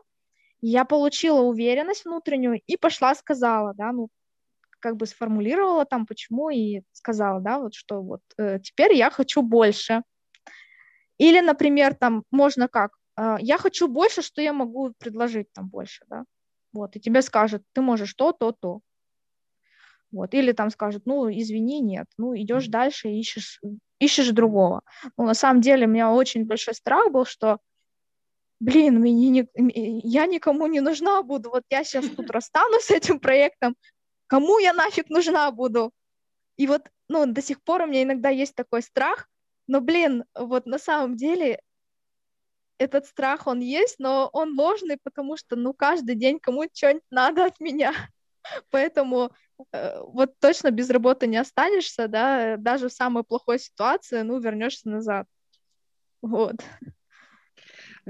я 0.61 0.85
получила 0.85 1.41
уверенность 1.41 2.05
внутреннюю 2.05 2.61
и 2.67 2.77
пошла 2.77 3.15
сказала, 3.15 3.75
да, 3.75 3.93
ну, 3.93 4.09
как 4.81 4.97
бы 4.97 5.07
сформулировала 5.07 5.85
там, 5.85 6.07
почему, 6.07 6.51
и 6.51 6.83
сказала, 6.93 7.41
да, 7.41 7.59
вот 7.59 7.75
что 7.75 8.03
вот 8.03 8.21
э, 8.39 8.59
теперь 8.61 8.95
я 8.95 9.11
хочу 9.11 9.43
больше. 9.43 10.03
Или, 11.19 11.41
например, 11.41 11.95
там 11.95 12.25
можно 12.31 12.69
как, 12.69 12.93
э, 13.17 13.37
я 13.41 13.59
хочу 13.59 13.89
больше, 13.89 14.23
что 14.23 14.43
я 14.43 14.53
могу 14.53 14.93
предложить 14.99 15.53
там 15.53 15.69
больше, 15.69 16.05
да, 16.09 16.25
вот, 16.73 16.97
и 16.97 17.01
тебе 17.01 17.23
скажут, 17.23 17.63
ты 17.73 17.81
можешь 17.81 18.15
то, 18.15 18.33
то, 18.33 18.53
то. 18.53 18.81
Вот, 20.13 20.35
или 20.35 20.53
там 20.53 20.71
скажут, 20.71 21.07
ну, 21.07 21.31
извини, 21.31 21.81
нет, 21.81 22.07
ну, 22.19 22.35
идешь 22.35 22.67
дальше 22.67 23.09
и 23.09 23.21
ищешь, 23.21 23.61
ищешь 24.01 24.31
другого. 24.31 24.83
Ну, 25.17 25.25
на 25.25 25.35
самом 25.35 25.61
деле, 25.61 25.87
у 25.87 25.91
меня 25.91 26.11
очень 26.13 26.47
большой 26.47 26.75
страх 26.75 27.13
был, 27.13 27.25
что 27.25 27.59
блин, 28.61 29.01
мне 29.01 29.13
не, 29.31 29.49
я 30.05 30.27
никому 30.27 30.67
не 30.67 30.81
нужна 30.81 31.23
буду, 31.23 31.51
вот 31.51 31.65
я 31.71 31.83
сейчас 31.83 32.07
тут 32.11 32.31
расстанусь 32.31 32.85
с 32.85 32.91
этим 32.91 33.19
проектом, 33.19 33.75
кому 34.31 34.61
я 34.61 34.73
нафиг 34.73 35.11
нужна 35.11 35.51
буду? 35.51 35.93
И 36.57 36.69
вот, 36.69 36.89
ну, 37.09 37.27
до 37.27 37.43
сих 37.43 37.61
пор 37.63 37.83
у 37.83 37.87
меня 37.87 38.05
иногда 38.05 38.29
есть 38.29 38.55
такой 38.55 38.81
страх, 38.81 39.29
но, 39.67 39.81
блин, 39.81 40.25
вот 40.35 40.67
на 40.67 40.79
самом 40.79 41.17
деле 41.17 41.61
этот 42.79 43.07
страх, 43.07 43.49
он 43.49 43.59
есть, 43.59 43.99
но 43.99 44.31
он 44.33 44.57
ложный, 44.59 44.99
потому 45.03 45.37
что, 45.37 45.57
ну, 45.57 45.75
каждый 45.75 46.15
день 46.15 46.39
кому-то 46.39 46.71
что-нибудь 46.73 47.03
надо 47.11 47.47
от 47.47 47.59
меня. 47.61 47.93
Поэтому 48.71 49.33
э, 49.73 50.01
вот 50.01 50.39
точно 50.39 50.71
без 50.71 50.91
работы 50.91 51.27
не 51.27 51.37
останешься, 51.37 52.07
да, 52.07 52.57
даже 52.57 52.89
в 52.89 52.93
самой 52.93 53.25
плохой 53.25 53.59
ситуации, 53.59 54.23
ну, 54.23 54.39
вернешься 54.39 54.89
назад. 54.89 55.27
Вот. 56.23 56.57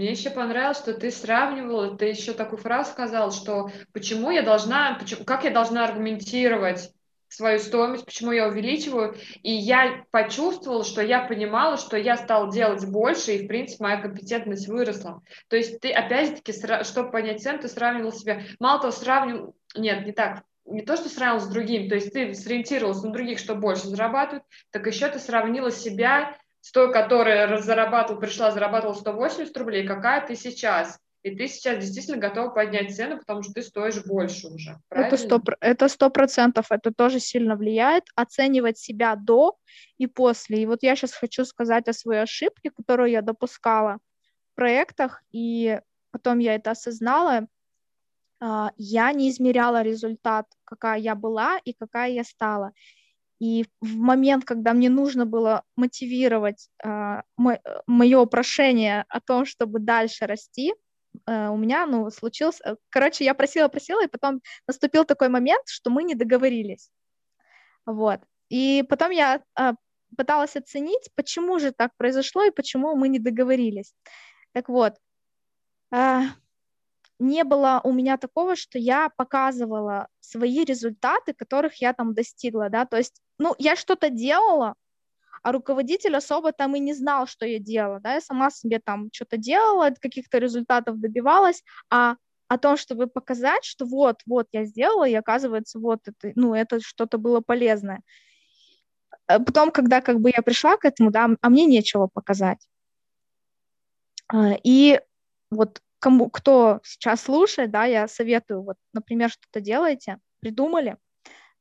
Мне 0.00 0.12
еще 0.12 0.30
понравилось, 0.30 0.78
что 0.78 0.94
ты 0.94 1.10
сравнивала, 1.10 1.94
ты 1.94 2.06
еще 2.06 2.32
такую 2.32 2.58
фразу 2.58 2.90
сказал, 2.90 3.32
что 3.32 3.70
почему 3.92 4.30
я 4.30 4.40
должна, 4.40 4.96
почему, 4.98 5.26
как 5.26 5.44
я 5.44 5.50
должна 5.50 5.84
аргументировать 5.84 6.90
свою 7.28 7.58
стоимость, 7.58 8.06
почему 8.06 8.32
я 8.32 8.48
увеличиваю, 8.48 9.14
и 9.42 9.52
я 9.52 10.06
почувствовала, 10.10 10.84
что 10.84 11.02
я 11.02 11.20
понимала, 11.26 11.76
что 11.76 11.98
я 11.98 12.16
стала 12.16 12.50
делать 12.50 12.86
больше, 12.86 13.32
и, 13.32 13.44
в 13.44 13.46
принципе, 13.46 13.84
моя 13.84 14.00
компетентность 14.00 14.68
выросла. 14.68 15.20
То 15.48 15.56
есть 15.56 15.80
ты, 15.80 15.92
опять-таки, 15.92 16.54
чтобы 16.82 17.10
понять 17.10 17.42
цену, 17.42 17.58
ты 17.58 17.68
сравнивал 17.68 18.12
себя, 18.12 18.40
мало 18.58 18.80
того, 18.80 18.92
сравнивал, 18.92 19.54
нет, 19.76 20.06
не 20.06 20.12
так, 20.12 20.44
не 20.64 20.80
то, 20.80 20.96
что 20.96 21.10
сравнил 21.10 21.40
с 21.40 21.48
другим, 21.48 21.90
то 21.90 21.96
есть 21.96 22.10
ты 22.14 22.32
сориентировался 22.32 23.06
на 23.06 23.12
других, 23.12 23.38
что 23.38 23.54
больше 23.54 23.88
зарабатывают, 23.88 24.44
так 24.70 24.86
еще 24.86 25.08
ты 25.08 25.18
сравнила 25.18 25.70
себя 25.70 26.38
с 26.61 26.73
той, 26.73 26.92
которая 26.92 27.59
зарабатывала, 27.59 28.20
пришла, 28.20 28.51
зарабатывала 28.51 28.94
180 28.94 29.57
рублей, 29.57 29.87
какая 29.87 30.27
ты 30.27 30.37
сейчас. 30.37 30.99
И 31.23 31.35
ты 31.35 31.49
сейчас 31.49 31.85
действительно 31.85 32.16
готова 32.16 32.49
поднять 32.49 32.96
цену, 32.96 33.18
потому 33.18 33.42
что 33.42 33.53
ты 33.53 33.62
стоишь 33.62 34.03
больше 34.05 34.49
уже. 34.49 34.79
Это 34.88 35.18
сто, 35.18 35.42
это 35.61 35.88
сто 35.88 36.09
процентов, 36.09 36.66
это 36.70 36.92
тоже 36.92 37.20
сильно 37.20 37.57
влияет. 37.57 38.05
Оценивать 38.14 38.79
себя 38.79 39.16
до 39.16 39.59
и 39.99 40.07
после. 40.07 40.62
И 40.62 40.66
вот 40.66 40.83
я 40.83 40.96
сейчас 40.96 41.12
хочу 41.12 41.44
сказать 41.44 41.88
о 41.88 41.92
своей 41.92 42.23
ошибке, 42.23 42.70
которую 42.70 43.11
я 43.11 43.20
допускала 43.20 43.99
в 44.53 44.55
проектах, 44.55 45.23
и 45.31 45.79
потом 46.11 46.38
я 46.38 46.55
это 46.55 46.70
осознала. 46.70 47.49
А, 48.40 48.73
я 48.79 49.12
не 49.12 49.29
измеряла 49.29 49.83
результат, 49.83 50.46
какая 50.64 50.99
я 50.99 51.14
была 51.14 51.59
и 51.64 51.75
какая 51.75 52.11
я 52.12 52.25
стала. 52.25 52.73
И 53.40 53.64
в 53.81 53.96
момент, 53.96 54.44
когда 54.44 54.74
мне 54.74 54.90
нужно 54.90 55.24
было 55.24 55.64
мотивировать 55.74 56.68
э, 56.85 57.22
мое 57.87 58.26
прошение 58.26 59.07
о 59.09 59.20
том, 59.20 59.46
чтобы 59.46 59.79
дальше 59.81 60.26
расти, 60.26 60.74
э, 61.26 61.48
у 61.48 61.57
меня, 61.57 61.87
ну, 61.87 62.11
случился... 62.11 62.62
Э, 62.64 62.76
короче, 62.90 63.24
я 63.24 63.35
просила-просила, 63.35 64.05
и 64.05 64.09
потом 64.09 64.42
наступил 64.66 65.05
такой 65.07 65.31
момент, 65.31 65.62
что 65.66 65.90
мы 65.90 66.05
не 66.05 66.14
договорились. 66.14 66.90
Вот. 67.87 68.20
И 68.50 68.85
потом 68.88 69.11
я 69.11 69.42
э, 69.59 69.72
пыталась 70.16 70.57
оценить, 70.57 71.09
почему 71.14 71.59
же 71.59 71.72
так 71.72 71.92
произошло 71.96 72.44
и 72.44 72.50
почему 72.50 72.94
мы 72.94 73.09
не 73.09 73.18
договорились. 73.18 73.94
Так 74.53 74.68
вот, 74.68 74.96
э, 75.92 76.20
не 77.18 77.44
было 77.44 77.81
у 77.85 77.92
меня 77.92 78.16
такого, 78.16 78.57
что 78.57 78.79
я 78.79 79.11
показывала 79.16 80.09
свои 80.20 80.64
результаты, 80.64 81.35
которых 81.35 81.81
я 81.81 81.92
там 81.92 82.14
достигла, 82.14 82.70
да, 82.70 82.87
то 82.87 82.96
есть, 82.96 83.20
ну, 83.40 83.55
я 83.59 83.74
что-то 83.74 84.11
делала, 84.11 84.74
а 85.42 85.53
руководитель 85.53 86.14
особо 86.14 86.53
там 86.53 86.76
и 86.76 86.79
не 86.79 86.92
знал, 86.92 87.26
что 87.26 87.46
я 87.46 87.59
делала, 87.59 87.98
да, 87.98 88.14
я 88.14 88.20
сама 88.20 88.50
себе 88.50 88.81
там 88.85 89.09
что-то 89.12 89.38
делала, 89.38 89.90
каких-то 89.98 90.38
результатов 90.38 91.00
добивалась, 91.00 91.64
а 91.88 92.16
о 92.48 92.59
том, 92.59 92.76
чтобы 92.76 93.07
показать, 93.07 93.64
что 93.64 93.87
вот, 93.87 94.20
вот 94.26 94.46
я 94.53 94.64
сделала, 94.64 95.09
и 95.09 95.14
оказывается, 95.14 95.79
вот 95.79 96.00
это, 96.07 96.33
ну, 96.35 96.55
это 96.55 96.81
что-то 96.81 97.16
было 97.16 97.40
полезное. 97.40 98.03
А 99.26 99.38
потом, 99.40 99.70
когда 99.70 100.03
как 100.03 100.20
бы 100.20 100.31
я 100.37 100.42
пришла 100.42 100.76
к 100.76 100.85
этому, 100.85 101.11
да, 101.11 101.31
а 101.40 101.48
мне 101.48 101.64
нечего 101.64 102.09
показать. 102.12 102.68
А, 104.29 104.55
и 104.62 105.00
вот 105.50 105.81
кому, 105.98 106.29
кто 106.29 106.81
сейчас 106.85 107.22
слушает, 107.22 107.70
да, 107.70 107.87
я 107.87 108.07
советую, 108.07 108.62
вот, 108.64 108.76
например, 108.92 109.31
что-то 109.31 109.61
делаете, 109.61 110.18
придумали, 110.40 110.98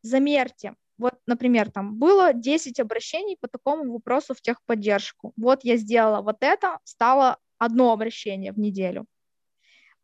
замерьте, 0.01 0.73
вот, 0.99 1.13
например, 1.25 1.71
там 1.71 1.95
было 1.97 2.33
10 2.33 2.79
обращений 2.79 3.37
по 3.39 3.47
такому 3.47 3.91
вопросу 3.93 4.33
в 4.33 4.41
техподдержку. 4.41 5.33
Вот 5.37 5.63
я 5.63 5.77
сделала 5.77 6.21
вот 6.21 6.37
это, 6.41 6.79
стало 6.83 7.37
одно 7.57 7.93
обращение 7.93 8.51
в 8.51 8.59
неделю. 8.59 9.05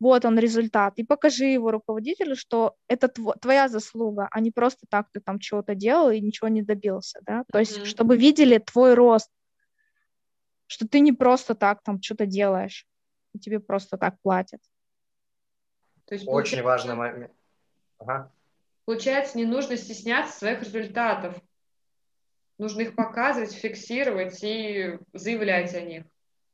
Вот 0.00 0.24
он 0.24 0.38
результат. 0.38 0.94
И 0.98 1.04
покажи 1.04 1.44
его 1.44 1.70
руководителю, 1.70 2.34
что 2.34 2.76
это 2.88 3.08
тв- 3.08 3.38
твоя 3.40 3.68
заслуга, 3.68 4.28
а 4.30 4.40
не 4.40 4.50
просто 4.50 4.86
так 4.88 5.08
ты 5.12 5.20
там 5.20 5.38
чего-то 5.38 5.74
делал 5.74 6.10
и 6.10 6.20
ничего 6.20 6.48
не 6.48 6.62
добился. 6.62 7.20
Да? 7.22 7.44
То 7.52 7.58
есть, 7.58 7.78
mm-hmm. 7.78 7.84
чтобы 7.84 8.16
видели 8.16 8.58
твой 8.58 8.94
рост, 8.94 9.30
что 10.66 10.88
ты 10.88 11.00
не 11.00 11.12
просто 11.12 11.54
так 11.54 11.82
там 11.82 12.00
что-то 12.02 12.24
делаешь, 12.26 12.86
и 13.34 13.38
тебе 13.38 13.60
просто 13.60 13.98
так 13.98 14.20
платят. 14.22 14.60
То 16.06 16.14
есть, 16.14 16.26
Очень 16.26 16.62
важный 16.62 16.94
момент. 16.94 17.32
Ага. 17.98 18.32
Получается, 18.86 19.36
не 19.36 19.44
нужно 19.44 19.76
стесняться 19.76 20.38
своих 20.38 20.62
результатов. 20.62 21.34
Нужно 22.58 22.82
их 22.82 22.94
показывать, 22.94 23.52
фиксировать 23.52 24.42
и 24.42 24.98
заявлять 25.12 25.74
о 25.74 25.82
них. 25.82 26.04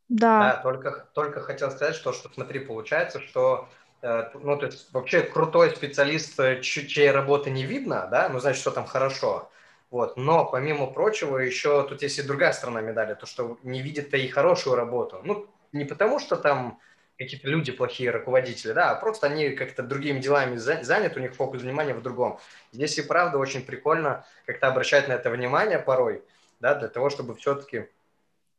Да. 0.09 0.41
Да, 0.41 0.63
только, 0.63 1.09
только 1.15 1.41
хотел 1.41 1.71
сказать, 1.71 1.95
что, 1.95 2.13
что 2.13 2.29
смотри, 2.31 2.59
получается, 2.61 3.21
что 3.21 3.69
э, 4.01 4.31
ну, 4.35 4.59
то 4.59 4.67
есть 4.67 4.93
вообще 4.93 5.23
крутой 5.23 5.71
специалист, 5.71 6.39
э, 6.41 6.61
чьей 6.63 7.11
работы 7.11 7.51
не 7.51 7.65
видно, 7.65 8.09
да, 8.11 8.29
ну, 8.29 8.41
значит, 8.41 8.61
что 8.61 8.73
там 8.73 8.87
хорошо. 8.87 9.51
Вот. 9.91 10.17
Но, 10.17 10.47
помимо 10.47 10.87
прочего, 10.87 11.37
еще 11.37 11.87
тут 11.87 12.01
есть 12.01 12.19
и 12.19 12.23
другая 12.23 12.53
сторона 12.55 12.81
медали, 12.81 13.15
то, 13.15 13.27
что 13.27 13.59
не 13.63 13.83
видит-то 13.83 14.17
и 14.17 14.27
хорошую 14.27 14.75
работу. 14.75 15.21
Ну, 15.23 15.47
не 15.73 15.85
потому, 15.85 16.19
что 16.19 16.37
там 16.37 16.81
какие-то 17.25 17.49
люди 17.49 17.73
плохие 17.73 18.11
руководители, 18.11 18.73
да, 18.73 18.91
а 18.91 18.95
просто 18.95 19.27
они 19.27 19.51
как-то 19.51 19.83
другими 19.83 20.19
делами 20.19 20.57
заняты, 20.57 21.19
у 21.19 21.23
них 21.23 21.35
фокус 21.35 21.63
внимания 21.63 21.95
в 21.95 22.03
другом. 22.03 22.39
Здесь 22.73 22.99
и 22.99 23.03
правда 23.03 23.39
очень 23.39 23.65
прикольно 23.65 24.25
как-то 24.47 24.69
обращать 24.69 25.09
на 25.09 25.13
это 25.13 25.31
внимание 25.31 25.79
порой, 25.79 26.23
да, 26.61 26.75
для 26.75 26.89
того, 26.89 27.11
чтобы 27.11 27.35
все-таки 27.35 27.89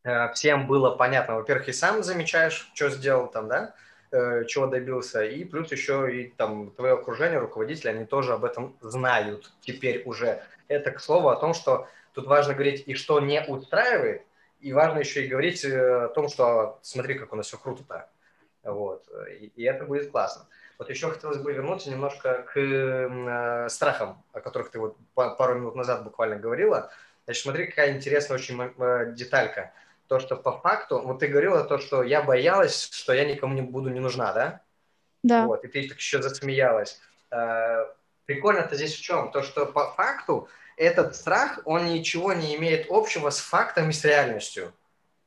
э, 0.04 0.34
всем 0.34 0.68
было 0.68 0.96
понятно. 0.96 1.36
Во-первых, 1.36 1.70
и 1.70 1.74
сам 1.74 2.04
замечаешь, 2.04 2.70
что 2.74 2.90
сделал 2.90 3.28
там, 3.28 3.48
да, 3.48 3.76
э, 4.12 4.46
чего 4.46 4.68
добился, 4.68 5.24
и 5.24 5.44
плюс 5.44 5.72
еще 5.72 6.16
и 6.16 6.30
там 6.30 6.72
твое 6.72 6.94
окружение, 6.94 7.40
руководители, 7.40 7.90
они 7.90 8.06
тоже 8.06 8.34
об 8.34 8.46
этом 8.46 8.78
знают 8.82 9.52
теперь 9.62 10.04
уже. 10.06 10.44
Это 10.68 10.92
к 10.92 11.00
слову 11.00 11.30
о 11.30 11.36
том, 11.36 11.54
что 11.54 11.88
тут 12.14 12.28
важно 12.28 12.54
говорить 12.54 12.84
и 12.86 12.94
что 12.96 13.20
не 13.20 13.44
устраивает, 13.44 14.24
и 14.62 14.72
важно 14.72 15.00
еще 15.00 15.26
и 15.26 15.28
говорить 15.28 15.66
э, 15.66 16.06
о 16.06 16.08
том, 16.08 16.30
что 16.30 16.80
смотри, 16.82 17.16
как 17.16 17.34
у 17.34 17.36
нас 17.36 17.48
все 17.48 17.58
круто-то. 17.58 18.10
Вот. 18.64 19.08
И, 19.40 19.52
и 19.56 19.64
это 19.64 19.86
будет 19.86 20.12
классно. 20.12 20.48
Вот 20.78 20.90
еще 20.90 21.10
хотелось 21.12 21.38
бы 21.38 21.54
вернуться 21.54 21.90
немножко 21.90 22.44
к 22.44 22.60
э, 22.60 23.70
страхам, 23.70 24.24
о 24.34 24.40
которых 24.40 24.72
ты 24.72 24.80
вот 24.80 24.98
пару 25.16 25.56
минут 25.56 25.76
назад 25.76 26.04
буквально 26.04 26.38
говорила. 26.38 26.92
Значит, 27.26 27.44
смотри, 27.44 27.68
какая 27.68 27.94
интересная 27.94 28.38
очень 28.38 28.60
э, 28.62 29.14
деталька. 29.14 29.72
То, 30.08 30.20
что 30.20 30.36
по 30.36 30.52
факту, 30.60 31.00
вот 31.00 31.20
ты 31.20 31.28
говорила 31.28 31.64
то, 31.64 31.78
что 31.78 32.04
я 32.04 32.22
боялась, 32.22 32.90
что 32.92 33.14
я 33.14 33.26
никому 33.26 33.54
не 33.54 33.62
буду 33.62 33.90
не 33.90 34.00
нужна, 34.00 34.34
да? 34.34 34.62
Да. 35.24 35.46
Вот, 35.46 35.64
и 35.64 35.68
ты 35.68 35.88
так 35.88 35.98
еще 35.98 36.22
засмеялась. 36.22 37.00
Э, 37.32 37.86
прикольно-то 38.26 38.76
здесь 38.76 38.96
в 38.96 39.02
чем? 39.02 39.32
То, 39.32 39.42
что 39.42 39.66
по 39.66 39.92
факту 39.92 40.50
этот 40.76 41.16
страх, 41.16 41.60
он 41.66 41.86
ничего 41.86 42.34
не 42.34 42.56
имеет 42.56 42.88
общего 42.90 43.30
с 43.30 43.40
фактом 43.40 43.90
и 43.90 43.94
с 43.94 44.04
реальностью 44.04 44.74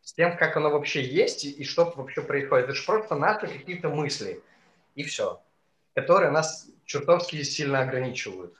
с 0.06 0.12
тем, 0.12 0.36
как 0.36 0.56
оно 0.56 0.70
вообще 0.70 1.02
есть 1.02 1.44
и, 1.44 1.50
и 1.50 1.64
что 1.64 1.92
вообще 1.96 2.22
происходит. 2.22 2.66
Это 2.66 2.74
же 2.74 2.86
просто 2.86 3.16
наши 3.16 3.48
какие-то 3.48 3.88
мысли, 3.88 4.40
и 4.94 5.02
все, 5.02 5.42
которые 5.96 6.30
нас 6.30 6.68
чертовски 6.84 7.42
сильно 7.42 7.80
ограничивают. 7.80 8.54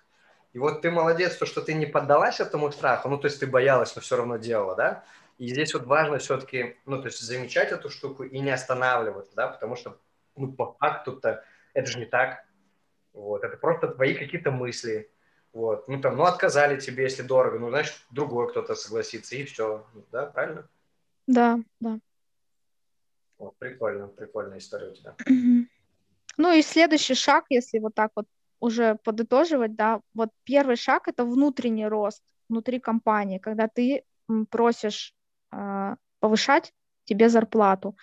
И 0.54 0.58
вот 0.58 0.82
ты 0.82 0.90
молодец, 0.90 1.36
то, 1.36 1.46
что 1.46 1.62
ты 1.62 1.74
не 1.74 1.86
поддалась 1.86 2.40
этому 2.40 2.72
страху, 2.72 3.08
ну, 3.08 3.16
то 3.16 3.28
есть 3.28 3.38
ты 3.38 3.46
боялась, 3.46 3.94
но 3.94 4.02
все 4.02 4.16
равно 4.16 4.38
делала, 4.38 4.74
да? 4.74 5.04
И 5.38 5.46
здесь 5.46 5.72
вот 5.72 5.84
важно 5.84 6.18
все-таки, 6.18 6.78
ну, 6.84 7.00
то 7.00 7.06
есть 7.06 7.20
замечать 7.20 7.70
эту 7.70 7.90
штуку 7.90 8.24
и 8.24 8.40
не 8.40 8.50
останавливаться, 8.50 9.32
да, 9.36 9.46
потому 9.46 9.76
что, 9.76 10.00
ну, 10.34 10.52
по 10.52 10.72
факту-то 10.80 11.44
это 11.74 11.88
же 11.88 12.00
не 12.00 12.06
так. 12.06 12.44
Вот, 13.12 13.44
это 13.44 13.56
просто 13.56 13.86
твои 13.86 14.14
какие-то 14.14 14.50
мысли. 14.50 15.12
Вот, 15.52 15.86
ну, 15.86 16.00
там, 16.00 16.16
ну, 16.16 16.24
отказали 16.24 16.80
тебе, 16.80 17.04
если 17.04 17.22
дорого, 17.22 17.60
ну, 17.60 17.70
значит, 17.70 17.94
другой 18.10 18.50
кто-то 18.50 18.74
согласится, 18.74 19.36
и 19.36 19.44
все, 19.44 19.86
да, 20.10 20.26
правильно? 20.26 20.68
Да, 21.26 21.58
да. 21.80 21.98
О, 23.38 23.52
прикольно, 23.58 24.08
прикольная 24.08 24.58
история 24.58 24.90
у 24.90 24.94
тебя. 24.94 25.16
Ну 26.38 26.52
и 26.52 26.62
следующий 26.62 27.14
шаг, 27.14 27.46
если 27.48 27.78
вот 27.78 27.94
так 27.94 28.12
вот 28.14 28.26
уже 28.60 28.96
подытоживать, 29.04 29.74
да, 29.74 30.00
вот 30.14 30.30
первый 30.44 30.76
шаг 30.76 31.08
это 31.08 31.24
внутренний 31.24 31.86
рост 31.86 32.22
внутри 32.48 32.78
компании, 32.78 33.38
когда 33.38 33.68
ты 33.68 34.04
просишь 34.50 35.14
э, 35.52 35.96
повышать 36.20 36.72
тебе 37.04 37.28
зарплату. 37.28 37.96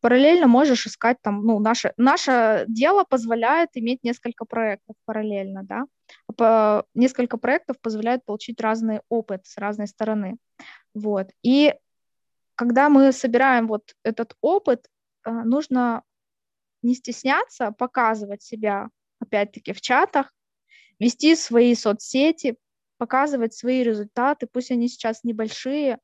Параллельно 0.00 0.46
можешь 0.46 0.86
искать 0.86 1.18
там, 1.20 1.44
ну, 1.44 1.58
наше, 1.58 1.92
наше 1.98 2.64
дело 2.68 3.04
позволяет 3.04 3.70
иметь 3.74 4.02
несколько 4.02 4.46
проектов 4.46 4.96
параллельно, 5.04 5.62
да, 5.62 5.84
По, 6.36 6.86
несколько 6.94 7.36
проектов 7.36 7.78
позволяет 7.80 8.24
получить 8.24 8.60
разный 8.60 9.00
опыт 9.10 9.46
с 9.46 9.58
разной 9.58 9.86
стороны, 9.86 10.38
вот, 10.94 11.28
и 11.42 11.74
когда 12.60 12.90
мы 12.90 13.10
собираем 13.12 13.68
вот 13.68 13.94
этот 14.02 14.34
опыт, 14.42 14.86
э, 15.24 15.30
нужно 15.30 16.02
не 16.82 16.94
стесняться 16.94 17.72
показывать 17.72 18.42
себя, 18.42 18.90
опять-таки, 19.18 19.72
в 19.72 19.80
чатах, 19.80 20.30
вести 20.98 21.36
свои 21.36 21.74
соцсети, 21.74 22.58
показывать 22.98 23.54
свои 23.54 23.82
результаты, 23.82 24.46
пусть 24.46 24.70
они 24.70 24.88
сейчас 24.88 25.24
небольшие, 25.24 26.00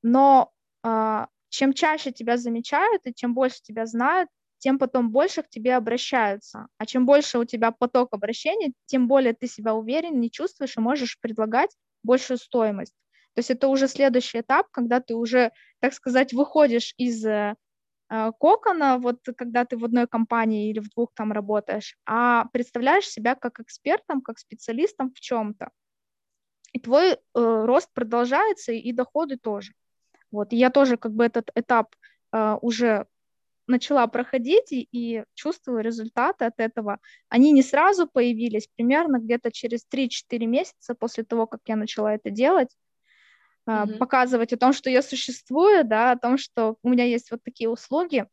но 0.00 0.54
а, 0.82 1.28
чем 1.50 1.74
чаще 1.74 2.12
тебя 2.12 2.38
замечают 2.38 3.02
и 3.04 3.12
чем 3.14 3.34
больше 3.34 3.60
тебя 3.62 3.84
знают, 3.84 4.30
тем 4.56 4.78
потом 4.78 5.10
больше 5.10 5.42
к 5.42 5.50
тебе 5.50 5.76
обращаются. 5.76 6.68
А 6.78 6.86
чем 6.86 7.04
больше 7.04 7.38
у 7.38 7.44
тебя 7.44 7.72
поток 7.72 8.14
обращений, 8.14 8.72
тем 8.86 9.06
более 9.06 9.34
ты 9.34 9.48
себя 9.48 9.74
уверен, 9.74 10.18
не 10.18 10.30
чувствуешь 10.30 10.78
и 10.78 10.80
можешь 10.80 11.20
предлагать 11.20 11.76
большую 12.02 12.38
стоимость. 12.38 12.94
То 13.36 13.40
есть 13.40 13.50
это 13.50 13.68
уже 13.68 13.86
следующий 13.86 14.40
этап, 14.40 14.68
когда 14.70 14.98
ты 14.98 15.14
уже, 15.14 15.52
так 15.80 15.92
сказать, 15.92 16.32
выходишь 16.32 16.94
из 16.96 17.22
э, 17.26 17.54
э, 18.08 18.32
кокона, 18.40 18.96
вот 18.96 19.20
когда 19.36 19.66
ты 19.66 19.76
в 19.76 19.84
одной 19.84 20.06
компании 20.06 20.70
или 20.70 20.78
в 20.78 20.88
двух 20.88 21.12
там 21.12 21.32
работаешь, 21.32 21.98
а 22.06 22.46
представляешь 22.46 23.06
себя 23.06 23.34
как 23.34 23.60
экспертом, 23.60 24.22
как 24.22 24.38
специалистом 24.38 25.12
в 25.14 25.20
чем-то. 25.20 25.68
И 26.72 26.80
твой 26.80 27.12
э, 27.12 27.16
рост 27.34 27.90
продолжается, 27.92 28.72
и 28.72 28.90
доходы 28.92 29.36
тоже. 29.36 29.74
Вот, 30.30 30.54
и 30.54 30.56
я 30.56 30.70
тоже 30.70 30.96
как 30.96 31.12
бы 31.12 31.26
этот 31.26 31.50
этап 31.54 31.94
э, 32.32 32.56
уже 32.62 33.06
начала 33.66 34.06
проходить 34.06 34.72
и, 34.72 34.88
и 34.92 35.24
чувствую 35.34 35.82
результаты 35.82 36.46
от 36.46 36.58
этого. 36.58 37.00
Они 37.28 37.52
не 37.52 37.62
сразу 37.62 38.06
появились, 38.06 38.66
примерно 38.74 39.18
где-то 39.18 39.52
через 39.52 39.86
3-4 39.92 40.46
месяца 40.46 40.94
после 40.94 41.22
того, 41.24 41.46
как 41.46 41.60
я 41.66 41.76
начала 41.76 42.14
это 42.14 42.30
делать 42.30 42.70
mm-hmm. 43.66 43.98
показывать 43.98 44.52
о 44.52 44.56
том, 44.56 44.72
что 44.72 44.90
я 44.90 45.02
существую, 45.02 45.84
да, 45.84 46.12
о 46.12 46.18
том, 46.18 46.38
что 46.38 46.76
у 46.82 46.88
меня 46.88 47.04
есть 47.04 47.30
вот 47.30 47.42
такие 47.42 47.68
услуги, 47.68 48.26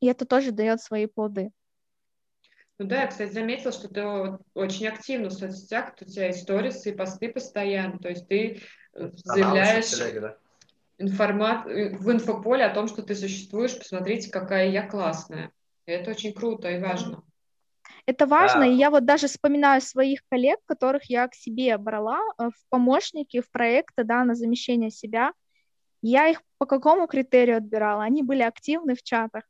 и 0.00 0.06
это 0.06 0.24
тоже 0.24 0.52
дает 0.52 0.80
свои 0.80 1.06
плоды. 1.06 1.50
Ну 2.78 2.86
да, 2.86 3.02
я, 3.02 3.06
кстати, 3.08 3.32
заметила, 3.32 3.72
что 3.72 3.88
ты 3.88 4.04
очень 4.54 4.86
активна 4.86 5.30
в 5.30 5.32
соцсетях, 5.32 5.94
у 6.00 6.04
тебя 6.04 6.30
историсы 6.30 6.90
и 6.90 6.94
посты 6.94 7.32
постоянно, 7.32 7.98
то 7.98 8.08
есть 8.08 8.28
ты 8.28 8.62
э, 8.94 9.10
заявляешь 9.24 9.90
да? 10.20 10.36
информат... 10.98 11.66
Э, 11.66 11.96
в 11.96 12.10
инфополе 12.12 12.64
о 12.64 12.74
том, 12.74 12.86
что 12.86 13.02
ты 13.02 13.16
существуешь, 13.16 13.76
посмотрите, 13.76 14.30
какая 14.30 14.68
я 14.68 14.86
классная. 14.86 15.50
И 15.86 15.90
это 15.90 16.10
очень 16.10 16.32
круто 16.32 16.70
и 16.70 16.80
важно. 16.80 17.24
Это 18.08 18.26
важно, 18.26 18.60
да. 18.60 18.66
и 18.66 18.72
я 18.72 18.90
вот 18.90 19.04
даже 19.04 19.26
вспоминаю 19.26 19.82
своих 19.82 20.20
коллег, 20.30 20.60
которых 20.64 21.10
я 21.10 21.28
к 21.28 21.34
себе 21.34 21.76
брала 21.76 22.18
э, 22.38 22.48
в 22.48 22.68
помощники, 22.70 23.42
в 23.42 23.50
проекты, 23.50 24.02
да, 24.02 24.24
на 24.24 24.34
замещение 24.34 24.90
себя. 24.90 25.32
Я 26.00 26.28
их 26.28 26.40
по 26.56 26.64
какому 26.64 27.06
критерию 27.06 27.58
отбирала? 27.58 28.02
Они 28.02 28.22
были 28.22 28.40
активны 28.40 28.94
в 28.94 29.02
чатах, 29.02 29.44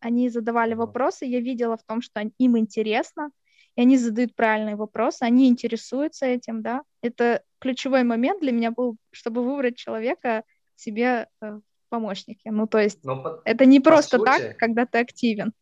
они 0.00 0.28
задавали 0.28 0.74
вопросы, 0.74 1.24
я 1.24 1.40
видела 1.40 1.78
в 1.78 1.84
том, 1.84 2.02
что 2.02 2.20
им 2.36 2.58
интересно, 2.58 3.30
и 3.76 3.80
они 3.80 3.96
задают 3.96 4.34
правильные 4.34 4.76
вопросы, 4.76 5.22
они 5.22 5.48
интересуются 5.48 6.26
этим, 6.26 6.60
да. 6.60 6.82
Это 7.00 7.44
ключевой 7.60 8.04
момент 8.04 8.42
для 8.42 8.52
меня 8.52 8.72
был, 8.72 8.98
чтобы 9.10 9.42
выбрать 9.42 9.78
человека 9.78 10.44
себе 10.74 11.28
э, 11.40 11.60
помощники. 11.88 12.46
Ну, 12.50 12.66
то 12.66 12.76
есть 12.76 13.02
Но 13.04 13.40
это 13.46 13.64
не 13.64 13.80
просто 13.80 14.18
сути, 14.18 14.26
так, 14.26 14.58
когда 14.58 14.84
ты 14.84 14.98
активен. 14.98 15.54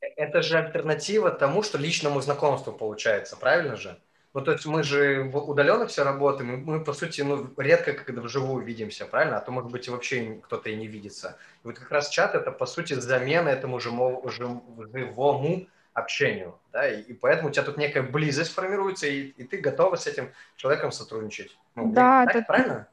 Это 0.00 0.42
же 0.42 0.58
альтернатива 0.58 1.30
тому, 1.30 1.62
что 1.62 1.78
личному 1.78 2.20
знакомству 2.20 2.72
получается, 2.72 3.36
правильно 3.36 3.76
же? 3.76 3.98
Ну, 4.32 4.42
то 4.42 4.52
есть 4.52 4.64
мы 4.64 4.84
же 4.84 5.28
удаленно 5.32 5.86
все 5.86 6.04
работаем, 6.04 6.54
и 6.54 6.56
мы, 6.56 6.84
по 6.84 6.92
сути, 6.92 7.20
ну, 7.22 7.52
редко 7.56 7.92
когда 7.92 8.20
вживую 8.22 8.64
видимся, 8.64 9.06
правильно? 9.06 9.38
А 9.38 9.40
то, 9.40 9.50
может 9.50 9.70
быть, 9.72 9.88
и 9.88 9.90
вообще 9.90 10.38
кто-то 10.42 10.70
и 10.70 10.76
не 10.76 10.86
видится. 10.86 11.36
И 11.64 11.66
вот 11.66 11.78
как 11.78 11.90
раз 11.90 12.08
чат– 12.08 12.34
это, 12.36 12.52
по 12.52 12.66
сути, 12.66 12.94
замена 12.94 13.48
этому 13.48 13.80
живому, 13.80 14.30
живому 14.30 15.66
общению, 15.92 16.56
да, 16.72 16.88
и, 16.88 17.00
и 17.02 17.12
поэтому 17.12 17.48
у 17.48 17.52
тебя 17.52 17.64
тут 17.64 17.76
некая 17.76 18.02
близость 18.02 18.52
формируется, 18.52 19.08
и, 19.08 19.32
и 19.36 19.42
ты 19.42 19.58
готова 19.58 19.96
с 19.96 20.06
этим 20.06 20.32
человеком 20.56 20.92
сотрудничать. 20.92 21.58
Ну, 21.74 21.92
да, 21.92 22.24
так, 22.26 22.36
это, 22.36 22.44
правильно? 22.46 22.88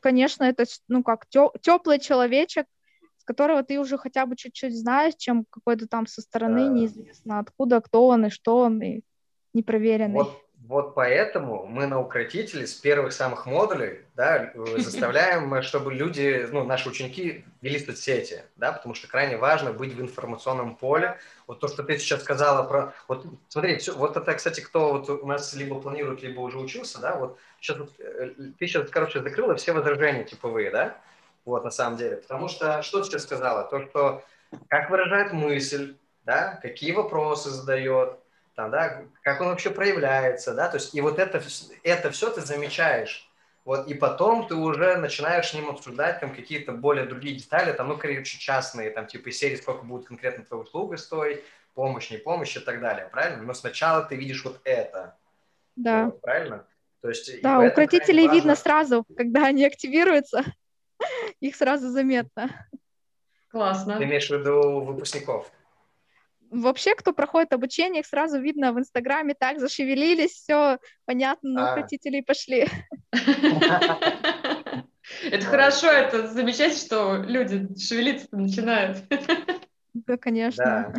Конечно, 0.00 0.44
это, 0.44 0.64
ну, 0.88 1.02
как 1.02 1.26
теплый 1.26 1.98
человечек, 1.98 2.66
с 3.22 3.24
которого 3.24 3.62
ты 3.62 3.78
уже 3.78 3.98
хотя 3.98 4.26
бы 4.26 4.34
чуть-чуть 4.34 4.76
знаешь, 4.76 5.14
чем 5.16 5.46
какой-то 5.48 5.86
там 5.86 6.08
со 6.08 6.20
стороны 6.20 6.66
да. 6.66 6.72
неизвестно 6.72 7.38
откуда, 7.38 7.80
кто 7.80 8.08
он 8.08 8.26
и 8.26 8.30
что 8.30 8.56
он, 8.58 8.82
и 8.82 9.02
непроверенный. 9.54 10.18
Вот 10.18 10.42
вот 10.64 10.94
поэтому 10.94 11.66
мы 11.66 11.86
на 11.86 12.00
укротителе 12.00 12.68
с 12.68 12.74
первых 12.74 13.12
самых 13.12 13.46
модулей 13.46 14.02
да, 14.14 14.52
э, 14.54 14.64
заставляем, 14.78 15.60
чтобы 15.62 15.92
люди, 15.92 16.46
ну, 16.52 16.64
наши 16.64 16.88
ученики 16.88 17.44
вели 17.60 17.80
соцсети, 17.80 18.44
да, 18.56 18.70
потому 18.70 18.94
что 18.94 19.08
крайне 19.08 19.36
важно 19.36 19.72
быть 19.72 19.92
в 19.92 20.00
информационном 20.00 20.76
поле. 20.76 21.18
Вот 21.48 21.58
то, 21.58 21.66
что 21.66 21.82
ты 21.82 21.98
сейчас 21.98 22.22
сказала 22.22 22.62
про... 22.66 22.94
Вот 23.08 23.26
смотри, 23.48 23.78
все, 23.78 23.92
вот 23.92 24.16
это, 24.16 24.34
кстати, 24.34 24.60
кто 24.60 24.92
вот 24.92 25.10
у 25.10 25.26
нас 25.26 25.52
либо 25.54 25.80
планирует, 25.80 26.22
либо 26.22 26.40
уже 26.40 26.58
учился, 26.58 27.00
да, 27.00 27.16
вот 27.16 27.38
сейчас 27.60 27.78
э, 27.98 28.30
ты 28.56 28.66
сейчас, 28.68 28.88
короче, 28.88 29.20
закрыла 29.20 29.56
все 29.56 29.72
возражения 29.72 30.22
типовые, 30.22 30.70
да, 30.70 30.96
вот 31.44 31.64
на 31.64 31.70
самом 31.70 31.96
деле. 31.96 32.16
Потому 32.16 32.48
что 32.48 32.82
что 32.82 33.00
ты 33.00 33.10
сейчас 33.10 33.22
сказала? 33.22 33.64
То, 33.64 33.86
что 33.86 34.22
как 34.68 34.90
выражает 34.90 35.32
мысль, 35.32 35.96
да, 36.24 36.58
какие 36.62 36.92
вопросы 36.92 37.50
задает, 37.50 38.18
там, 38.54 38.70
да, 38.70 39.02
как 39.22 39.40
он 39.40 39.48
вообще 39.48 39.70
проявляется, 39.70 40.54
да, 40.54 40.68
то 40.68 40.76
есть 40.76 40.94
и 40.94 41.00
вот 41.00 41.18
это, 41.18 41.42
это 41.82 42.10
все 42.10 42.30
ты 42.30 42.42
замечаешь, 42.42 43.28
вот, 43.64 43.86
и 43.86 43.94
потом 43.94 44.46
ты 44.46 44.54
уже 44.54 44.96
начинаешь 44.96 45.48
с 45.48 45.54
ним 45.54 45.70
обсуждать 45.70 46.20
там 46.20 46.34
какие-то 46.34 46.72
более 46.72 47.06
другие 47.06 47.36
детали, 47.36 47.72
там, 47.72 47.88
ну, 47.88 47.96
короче, 47.96 48.38
частные, 48.38 48.90
там, 48.90 49.06
типа 49.06 49.28
из 49.28 49.38
серии, 49.38 49.56
сколько 49.56 49.84
будет 49.84 50.06
конкретно 50.06 50.44
твоя 50.44 50.62
услуга 50.62 50.96
стоить, 50.96 51.42
помощь, 51.74 52.10
не 52.10 52.18
помощь 52.18 52.56
и 52.56 52.60
так 52.60 52.80
далее, 52.80 53.08
правильно? 53.10 53.42
Но 53.42 53.54
сначала 53.54 54.02
ты 54.02 54.16
видишь 54.16 54.44
вот 54.44 54.60
это. 54.64 55.16
Да. 55.76 56.12
Правильно? 56.22 56.66
То 57.00 57.08
есть, 57.08 57.40
да, 57.42 57.58
у 57.58 57.66
укротителей 57.66 58.26
важно... 58.26 58.34
видно 58.34 58.56
сразу, 58.56 59.04
когда 59.16 59.46
они 59.46 59.64
активируются, 59.64 60.44
их 61.40 61.56
сразу 61.56 61.90
заметно. 61.90 62.50
Классно. 63.48 63.98
Ты 63.98 64.04
имеешь 64.04 64.28
в 64.28 64.32
виду 64.32 64.80
выпускников? 64.80 65.50
вообще, 66.52 66.94
кто 66.94 67.12
проходит 67.12 67.52
обучение, 67.52 68.00
их 68.00 68.06
сразу 68.06 68.38
видно 68.38 68.72
в 68.72 68.78
Инстаграме, 68.78 69.34
так 69.34 69.58
зашевелились, 69.58 70.32
все 70.32 70.78
понятно, 71.06 71.50
на 71.50 71.72
а. 71.72 71.74
хотителей 71.74 72.22
пошли. 72.22 72.68
Это 75.24 75.44
хорошо, 75.44 75.88
это 75.88 76.28
замечательно, 76.28 76.78
что 76.78 77.16
люди 77.16 77.78
шевелиться 77.78 78.28
начинают. 78.32 78.98
Да, 79.94 80.16
конечно. 80.16 80.94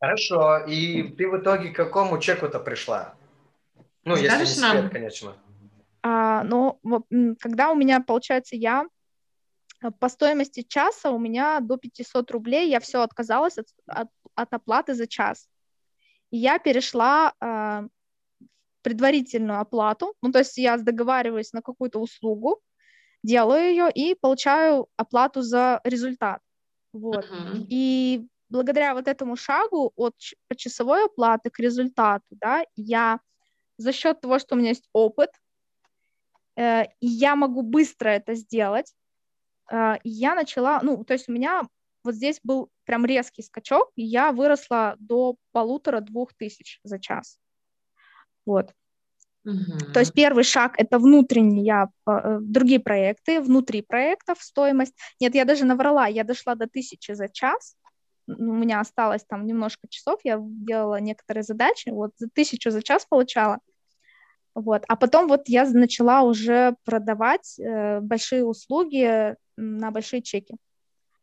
Хорошо, 0.00 0.64
и 0.66 1.02
ты 1.02 1.28
в 1.28 1.36
итоге 1.38 1.68
к 1.68 1.76
какому 1.76 2.18
чеку-то 2.18 2.58
пришла? 2.58 3.14
Ну, 4.04 4.16
если 4.16 4.38
не 4.38 4.46
секрет, 4.46 4.90
конечно. 4.90 5.34
А, 6.06 6.44
ну, 6.44 6.78
когда 7.40 7.72
у 7.72 7.74
меня, 7.74 8.00
получается, 8.00 8.56
я 8.56 8.86
Э, 9.84 9.90
по 9.90 10.08
стоимости 10.08 10.62
часа 10.62 11.10
у 11.10 11.18
меня 11.18 11.60
до 11.60 11.76
500 11.76 12.30
рублей, 12.30 12.70
я 12.70 12.80
все 12.80 13.02
отказалась 13.02 13.58
от, 13.58 13.66
от, 13.86 14.08
от 14.34 14.54
оплаты 14.54 14.94
за 14.94 15.06
час. 15.06 15.48
И 16.30 16.38
я 16.38 16.58
перешла 16.58 17.34
э, 17.40 17.88
предварительную 18.82 19.60
оплату, 19.60 20.14
ну 20.22 20.32
то 20.32 20.38
есть 20.38 20.58
я 20.58 20.76
договариваюсь 20.76 21.52
на 21.52 21.62
какую-то 21.62 22.00
услугу, 22.00 22.60
делаю 23.22 23.70
ее 23.70 23.90
и 23.90 24.14
получаю 24.14 24.88
оплату 24.96 25.42
за 25.42 25.80
результат. 25.84 26.40
Вот. 26.92 27.24
Uh-huh. 27.24 27.66
И 27.70 28.26
благодаря 28.50 28.94
вот 28.94 29.08
этому 29.08 29.36
шагу 29.36 29.92
от 29.96 30.14
часовой 30.56 31.06
оплаты 31.06 31.50
к 31.50 31.58
результату, 31.58 32.26
да, 32.30 32.64
я 32.76 33.20
за 33.78 33.92
счет 33.92 34.20
того, 34.20 34.38
что 34.38 34.54
у 34.54 34.58
меня 34.58 34.68
есть 34.68 34.88
опыт, 34.92 35.30
и 36.56 36.86
я 37.00 37.36
могу 37.36 37.62
быстро 37.62 38.08
это 38.08 38.34
сделать, 38.34 38.94
а, 39.70 39.98
я 40.04 40.34
начала, 40.34 40.80
ну, 40.82 41.04
то 41.04 41.14
есть 41.14 41.28
у 41.28 41.32
меня 41.32 41.62
вот 42.04 42.14
здесь 42.14 42.38
был 42.42 42.70
прям 42.84 43.06
резкий 43.06 43.42
скачок, 43.42 43.90
и 43.96 44.02
я 44.02 44.32
выросла 44.32 44.96
до 44.98 45.36
полутора-двух 45.52 46.34
тысяч 46.34 46.80
за 46.84 46.98
час. 46.98 47.38
Вот. 48.44 48.72
Uh-huh. 49.46 49.92
То 49.92 50.00
есть 50.00 50.14
первый 50.14 50.44
шаг 50.44 50.74
это 50.78 50.98
внутренний, 50.98 51.64
я 51.64 51.88
э, 52.06 52.38
другие 52.40 52.80
проекты, 52.80 53.40
внутри 53.40 53.82
проектов 53.82 54.42
стоимость. 54.42 54.94
Нет, 55.20 55.34
я 55.34 55.44
даже 55.44 55.64
наврала, 55.64 56.06
я 56.06 56.24
дошла 56.24 56.54
до 56.54 56.66
тысячи 56.66 57.12
за 57.12 57.28
час. 57.28 57.76
У 58.26 58.32
меня 58.32 58.80
осталось 58.80 59.22
там 59.24 59.46
немножко 59.46 59.86
часов, 59.88 60.20
я 60.24 60.38
делала 60.40 60.98
некоторые 60.98 61.42
задачи, 61.42 61.90
вот 61.90 62.12
за 62.16 62.28
тысячу 62.28 62.70
за 62.70 62.82
час 62.82 63.06
получала. 63.06 63.58
Вот. 64.54 64.84
А 64.88 64.96
потом 64.96 65.28
вот 65.28 65.48
я 65.48 65.68
начала 65.68 66.22
уже 66.22 66.76
продавать 66.84 67.58
э, 67.58 68.00
большие 68.00 68.44
услуги 68.44 69.34
на 69.56 69.90
большие 69.90 70.22
чеки. 70.22 70.56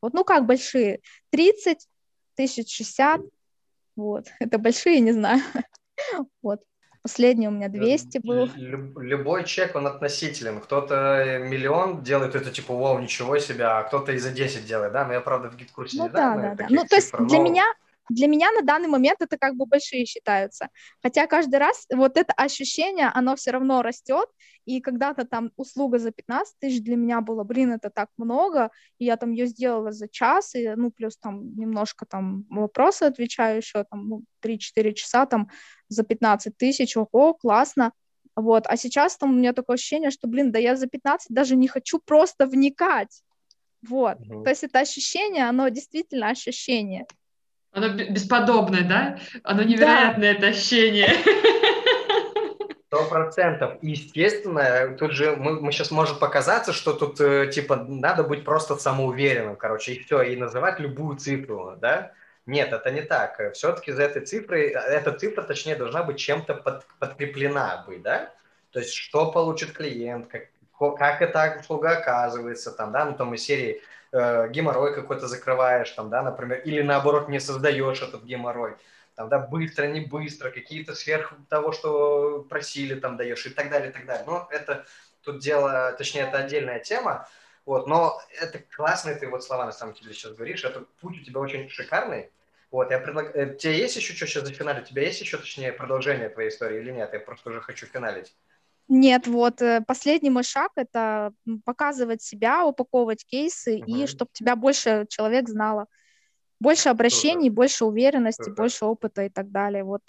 Вот, 0.01 0.13
ну 0.13 0.23
как 0.23 0.45
большие? 0.45 0.99
30, 1.29 1.87
тысяч 2.35 2.75
60, 2.75 3.21
вот. 3.95 4.27
Это 4.39 4.57
большие, 4.57 4.99
не 4.99 5.11
знаю. 5.11 5.41
Вот. 6.41 6.61
Последний 7.03 7.47
у 7.47 7.51
меня 7.51 7.69
200 7.69 8.19
был. 8.19 8.49
Любой 8.55 9.43
чек, 9.45 9.75
он 9.75 9.87
относителен. 9.87 10.59
Кто-то 10.59 11.39
миллион 11.39 12.03
делает 12.03 12.35
это 12.35 12.51
типа, 12.51 12.75
вау, 12.75 12.99
ничего 12.99 13.39
себе, 13.39 13.65
а 13.65 13.83
кто-то 13.83 14.11
и 14.11 14.17
за 14.17 14.31
10 14.31 14.65
делает, 14.65 14.93
да? 14.93 15.05
Но 15.05 15.13
я, 15.13 15.21
правда, 15.21 15.49
в 15.49 15.55
гид-курсе 15.55 15.97
ну, 15.97 16.03
не 16.03 16.09
да, 16.09 16.33
знаю. 16.33 16.55
Да, 16.55 16.63
да. 16.63 16.67
Ну, 16.69 16.85
то 16.85 16.95
есть 16.95 17.11
для 17.11 17.39
меня 17.39 17.65
для 18.11 18.27
меня 18.27 18.51
на 18.51 18.61
данный 18.61 18.89
момент 18.89 19.21
это 19.21 19.37
как 19.37 19.55
бы 19.55 19.65
большие 19.65 20.05
считаются. 20.05 20.67
Хотя 21.01 21.27
каждый 21.27 21.59
раз 21.59 21.85
вот 21.93 22.17
это 22.17 22.33
ощущение, 22.33 23.09
оно 23.13 23.35
все 23.35 23.51
равно 23.51 23.81
растет, 23.81 24.29
и 24.65 24.81
когда-то 24.81 25.25
там 25.25 25.51
услуга 25.55 25.97
за 25.97 26.11
15 26.11 26.59
тысяч 26.59 26.83
для 26.83 26.97
меня 26.97 27.21
было, 27.21 27.43
блин, 27.43 27.71
это 27.71 27.89
так 27.89 28.09
много, 28.17 28.69
и 28.99 29.05
я 29.05 29.15
там 29.15 29.31
ее 29.31 29.47
сделала 29.47 29.91
за 29.91 30.09
час, 30.09 30.55
и, 30.55 30.73
ну, 30.75 30.91
плюс 30.91 31.17
там 31.17 31.55
немножко 31.55 32.05
там 32.05 32.45
вопросы 32.49 33.03
отвечаю 33.03 33.57
еще, 33.57 33.85
там, 33.89 34.09
ну, 34.09 34.23
3-4 34.41 34.93
часа 34.93 35.25
там 35.25 35.49
за 35.87 36.03
15 36.03 36.57
тысяч, 36.57 36.97
ого, 36.97 37.33
классно, 37.33 37.93
вот, 38.35 38.65
а 38.67 38.75
сейчас 38.75 39.17
там 39.17 39.31
у 39.31 39.33
меня 39.33 39.53
такое 39.53 39.75
ощущение, 39.75 40.11
что, 40.11 40.27
блин, 40.27 40.51
да 40.51 40.59
я 40.59 40.75
за 40.75 40.87
15 40.87 41.27
даже 41.29 41.55
не 41.55 41.69
хочу 41.69 41.99
просто 41.99 42.45
вникать, 42.45 43.21
вот, 43.81 44.19
mm-hmm. 44.19 44.43
то 44.43 44.49
есть 44.49 44.63
это 44.63 44.79
ощущение, 44.79 45.47
оно 45.47 45.69
действительно 45.69 46.29
ощущение, 46.29 47.07
оно 47.73 47.89
бесподобное, 47.89 48.83
да? 48.83 49.19
Оно 49.43 49.63
невероятное, 49.63 50.33
да. 50.33 50.37
это 50.37 50.47
ощущение. 50.47 51.09
Сто 52.87 53.05
процентов. 53.05 53.77
Естественно, 53.81 54.97
тут 54.97 55.13
же 55.13 55.37
мы, 55.37 55.61
мы 55.61 55.71
сейчас 55.71 55.91
может 55.91 56.19
показаться, 56.19 56.73
что 56.73 56.91
тут 56.91 57.21
э, 57.21 57.49
типа 57.49 57.77
надо 57.77 58.23
быть 58.23 58.43
просто 58.43 58.75
самоуверенным, 58.75 59.55
короче, 59.55 59.93
и 59.93 60.03
все, 60.03 60.21
и 60.23 60.35
называть 60.35 60.79
любую 60.81 61.17
цифру, 61.17 61.77
да? 61.79 62.11
Нет, 62.45 62.73
это 62.73 62.91
не 62.91 63.01
так. 63.01 63.39
Все-таки 63.53 63.93
за 63.93 64.03
этой 64.03 64.25
цифрой, 64.25 64.63
эта 64.69 65.13
цифра, 65.13 65.43
точнее, 65.43 65.75
должна 65.75 66.03
быть 66.03 66.17
чем-то 66.17 66.55
под, 66.55 66.85
подкреплена 66.99 67.85
быть, 67.87 68.01
да? 68.01 68.33
То 68.71 68.79
есть, 68.79 68.93
что 68.93 69.31
получит 69.31 69.71
клиент, 69.71 70.27
как, 70.27 70.47
как 70.97 71.21
эта 71.21 71.57
услуга 71.61 71.91
оказывается, 71.91 72.71
там, 72.71 72.91
да, 72.91 73.05
ну, 73.05 73.13
там 73.13 73.33
из 73.33 73.43
серии 73.43 73.81
э, 74.11 74.49
геморрой 74.49 74.95
какой-то 74.95 75.27
закрываешь, 75.27 75.91
там, 75.91 76.09
да, 76.09 76.21
например, 76.21 76.61
или 76.61 76.81
наоборот 76.81 77.29
не 77.29 77.39
создаешь 77.39 78.01
этот 78.01 78.23
геморрой, 78.23 78.75
там, 79.15 79.29
да, 79.29 79.39
быстро, 79.39 79.85
не 79.85 80.01
быстро, 80.01 80.51
какие-то 80.51 80.95
сверх 80.95 81.33
того, 81.49 81.71
что 81.71 82.45
просили, 82.49 82.99
там, 82.99 83.17
даешь 83.17 83.45
и 83.45 83.49
так 83.49 83.69
далее, 83.69 83.89
и 83.89 83.93
так 83.93 84.05
далее. 84.05 84.25
Но 84.25 84.47
это 84.51 84.85
тут 85.23 85.39
дело, 85.39 85.93
точнее, 85.97 86.21
это 86.21 86.39
отдельная 86.39 86.79
тема, 86.79 87.27
вот, 87.65 87.87
но 87.87 88.21
это 88.39 88.59
классные 88.75 89.15
ты 89.15 89.27
вот 89.27 89.43
слова 89.43 89.65
на 89.65 89.71
самом 89.71 89.93
деле 89.93 90.13
сейчас 90.13 90.33
говоришь, 90.33 90.63
это 90.63 90.85
путь 90.99 91.19
у 91.19 91.23
тебя 91.23 91.39
очень 91.39 91.69
шикарный, 91.69 92.31
вот, 92.71 92.89
я 92.89 92.99
предлагаю, 92.99 93.35
э, 93.35 93.55
тебе 93.55 93.77
есть 93.77 93.97
еще 93.97 94.13
что 94.15 94.25
сейчас 94.25 94.45
за 94.45 94.53
финалить? 94.53 94.85
У 94.85 94.89
тебя 94.91 95.03
есть 95.03 95.19
еще, 95.19 95.37
точнее, 95.37 95.73
продолжение 95.73 96.29
твоей 96.29 96.49
истории 96.49 96.79
или 96.79 96.91
нет? 96.91 97.11
Я 97.11 97.19
просто 97.19 97.49
уже 97.49 97.59
хочу 97.59 97.85
финалить. 97.85 98.33
Нет, 98.93 99.25
вот 99.25 99.61
э, 99.61 99.81
последний 99.87 100.29
мой 100.29 100.43
шаг 100.43 100.71
это 100.75 101.31
показывать 101.63 102.21
себя, 102.21 102.65
упаковывать 102.65 103.25
кейсы 103.25 103.77
угу. 103.77 103.85
и 103.85 104.05
чтобы 104.05 104.31
тебя 104.33 104.57
больше 104.57 105.05
человек 105.07 105.47
знало. 105.47 105.85
Больше 106.59 106.89
обращений, 106.89 107.45
Супер. 107.45 107.55
больше 107.55 107.85
уверенности, 107.85 108.43
Супер. 108.43 108.55
больше 108.57 108.83
опыта 108.83 109.23
и 109.23 109.29
так 109.29 109.49
далее. 109.49 109.85
Вот 109.85 110.01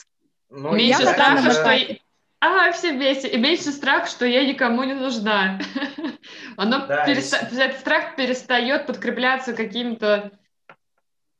Ну, 0.51 0.72
меньше 0.72 1.07
страха, 1.07 1.53
что... 1.53 1.70
Я... 1.70 1.97
А, 2.41 2.72
все 2.72 2.91
вместе. 2.91 3.28
И 3.28 3.39
меньше 3.39 3.70
страх, 3.70 4.09
что 4.09 4.26
я 4.26 4.45
никому 4.45 4.83
не 4.83 4.95
нужна. 4.95 5.61
Оно 6.57 6.85
да, 6.85 7.07
переста... 7.07 7.37
и... 7.53 7.57
Этот 7.57 7.78
страх 7.78 8.16
перестает 8.16 8.87
подкрепляться 8.89 9.53
какими-то 9.53 10.33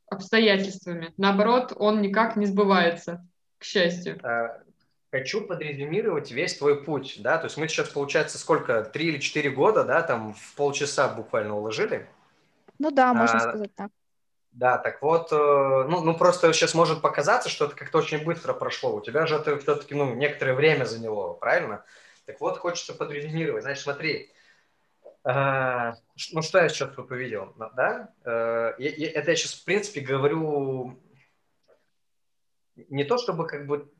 обстоятельствами. 0.07 1.13
Наоборот, 1.17 1.73
он 1.77 2.03
никак 2.03 2.37
не 2.37 2.47
сбывается, 2.47 3.27
к 3.59 3.65
счастью. 3.65 4.21
А, 4.23 4.62
хочу 5.13 5.43
подрезюмировать 5.43 6.33
весь 6.33 6.57
твой 6.57 6.83
путь, 6.83 7.17
да, 7.21 7.37
то 7.37 7.45
есть 7.45 7.59
мы 7.59 7.69
сейчас, 7.69 7.91
получается, 7.91 8.39
сколько, 8.39 8.83
три 8.83 9.09
или 9.09 9.19
четыре 9.19 9.51
года, 9.51 9.85
да, 9.85 10.03
там 10.03 10.33
в 10.33 10.55
полчаса 10.57 11.07
буквально 11.09 11.55
уложили? 11.55 12.09
Ну 12.79 12.91
да, 12.91 13.13
можно 13.13 13.37
а, 13.37 13.41
сказать 13.41 13.75
так. 13.75 13.91
Да, 14.53 14.79
так 14.79 15.03
вот, 15.03 15.31
э, 15.31 15.37
ну, 15.37 16.01
ну 16.01 16.17
просто 16.17 16.51
сейчас 16.55 16.73
может 16.75 17.03
показаться, 17.03 17.51
что 17.51 17.67
это 17.67 17.77
как-то 17.77 17.99
очень 17.99 18.25
быстро 18.25 18.55
прошло. 18.55 18.97
У 18.97 19.03
тебя 19.03 19.27
же 19.27 19.37
это 19.37 19.59
все-таки, 19.59 19.95
ну, 19.95 20.15
некоторое 20.15 20.55
время 20.55 20.87
заняло, 20.87 21.35
правильно? 21.35 21.85
Так 22.25 22.41
вот, 22.41 22.57
хочется 22.57 22.95
подрезюмировать. 22.95 23.65
Значит, 23.65 23.85
смотри, 23.85 24.31
э, 25.25 25.93
ну, 26.33 26.41
что 26.41 26.59
я 26.59 26.71
сейчас 26.71 26.95
тут 26.95 27.11
увидел, 27.11 27.55
да? 27.77 28.15
Э, 28.25 28.73
это 28.79 29.31
я 29.31 29.37
сейчас, 29.37 29.53
в 29.53 29.65
принципе, 29.65 30.01
говорю 30.01 30.99
не 32.77 33.05
то, 33.05 33.19
чтобы 33.19 33.47
как 33.47 33.67
бы 33.67 33.93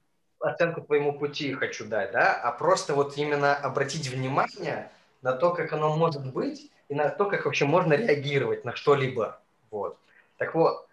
оценку 0.43 0.83
твоему 0.83 1.19
пути 1.19 1.53
хочу 1.55 1.87
дать, 1.87 2.13
да, 2.13 2.35
а 2.35 2.53
просто 2.53 2.95
вот 2.95 3.17
именно 3.17 3.55
обратить 3.55 4.09
внимание 4.09 4.91
на 5.23 5.33
то, 5.33 5.53
как 5.53 5.73
оно 5.73 5.97
может 5.97 6.33
быть, 6.33 6.71
и 6.89 6.95
на 6.95 7.09
то, 7.09 7.27
как 7.27 7.45
вообще 7.47 7.65
можно 7.65 7.95
реагировать 7.95 8.65
на 8.65 8.75
что-либо. 8.75 9.41
Вот. 9.71 9.97
Так 10.37 10.55
вот, 10.55 10.87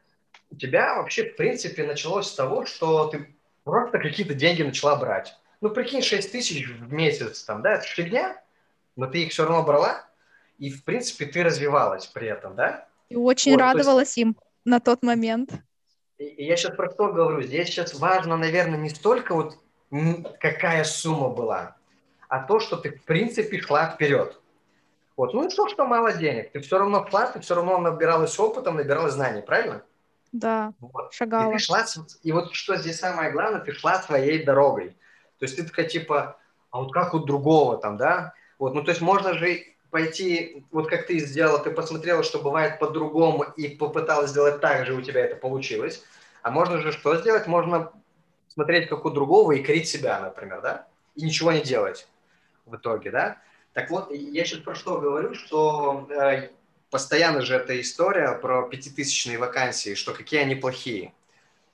у 0.52 0.56
тебя 0.56 0.96
вообще, 0.96 1.30
в 1.30 1.36
принципе, 1.36 1.84
началось 1.84 2.28
с 2.28 2.36
того, 2.36 2.66
что 2.66 3.08
ты 3.08 3.36
просто 3.64 4.00
какие-то 4.00 4.34
деньги 4.34 4.64
начала 4.64 4.96
брать. 4.96 5.36
Ну, 5.62 5.70
прикинь, 5.70 6.02
6 6.02 6.32
тысяч 6.32 6.68
в 6.68 6.94
месяц, 6.94 7.44
там, 7.44 7.62
да, 7.62 7.74
это 7.74 7.86
фигня, 7.86 8.42
но 8.96 9.08
ты 9.08 9.24
их 9.24 9.32
все 9.32 9.46
равно 9.46 9.64
брала, 9.64 10.06
и, 10.58 10.72
в 10.72 10.84
принципе, 10.84 11.26
ты 11.26 11.44
развивалась 11.44 12.06
при 12.06 12.28
этом, 12.28 12.56
да? 12.56 12.86
И 13.10 13.16
очень 13.16 13.54
вот, 13.54 13.62
радовалась 13.62 14.16
есть... 14.16 14.18
им 14.18 14.38
на 14.66 14.80
тот 14.80 15.04
момент. 15.04 15.52
И, 16.40 16.46
я 16.46 16.56
сейчас 16.56 16.74
про 16.74 16.90
что 16.90 17.12
говорю? 17.12 17.42
Здесь 17.42 17.68
сейчас 17.68 17.94
важно, 17.96 18.38
наверное, 18.38 18.80
не 18.80 18.88
столько 18.88 19.36
вот 19.36 19.58
какая 20.40 20.86
сумма 20.86 21.28
была, 21.28 21.76
а 22.30 22.42
то, 22.42 22.62
что 22.62 22.78
ты, 22.78 22.92
в 22.92 23.04
принципе, 23.04 23.60
шла 23.60 23.90
вперед. 23.90 24.40
Вот. 25.18 25.34
Ну 25.34 25.46
и 25.46 25.50
что, 25.50 25.68
что 25.68 25.86
мало 25.86 26.14
денег. 26.14 26.54
Ты 26.54 26.62
все 26.62 26.80
равно 26.80 27.04
вклад, 27.04 27.34
ты 27.34 27.42
все 27.42 27.56
равно 27.56 27.78
набиралась 27.80 28.40
опытом, 28.40 28.78
набиралась 28.78 29.16
знаний, 29.16 29.42
правильно? 29.42 29.82
Да, 30.32 30.72
вот. 30.80 31.12
шагала. 31.12 31.52
И, 31.52 31.58
ты 31.58 31.60
шла, 31.60 31.86
и 32.24 32.32
вот 32.32 32.54
что 32.54 32.78
здесь 32.78 33.00
самое 33.00 33.32
главное, 33.32 33.60
ты 33.60 33.74
шла 33.74 34.02
своей 34.02 34.42
дорогой. 34.42 34.96
То 35.40 35.46
есть 35.46 35.58
ты 35.58 35.66
такая 35.66 35.90
типа, 35.90 36.38
а 36.72 36.80
вот 36.80 36.94
как 36.94 37.14
у 37.16 37.20
другого 37.20 37.78
там, 37.80 37.98
да? 37.98 38.34
Вот, 38.60 38.74
ну 38.74 38.82
то 38.82 38.92
есть 38.92 39.02
можно 39.02 39.34
же 39.34 39.66
пойти, 39.90 40.64
вот 40.72 40.88
как 40.88 41.06
ты 41.06 41.20
сделала, 41.20 41.60
ты 41.60 41.72
посмотрела, 41.72 42.24
что 42.24 42.40
бывает 42.40 42.80
по-другому 42.80 43.44
и 43.44 43.68
попыталась 43.68 44.30
сделать 44.30 44.62
так 44.62 44.86
же, 44.86 44.94
у 44.94 45.02
тебя 45.02 45.26
это 45.26 45.36
получилось. 45.36 46.06
А 46.42 46.52
можно 46.52 46.80
же 46.80 46.92
что 46.92 47.16
сделать? 47.18 47.48
Можно 47.48 47.92
смотреть, 48.48 48.90
как 48.90 49.06
у 49.06 49.10
другого 49.10 49.54
и 49.54 49.64
корить 49.64 49.88
себя, 49.88 50.20
например, 50.20 50.62
да? 50.62 50.88
И 51.16 51.24
ничего 51.24 51.52
не 51.52 51.62
делать 51.62 52.08
в 52.66 52.76
итоге, 52.76 53.12
да? 53.12 53.38
Так 53.74 53.90
вот, 53.90 54.12
я 54.12 54.46
сейчас 54.46 54.60
про 54.60 54.76
что 54.76 55.00
говорю, 55.00 55.34
что 55.34 56.08
э, 56.10 56.50
постоянно 56.90 57.42
же 57.42 57.56
эта 57.56 57.80
история 57.80 58.34
про 58.34 58.68
пятитысячные 58.68 59.38
вакансии, 59.38 59.96
что 59.96 60.14
какие 60.14 60.42
они 60.42 60.56
плохие. 60.56 61.14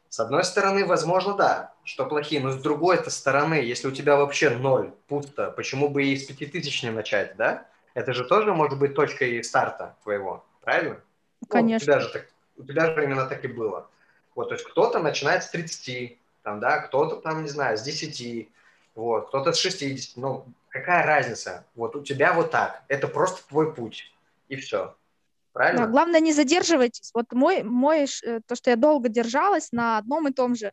С 0.10 0.20
одной 0.20 0.44
стороны, 0.44 0.86
возможно, 0.86 1.34
да, 1.34 1.74
что 1.84 2.06
плохие, 2.06 2.42
но 2.42 2.52
с 2.52 2.62
другой 2.62 2.98
-то 2.98 3.10
стороны, 3.10 3.56
если 3.56 3.88
у 3.88 3.92
тебя 3.92 4.16
вообще 4.16 4.50
ноль, 4.50 4.92
пусто, 5.08 5.52
почему 5.52 5.90
бы 5.90 6.06
и 6.06 6.16
с 6.16 6.26
пяти 6.26 6.46
тысяч 6.46 6.84
не 6.84 6.92
начать, 6.92 7.36
да? 7.36 7.66
Это 7.94 8.14
же 8.14 8.26
тоже 8.26 8.54
может 8.54 8.78
быть 8.78 8.94
точкой 8.94 9.44
старта 9.44 9.96
твоего, 10.04 10.46
правильно? 10.62 11.02
Конечно. 11.50 11.94
Ну, 11.94 11.98
у, 11.98 11.98
тебя 11.98 12.00
же 12.00 12.14
так, 12.14 12.28
у 12.58 12.64
тебя 12.64 12.94
же 12.94 13.04
именно 13.04 13.26
так 13.26 13.44
и 13.44 13.48
было. 13.48 13.90
Вот, 14.36 14.50
то 14.50 14.56
есть 14.56 14.66
кто-то 14.66 15.00
начинает 15.00 15.44
с 15.44 15.50
30, 15.50 16.18
там, 16.44 16.60
да, 16.60 16.80
кто-то 16.80 17.16
там, 17.16 17.44
не 17.44 17.50
знаю, 17.50 17.78
с 17.78 17.82
10, 17.82 18.50
вот, 18.96 19.30
кто-то 19.30 19.54
с 19.54 19.58
60, 19.58 20.18
ну, 20.18 20.46
какая 20.70 21.06
разница? 21.06 21.66
Вот 21.74 21.96
у 21.96 22.04
тебя 22.04 22.34
вот 22.34 22.52
так. 22.52 22.84
Это 22.90 23.08
просто 23.08 23.48
твой 23.48 23.74
путь. 23.74 24.12
И 24.50 24.58
все. 24.58 24.96
Правильно? 25.54 25.86
Да, 25.86 25.88
главное, 25.88 26.20
не 26.20 26.34
задерживайтесь. 26.34 27.12
Вот 27.14 27.32
мой, 27.32 27.64
мой, 27.64 28.06
э, 28.24 28.42
то, 28.46 28.56
что 28.56 28.70
я 28.70 28.76
долго 28.76 29.08
держалась 29.08 29.72
на 29.72 29.98
одном 29.98 30.28
и 30.28 30.34
том 30.34 30.56
же. 30.56 30.72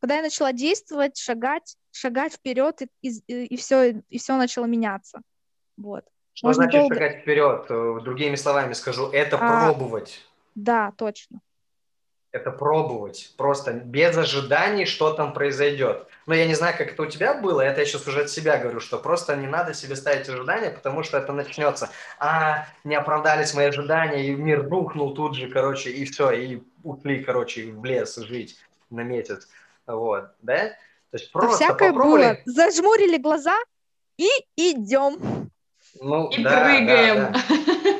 Когда 0.00 0.16
я 0.16 0.22
начала 0.22 0.52
действовать, 0.52 1.16
шагать, 1.16 1.76
шагать 1.92 2.34
вперед, 2.34 2.82
и, 2.82 3.08
и, 3.26 3.46
и, 3.46 3.56
все, 3.56 4.02
и 4.08 4.18
все 4.18 4.36
начало 4.36 4.66
меняться. 4.66 5.20
Вот. 5.76 6.04
Что 6.34 6.48
Можно 6.48 6.64
значит 6.64 6.80
долго... 6.80 6.94
шагать 6.96 7.22
вперед? 7.22 7.66
Э, 7.70 8.00
другими 8.02 8.34
словами 8.34 8.72
скажу, 8.72 9.08
это 9.10 9.38
а, 9.40 9.66
пробовать. 9.66 10.20
Да, 10.56 10.92
точно 10.98 11.40
это 12.34 12.50
пробовать, 12.50 13.32
просто 13.36 13.72
без 13.72 14.16
ожиданий, 14.16 14.86
что 14.86 15.12
там 15.12 15.32
произойдет. 15.32 16.08
Но 16.26 16.34
я 16.34 16.46
не 16.46 16.54
знаю, 16.54 16.76
как 16.76 16.90
это 16.90 17.02
у 17.02 17.06
тебя 17.06 17.32
было, 17.32 17.60
это 17.60 17.80
я 17.80 17.86
сейчас 17.86 18.08
уже 18.08 18.22
от 18.22 18.30
себя 18.30 18.58
говорю, 18.58 18.80
что 18.80 18.98
просто 18.98 19.36
не 19.36 19.46
надо 19.46 19.72
себе 19.72 19.94
ставить 19.94 20.28
ожидания, 20.28 20.70
потому 20.70 21.04
что 21.04 21.16
это 21.16 21.32
начнется. 21.32 21.90
А, 22.18 22.66
не 22.82 22.96
оправдались 22.96 23.54
мои 23.54 23.66
ожидания, 23.66 24.26
и 24.26 24.34
мир 24.34 24.68
рухнул 24.68 25.14
тут 25.14 25.36
же, 25.36 25.48
короче, 25.48 25.90
и 25.90 26.04
все, 26.06 26.32
и 26.32 26.60
ушли, 26.82 27.22
короче, 27.22 27.70
в 27.70 27.84
лес 27.84 28.16
жить 28.16 28.58
на 28.90 29.02
месяц. 29.02 29.48
Вот, 29.86 30.24
да? 30.42 30.70
То 31.10 31.18
есть 31.18 31.30
просто 31.30 31.64
всякое 31.64 31.92
попробовали... 31.92 32.42
было. 32.44 32.52
Зажмурили 32.52 33.18
глаза 33.18 33.56
и 34.16 34.28
идем. 34.56 35.50
Ну, 36.00 36.28
и 36.30 36.42
да, 36.42 36.64
прыгаем. 36.64 37.32
Да, 37.32 37.42
да. 37.84 37.93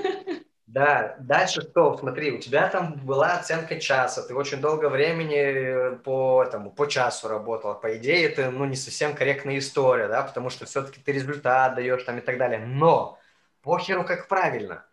Да, 0.74 1.14
дальше 1.20 1.60
что? 1.60 1.96
Смотри, 1.96 2.32
у 2.32 2.40
тебя 2.40 2.68
там 2.68 2.94
была 3.06 3.34
оценка 3.34 3.78
часа, 3.80 4.22
ты 4.22 4.34
очень 4.34 4.60
долго 4.60 4.88
времени 4.88 5.36
э, 5.36 5.96
по, 5.98 6.42
этому, 6.42 6.72
по 6.72 6.86
часу 6.86 7.28
работала. 7.28 7.74
По 7.74 7.96
идее, 7.96 8.24
это 8.28 8.50
ну, 8.50 8.64
не 8.64 8.74
совсем 8.74 9.14
корректная 9.14 9.58
история, 9.58 10.08
да, 10.08 10.24
потому 10.24 10.50
что 10.50 10.64
все-таки 10.64 11.00
ты 11.00 11.12
результат 11.12 11.76
даешь 11.76 12.02
там 12.02 12.18
и 12.18 12.22
так 12.22 12.38
далее. 12.38 12.58
Но 12.58 13.20
похеру 13.62 14.04
как 14.04 14.26
правильно. 14.26 14.84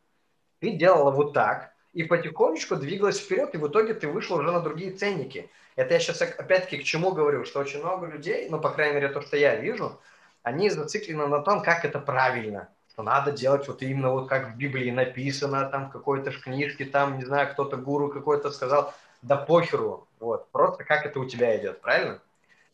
Ты 0.59 0.73
делала 0.73 1.09
вот 1.09 1.33
так, 1.33 1.73
и 1.93 2.03
потихонечку 2.03 2.75
двигалась 2.75 3.19
вперед, 3.19 3.55
и 3.55 3.57
в 3.57 3.67
итоге 3.67 3.95
ты 3.95 4.07
вышла 4.07 4.35
уже 4.35 4.51
на 4.51 4.59
другие 4.59 4.91
ценники. 4.91 5.49
Это 5.75 5.95
я 5.95 5.99
сейчас 5.99 6.21
опять-таки 6.21 6.77
к 6.77 6.83
чему 6.83 7.11
говорю, 7.11 7.43
что 7.43 7.59
очень 7.59 7.79
много 7.79 8.05
людей, 8.05 8.49
ну, 8.51 8.61
по 8.61 8.69
крайней 8.69 8.93
мере, 8.93 9.09
то, 9.09 9.21
что 9.21 9.35
я 9.35 9.55
вижу, 9.55 9.99
они 10.43 10.69
зациклены 10.69 11.25
на 11.25 11.39
том, 11.39 11.63
как 11.63 11.85
это 11.85 11.99
правильно– 11.99 12.69
надо 13.01 13.31
делать 13.31 13.67
вот 13.67 13.81
именно 13.81 14.11
вот 14.11 14.27
как 14.27 14.53
в 14.53 14.57
Библии 14.57 14.91
написано, 14.91 15.65
там 15.69 15.89
в 15.89 15.91
какой-то 15.91 16.31
книжке, 16.31 16.85
там, 16.85 17.17
не 17.17 17.25
знаю, 17.25 17.51
кто-то 17.51 17.77
гуру 17.77 18.09
какой-то 18.09 18.51
сказал, 18.51 18.93
да 19.21 19.37
похеру, 19.37 20.07
вот, 20.19 20.49
просто 20.51 20.83
как 20.83 21.05
это 21.05 21.19
у 21.19 21.25
тебя 21.25 21.57
идет, 21.59 21.81
правильно? 21.81 22.19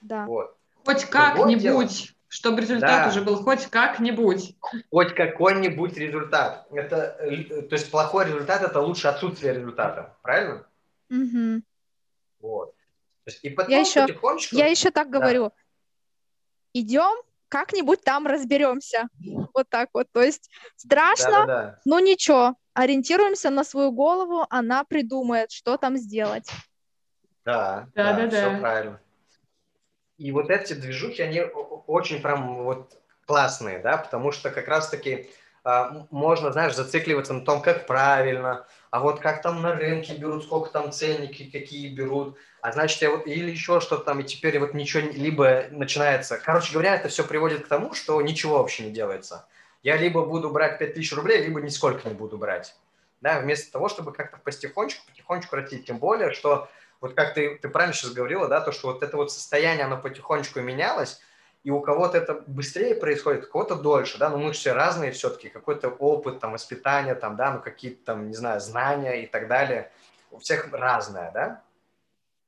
Да. 0.01 0.25
Вот. 0.25 0.55
Хоть 0.85 1.05
как-нибудь, 1.05 2.13
чтобы 2.27 2.61
результат 2.61 3.03
да. 3.03 3.09
уже 3.09 3.21
был 3.21 3.43
хоть 3.43 3.65
как-нибудь. 3.67 4.55
Хоть 4.89 5.13
какой-нибудь 5.15 5.97
результат. 5.97 6.67
Это, 6.71 7.17
то 7.69 7.73
есть 7.73 7.91
плохой 7.91 8.25
результат– 8.25 8.61
это 8.63 8.79
лучше 8.79 9.07
отсутствие 9.07 9.53
результата, 9.53 10.15
правильно? 10.21 10.65
Угу. 11.09 11.61
Вот. 12.41 12.73
и 13.41 13.49
потом 13.49 13.71
я 13.71 13.79
еще, 13.79 14.01
потихонечку... 14.01 14.55
Я 14.55 14.67
еще 14.67 14.91
так 14.91 15.09
да. 15.09 15.19
говорю. 15.19 15.51
Идем, 16.73 17.17
как-нибудь 17.49 18.01
там 18.03 18.27
разберемся. 18.27 19.07
Вот 19.57 19.67
так 19.69 19.89
вот. 19.93 20.05
То 20.11 20.21
есть 20.21 20.51
страшно, 20.75 21.31
да, 21.31 21.45
да, 21.45 21.63
да. 21.63 21.79
но 21.83 21.99
ничего. 21.99 22.53
Ориентируемся 22.75 23.49
на 23.49 23.63
свою 23.63 23.91
голову, 23.91 24.45
она 24.51 24.83
придумает, 24.83 25.51
что 25.51 25.77
там 25.77 25.97
сделать. 25.97 26.47
Да, 27.43 27.87
да, 27.95 28.13
да, 28.13 28.27
да, 28.27 28.29
все 28.29 28.51
да. 28.51 28.59
правильно. 28.59 29.01
И 30.19 30.31
вот 30.31 30.51
эти 30.51 30.73
движухи, 30.73 31.23
они 31.23 31.41
очень 31.87 32.21
прям 32.21 32.65
вот 32.65 33.01
классные, 33.25 33.79
да, 33.79 33.97
потому 33.97 34.31
что 34.31 34.51
как 34.51 34.67
раз-таки 34.67 35.27
можно, 36.11 36.51
знаешь, 36.51 36.75
зацикливаться 36.75 37.33
на 37.33 37.41
том, 37.41 37.61
как 37.61 37.87
правильно, 37.87 38.65
а 38.89 38.99
вот 39.01 39.19
как 39.19 39.41
там 39.41 39.61
на 39.61 39.73
рынке 39.73 40.15
берут, 40.15 40.43
сколько 40.43 40.69
там 40.69 40.91
ценники, 40.91 41.49
какие 41.51 41.93
берут, 41.93 42.37
а 42.61 42.71
значит, 42.71 43.01
я 43.01 43.11
вот, 43.11 43.27
или 43.27 43.51
еще 43.51 43.81
что-то 43.81 44.03
там, 44.03 44.21
и 44.21 44.23
теперь 44.23 44.59
вот 44.59 44.73
ничего, 44.73 45.09
либо 45.11 45.65
начинается. 45.71 46.37
Короче 46.37 46.71
говоря, 46.71 46.95
это 46.95 47.09
все 47.09 47.23
приводит 47.23 47.65
к 47.65 47.67
тому, 47.67 47.93
что 47.93 48.21
ничего 48.21 48.59
вообще 48.59 48.85
не 48.85 48.91
делается. 48.91 49.45
Я 49.83 49.97
либо 49.97 50.25
буду 50.25 50.49
брать 50.49 50.79
5000 50.79 51.13
рублей, 51.13 51.41
либо 51.41 51.61
нисколько 51.61 52.07
не 52.07 52.15
буду 52.15 52.37
брать. 52.37 52.75
Да, 53.19 53.39
вместо 53.39 53.71
того, 53.71 53.89
чтобы 53.89 54.13
как-то 54.13 54.37
потихонечку, 54.37 55.05
потихонечку 55.07 55.55
расти. 55.55 55.79
Тем 55.79 55.97
более, 55.97 56.31
что 56.31 56.69
вот 57.01 57.13
как 57.13 57.33
ты, 57.33 57.57
ты 57.57 57.67
правильно 57.67 57.93
сейчас 57.93 58.11
говорила, 58.11 58.47
да, 58.47 58.61
то, 58.61 58.71
что 58.71 58.87
вот 58.87 59.03
это 59.03 59.17
вот 59.17 59.31
состояние, 59.31 59.85
оно 59.85 59.97
потихонечку 59.97 60.61
менялось, 60.61 61.19
и 61.63 61.71
у 61.71 61.81
кого-то 61.81 62.17
это 62.17 62.43
быстрее 62.47 62.95
происходит, 62.95 63.45
у 63.45 63.51
кого-то 63.51 63.75
дольше, 63.75 64.17
да, 64.17 64.29
но 64.29 64.37
мы 64.37 64.51
все 64.51 64.73
разные 64.73 65.11
все-таки, 65.11 65.49
какой-то 65.49 65.89
опыт, 65.89 66.39
там, 66.39 66.53
воспитание, 66.53 67.15
там, 67.15 67.35
да, 67.35 67.53
ну, 67.53 67.61
какие-то 67.61 68.05
там, 68.05 68.27
не 68.27 68.35
знаю, 68.35 68.61
знания 68.61 69.23
и 69.23 69.27
так 69.27 69.47
далее, 69.47 69.91
у 70.31 70.37
всех 70.39 70.71
разное, 70.71 71.31
да, 71.31 71.63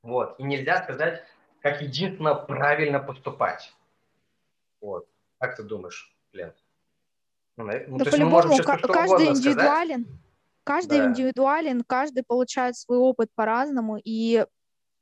вот, 0.02 0.38
и 0.38 0.42
нельзя 0.42 0.82
сказать, 0.82 1.22
как 1.60 1.82
единственно 1.82 2.34
правильно 2.34 3.00
поступать. 3.00 3.74
Вот. 4.80 5.06
Как 5.38 5.56
ты 5.56 5.62
думаешь, 5.62 6.14
Лен? 6.32 6.52
Ну, 7.56 7.64
ну, 7.64 7.98
да 7.98 8.10
по-любому, 8.10 8.56
каждый 8.64 9.28
индивидуален. 9.28 10.04
Сказать. 10.04 10.20
Каждый 10.64 10.98
да. 10.98 11.06
индивидуален, 11.06 11.82
каждый 11.86 12.22
получает 12.22 12.76
свой 12.76 12.98
опыт 12.98 13.30
по-разному. 13.34 13.98
И, 14.02 14.46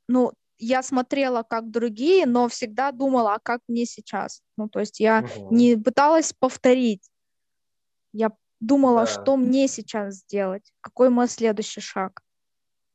ну, 0.07 0.33
я 0.59 0.83
смотрела, 0.83 1.43
как 1.43 1.71
другие, 1.71 2.25
но 2.25 2.47
всегда 2.47 2.91
думала, 2.91 3.35
а 3.35 3.39
как 3.39 3.61
мне 3.67 3.85
сейчас. 3.85 4.41
Ну, 4.57 4.67
то 4.67 4.79
есть 4.79 4.99
я 4.99 5.25
угу. 5.35 5.55
не 5.55 5.75
пыталась 5.77 6.33
повторить. 6.33 7.09
Я 8.11 8.31
думала, 8.59 9.05
да. 9.05 9.07
что 9.07 9.37
мне 9.37 9.67
сейчас 9.67 10.15
сделать, 10.15 10.73
какой 10.81 11.09
мой 11.09 11.27
следующий 11.27 11.81
шаг. 11.81 12.21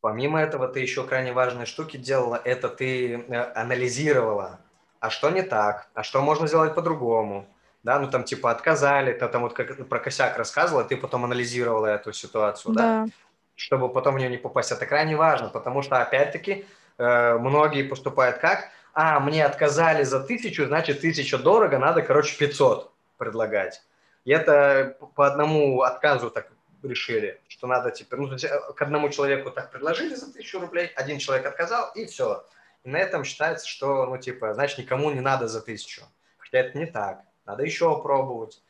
Помимо 0.00 0.40
этого, 0.40 0.68
ты 0.68 0.80
еще 0.80 1.06
крайне 1.06 1.32
важные 1.32 1.64
штуки 1.64 1.96
делала. 1.96 2.40
Это 2.44 2.68
ты 2.68 3.14
э, 3.14 3.52
анализировала, 3.54 4.60
а 5.00 5.08
что 5.08 5.30
не 5.30 5.42
так, 5.42 5.88
а 5.94 6.02
что 6.02 6.20
можно 6.20 6.46
сделать 6.46 6.74
по-другому. 6.74 7.46
Да, 7.82 7.98
ну 7.98 8.10
там 8.10 8.24
типа 8.24 8.50
отказали, 8.50 9.12
ты 9.12 9.28
там 9.28 9.42
вот 9.42 9.52
как 9.52 9.88
про 9.88 9.98
косяк 9.98 10.38
рассказывала, 10.38 10.84
ты 10.84 10.96
потом 10.96 11.24
анализировала 11.24 11.86
эту 11.86 12.12
ситуацию, 12.12 12.74
да, 12.74 12.82
да? 12.82 13.06
чтобы 13.54 13.90
потом 13.90 14.14
в 14.14 14.18
нее 14.18 14.30
не 14.30 14.38
попасть. 14.38 14.72
Это 14.72 14.86
крайне 14.86 15.16
важно, 15.16 15.48
потому 15.48 15.82
что 15.82 16.00
опять-таки 16.00 16.66
многие 16.98 17.82
поступают 17.82 18.38
как, 18.38 18.70
а, 18.94 19.18
мне 19.18 19.44
отказали 19.44 20.04
за 20.04 20.20
тысячу, 20.20 20.66
значит, 20.66 21.00
тысяча 21.00 21.36
дорого, 21.36 21.78
надо, 21.78 22.02
короче, 22.02 22.38
500 22.38 22.92
предлагать. 23.18 23.82
И 24.24 24.30
это 24.30 24.96
по 25.16 25.26
одному 25.26 25.82
отказу 25.82 26.30
так 26.30 26.48
решили, 26.82 27.40
что 27.48 27.66
надо 27.66 27.90
теперь, 27.90 28.20
ну, 28.20 28.36
к 28.74 28.82
одному 28.82 29.08
человеку 29.08 29.50
так 29.50 29.70
предложили 29.70 30.14
за 30.14 30.32
тысячу 30.32 30.60
рублей, 30.60 30.92
один 30.94 31.18
человек 31.18 31.46
отказал, 31.46 31.90
и 31.94 32.06
все. 32.06 32.46
И 32.84 32.88
на 32.88 32.98
этом 32.98 33.24
считается, 33.24 33.66
что, 33.66 34.06
ну, 34.06 34.16
типа, 34.18 34.54
значит, 34.54 34.78
никому 34.78 35.10
не 35.10 35.20
надо 35.20 35.48
за 35.48 35.60
тысячу. 35.60 36.02
Хотя 36.38 36.58
это 36.58 36.78
не 36.78 36.86
так. 36.86 37.22
Надо 37.46 37.64
еще 37.64 38.00
пробовать, 38.00 38.62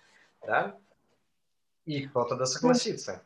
да? 0.46 0.76
И 1.84 2.06
кто 2.06 2.24
тогда 2.24 2.46
согласится. 2.46 3.22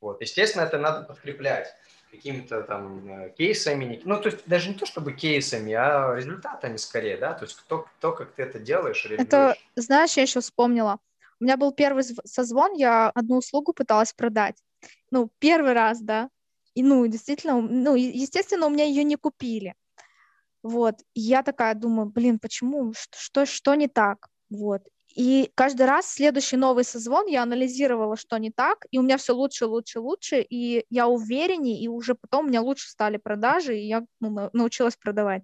Вот. 0.00 0.20
Естественно, 0.20 0.62
это 0.62 0.78
надо 0.78 1.04
подкреплять 1.04 1.74
какими-то 2.12 2.62
там 2.62 3.32
кейсами, 3.38 4.00
ну, 4.04 4.20
то 4.20 4.28
есть 4.28 4.46
даже 4.46 4.68
не 4.68 4.74
то 4.74 4.84
чтобы 4.84 5.14
кейсами, 5.14 5.72
а 5.72 6.14
результатами 6.14 6.76
скорее, 6.76 7.16
да, 7.16 7.32
то 7.32 7.44
есть 7.44 7.56
кто, 7.56 7.86
кто 7.96 8.12
как 8.12 8.32
ты 8.32 8.42
это 8.42 8.58
делаешь, 8.58 9.04
реализуешь. 9.06 9.26
Это, 9.26 9.56
знаешь, 9.76 10.16
я 10.16 10.22
еще 10.22 10.40
вспомнила, 10.40 10.98
у 11.40 11.44
меня 11.44 11.56
был 11.56 11.72
первый 11.72 12.04
созвон, 12.24 12.74
я 12.74 13.10
одну 13.10 13.38
услугу 13.38 13.72
пыталась 13.72 14.12
продать. 14.12 14.62
Ну, 15.10 15.30
первый 15.38 15.72
раз, 15.72 16.00
да. 16.00 16.28
И, 16.74 16.82
ну, 16.82 17.06
действительно, 17.06 17.60
ну, 17.60 17.94
естественно, 17.96 18.66
у 18.66 18.70
меня 18.70 18.84
ее 18.84 19.04
не 19.04 19.16
купили. 19.16 19.74
Вот. 20.62 21.00
И 21.14 21.20
я 21.20 21.42
такая 21.42 21.74
думаю, 21.74 22.06
блин, 22.06 22.38
почему? 22.38 22.92
Что, 22.94 23.46
что 23.46 23.74
не 23.74 23.88
так? 23.88 24.28
Вот. 24.50 24.82
И 25.14 25.50
каждый 25.54 25.86
раз 25.86 26.06
следующий 26.06 26.56
новый 26.56 26.84
созвон 26.84 27.26
я 27.26 27.42
анализировала, 27.42 28.16
что 28.16 28.38
не 28.38 28.50
так, 28.50 28.86
и 28.90 28.98
у 28.98 29.02
меня 29.02 29.18
все 29.18 29.34
лучше, 29.34 29.66
лучше, 29.66 30.00
лучше, 30.00 30.40
и 30.40 30.84
я 30.88 31.06
увереннее, 31.06 31.80
и 31.80 31.88
уже 31.88 32.14
потом 32.14 32.46
у 32.46 32.48
меня 32.48 32.62
лучше 32.62 32.88
стали 32.88 33.18
продажи, 33.18 33.76
и 33.76 33.86
я 33.86 34.04
ну, 34.20 34.50
научилась 34.52 34.96
продавать. 34.96 35.42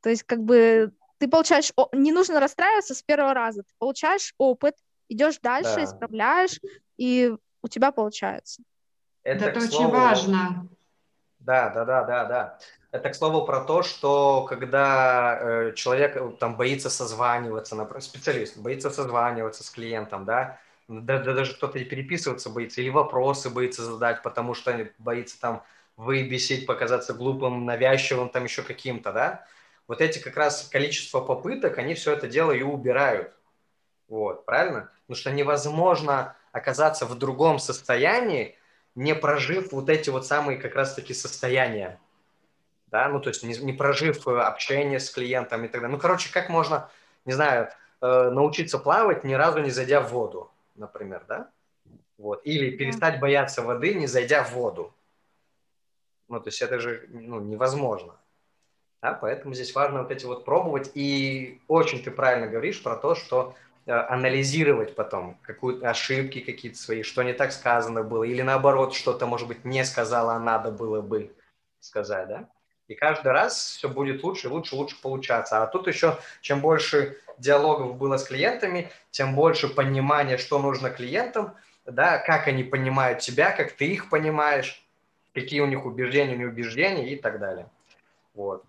То 0.00 0.08
есть 0.08 0.22
как 0.22 0.42
бы 0.42 0.92
ты 1.18 1.28
получаешь, 1.28 1.72
не 1.92 2.12
нужно 2.12 2.40
расстраиваться 2.40 2.94
с 2.94 3.02
первого 3.02 3.34
раза, 3.34 3.62
ты 3.62 3.72
получаешь 3.78 4.34
опыт, 4.38 4.74
идешь 5.08 5.38
дальше, 5.40 5.76
да. 5.76 5.84
исправляешь, 5.84 6.60
и 6.96 7.34
у 7.62 7.68
тебя 7.68 7.92
получается. 7.92 8.62
Это, 9.22 9.46
Это 9.46 9.60
очень 9.60 9.70
слову... 9.70 9.90
важно. 9.90 10.68
Да, 11.46 11.70
да, 11.70 11.84
да, 11.84 12.02
да, 12.04 12.24
да. 12.24 12.58
Это, 12.90 13.10
к 13.10 13.14
слову, 13.14 13.44
про 13.46 13.60
то, 13.64 13.82
что 13.82 14.44
когда 14.48 15.38
э, 15.40 15.72
человек 15.74 16.16
э, 16.16 16.32
там 16.40 16.56
боится 16.56 16.90
созваниваться, 16.90 17.76
например, 17.76 18.02
специалист 18.02 18.56
боится 18.58 18.90
созваниваться 18.90 19.62
с 19.62 19.70
клиентом, 19.70 20.24
да, 20.24 20.58
да, 20.88 21.18
да 21.18 21.34
даже 21.34 21.54
кто-то 21.54 21.78
переписываться 21.84 22.50
боится, 22.50 22.80
или 22.80 22.88
вопросы 22.90 23.50
боится 23.50 23.84
задать, 23.84 24.22
потому 24.22 24.54
что 24.54 24.90
боится 24.98 25.38
там 25.40 25.62
выбесить, 25.96 26.66
показаться 26.66 27.14
глупым, 27.14 27.64
навязчивым, 27.64 28.28
там 28.28 28.44
еще 28.44 28.62
каким-то, 28.62 29.12
да, 29.12 29.46
вот 29.86 30.00
эти 30.00 30.18
как 30.18 30.36
раз 30.36 30.68
количество 30.68 31.20
попыток, 31.20 31.78
они 31.78 31.94
все 31.94 32.12
это 32.12 32.26
дело 32.28 32.50
и 32.52 32.62
убирают. 32.62 33.32
Вот, 34.08 34.44
правильно? 34.46 34.90
Потому 35.06 35.20
что 35.20 35.30
невозможно 35.32 36.36
оказаться 36.52 37.06
в 37.06 37.16
другом 37.18 37.58
состоянии, 37.58 38.56
не 38.96 39.14
прожив 39.14 39.70
вот 39.72 39.88
эти 39.88 40.10
вот 40.10 40.26
самые 40.26 40.58
как 40.58 40.74
раз-таки 40.74 41.14
состояния. 41.14 42.00
Да, 42.88 43.08
ну 43.08 43.20
то 43.20 43.28
есть 43.28 43.44
не, 43.44 43.54
не 43.58 43.72
прожив 43.72 44.26
э, 44.26 44.40
общение 44.40 44.98
с 44.98 45.10
клиентом 45.10 45.64
и 45.64 45.68
так 45.68 45.82
далее. 45.82 45.94
Ну, 45.94 46.00
короче, 46.00 46.32
как 46.32 46.48
можно, 46.48 46.88
не 47.24 47.32
знаю, 47.32 47.68
э, 48.00 48.30
научиться 48.30 48.78
плавать, 48.78 49.22
ни 49.22 49.34
разу 49.34 49.60
не 49.60 49.70
зайдя 49.70 50.00
в 50.00 50.10
воду, 50.12 50.50
например, 50.74 51.24
да? 51.28 51.50
Вот. 52.16 52.40
Или 52.44 52.76
перестать 52.76 53.20
бояться 53.20 53.62
воды, 53.62 53.94
не 53.94 54.06
зайдя 54.06 54.42
в 54.42 54.52
воду. 54.52 54.94
Ну, 56.28 56.40
то 56.40 56.48
есть 56.48 56.62
это 56.62 56.80
же 56.80 57.06
ну, 57.08 57.40
невозможно. 57.40 58.14
Да? 59.02 59.12
Поэтому 59.12 59.54
здесь 59.54 59.74
важно 59.74 60.02
вот 60.02 60.10
эти 60.10 60.24
вот 60.24 60.44
пробовать. 60.44 60.90
И 60.94 61.60
очень 61.68 62.02
ты 62.02 62.10
правильно 62.10 62.46
говоришь 62.46 62.82
про 62.82 62.96
то, 62.96 63.14
что 63.14 63.54
анализировать 63.86 64.94
потом 64.94 65.38
какую-то 65.42 65.88
ошибки 65.88 66.40
какие-то 66.40 66.78
свои, 66.78 67.02
что 67.02 67.22
не 67.22 67.32
так 67.32 67.52
сказано 67.52 68.02
было, 68.02 68.24
или 68.24 68.42
наоборот, 68.42 68.94
что-то, 68.94 69.26
может 69.26 69.46
быть, 69.46 69.64
не 69.64 69.84
сказала, 69.84 70.34
а 70.34 70.40
надо 70.40 70.70
было 70.70 71.00
бы 71.00 71.32
сказать, 71.80 72.28
да? 72.28 72.48
И 72.88 72.94
каждый 72.94 73.32
раз 73.32 73.76
все 73.76 73.88
будет 73.88 74.22
лучше, 74.22 74.48
лучше, 74.48 74.76
лучше 74.76 75.00
получаться. 75.00 75.62
А 75.62 75.66
тут 75.66 75.88
еще, 75.88 76.18
чем 76.40 76.60
больше 76.60 77.18
диалогов 77.38 77.96
было 77.96 78.16
с 78.16 78.24
клиентами, 78.24 78.90
тем 79.10 79.34
больше 79.34 79.68
понимания, 79.68 80.38
что 80.38 80.58
нужно 80.60 80.90
клиентам, 80.90 81.54
да, 81.84 82.18
как 82.18 82.46
они 82.46 82.62
понимают 82.62 83.20
тебя, 83.20 83.50
как 83.50 83.72
ты 83.72 83.86
их 83.86 84.08
понимаешь, 84.08 84.84
какие 85.34 85.60
у 85.60 85.66
них 85.66 85.84
убеждения, 85.84 86.36
неубеждения 86.36 87.08
и 87.08 87.16
так 87.16 87.38
далее. 87.40 87.68
Вот. 88.34 88.64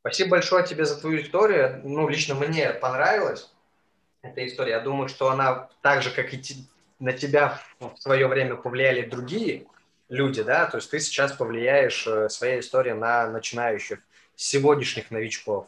Спасибо 0.00 0.30
большое 0.30 0.66
тебе 0.66 0.84
за 0.84 1.00
твою 1.00 1.20
историю. 1.20 1.80
Ну, 1.84 2.08
лично 2.08 2.34
мне 2.34 2.70
понравилось 2.70 3.50
эта 4.28 4.46
история. 4.46 4.72
Я 4.72 4.80
думаю, 4.80 5.08
что 5.08 5.30
она 5.30 5.68
так 5.82 6.02
же, 6.02 6.10
как 6.10 6.32
и 6.32 6.40
на 6.98 7.12
тебя 7.12 7.60
в 7.78 7.96
свое 7.98 8.26
время 8.26 8.56
повлияли 8.56 9.08
другие 9.08 9.66
люди, 10.08 10.42
да, 10.42 10.66
то 10.66 10.78
есть 10.78 10.90
ты 10.90 11.00
сейчас 11.00 11.32
повлияешь 11.32 12.06
э, 12.06 12.28
своей 12.28 12.60
историей 12.60 12.94
на 12.94 13.28
начинающих, 13.28 13.98
сегодняшних 14.36 15.10
новичков. 15.10 15.66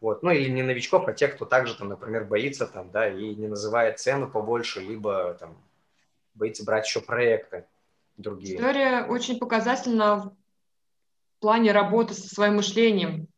Вот. 0.00 0.22
Ну 0.22 0.30
или 0.30 0.48
не 0.50 0.62
новичков, 0.62 1.08
а 1.08 1.12
тех, 1.12 1.34
кто 1.34 1.44
также, 1.44 1.74
там, 1.74 1.88
например, 1.88 2.24
боится 2.24 2.66
там, 2.66 2.90
да, 2.90 3.08
и 3.08 3.34
не 3.34 3.48
называет 3.48 3.98
цену 3.98 4.28
побольше, 4.28 4.80
либо 4.80 5.34
там 5.34 5.56
боится 6.34 6.64
брать 6.64 6.86
еще 6.86 7.00
проекты 7.00 7.64
другие. 8.16 8.56
История 8.56 9.04
очень 9.04 9.38
показательна 9.38 10.16
в 10.16 10.32
плане 11.40 11.72
работы 11.72 12.14
со 12.14 12.28
своим 12.28 12.56
мышлением 12.56 13.28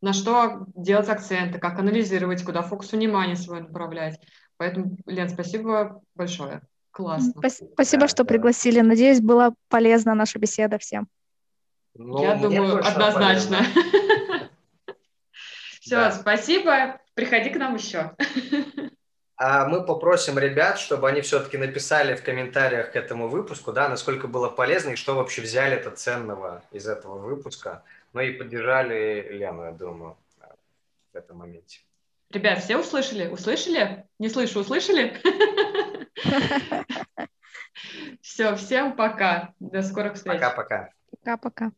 на 0.00 0.12
что 0.12 0.66
делать 0.74 1.08
акценты, 1.08 1.58
как 1.58 1.78
анализировать, 1.78 2.44
куда 2.44 2.62
фокус 2.62 2.92
внимания 2.92 3.36
свой 3.36 3.60
направлять. 3.60 4.20
Поэтому, 4.56 4.96
Лен, 5.06 5.28
спасибо 5.28 6.02
большое. 6.14 6.62
Классно. 6.90 7.32
Спасибо, 7.74 8.02
да, 8.02 8.08
что 8.08 8.24
да. 8.24 8.28
пригласили. 8.28 8.80
Надеюсь, 8.80 9.20
была 9.20 9.54
полезна 9.68 10.14
наша 10.14 10.38
беседа 10.38 10.78
всем. 10.78 11.06
Ну, 11.94 12.22
Я 12.22 12.34
думаю, 12.36 12.84
однозначно. 12.84 13.58
Все, 15.80 16.10
спасибо. 16.12 17.00
Приходи 17.14 17.50
к 17.50 17.56
нам 17.56 17.74
еще. 17.76 18.12
А 19.36 19.66
мы 19.66 19.86
попросим 19.86 20.38
ребят, 20.38 20.78
чтобы 20.80 21.08
они 21.08 21.20
все-таки 21.20 21.56
написали 21.56 22.16
в 22.16 22.24
комментариях 22.24 22.90
к 22.90 22.96
этому 22.96 23.28
выпуску, 23.28 23.72
да, 23.72 23.88
насколько 23.88 24.26
было 24.26 24.48
полезно 24.48 24.90
и 24.90 24.96
что 24.96 25.14
вообще 25.14 25.42
взяли 25.42 25.76
это 25.76 25.92
ценного 25.92 26.62
из 26.72 26.88
этого 26.88 27.18
выпуска. 27.18 27.84
Ну 28.18 28.24
и 28.24 28.32
поддержали 28.32 29.28
Лену, 29.30 29.62
я 29.62 29.70
думаю, 29.70 30.16
в 31.12 31.16
этом 31.16 31.36
моменте. 31.38 31.82
Ребят, 32.30 32.58
все 32.58 32.76
услышали? 32.76 33.28
Услышали? 33.28 34.08
Не 34.18 34.28
слышу, 34.28 34.58
услышали? 34.58 35.16
Все, 38.20 38.56
всем 38.56 38.96
пока. 38.96 39.54
До 39.60 39.82
скорых 39.82 40.14
встреч. 40.14 40.34
Пока-пока. 40.34 40.90
Пока-пока. 41.12 41.70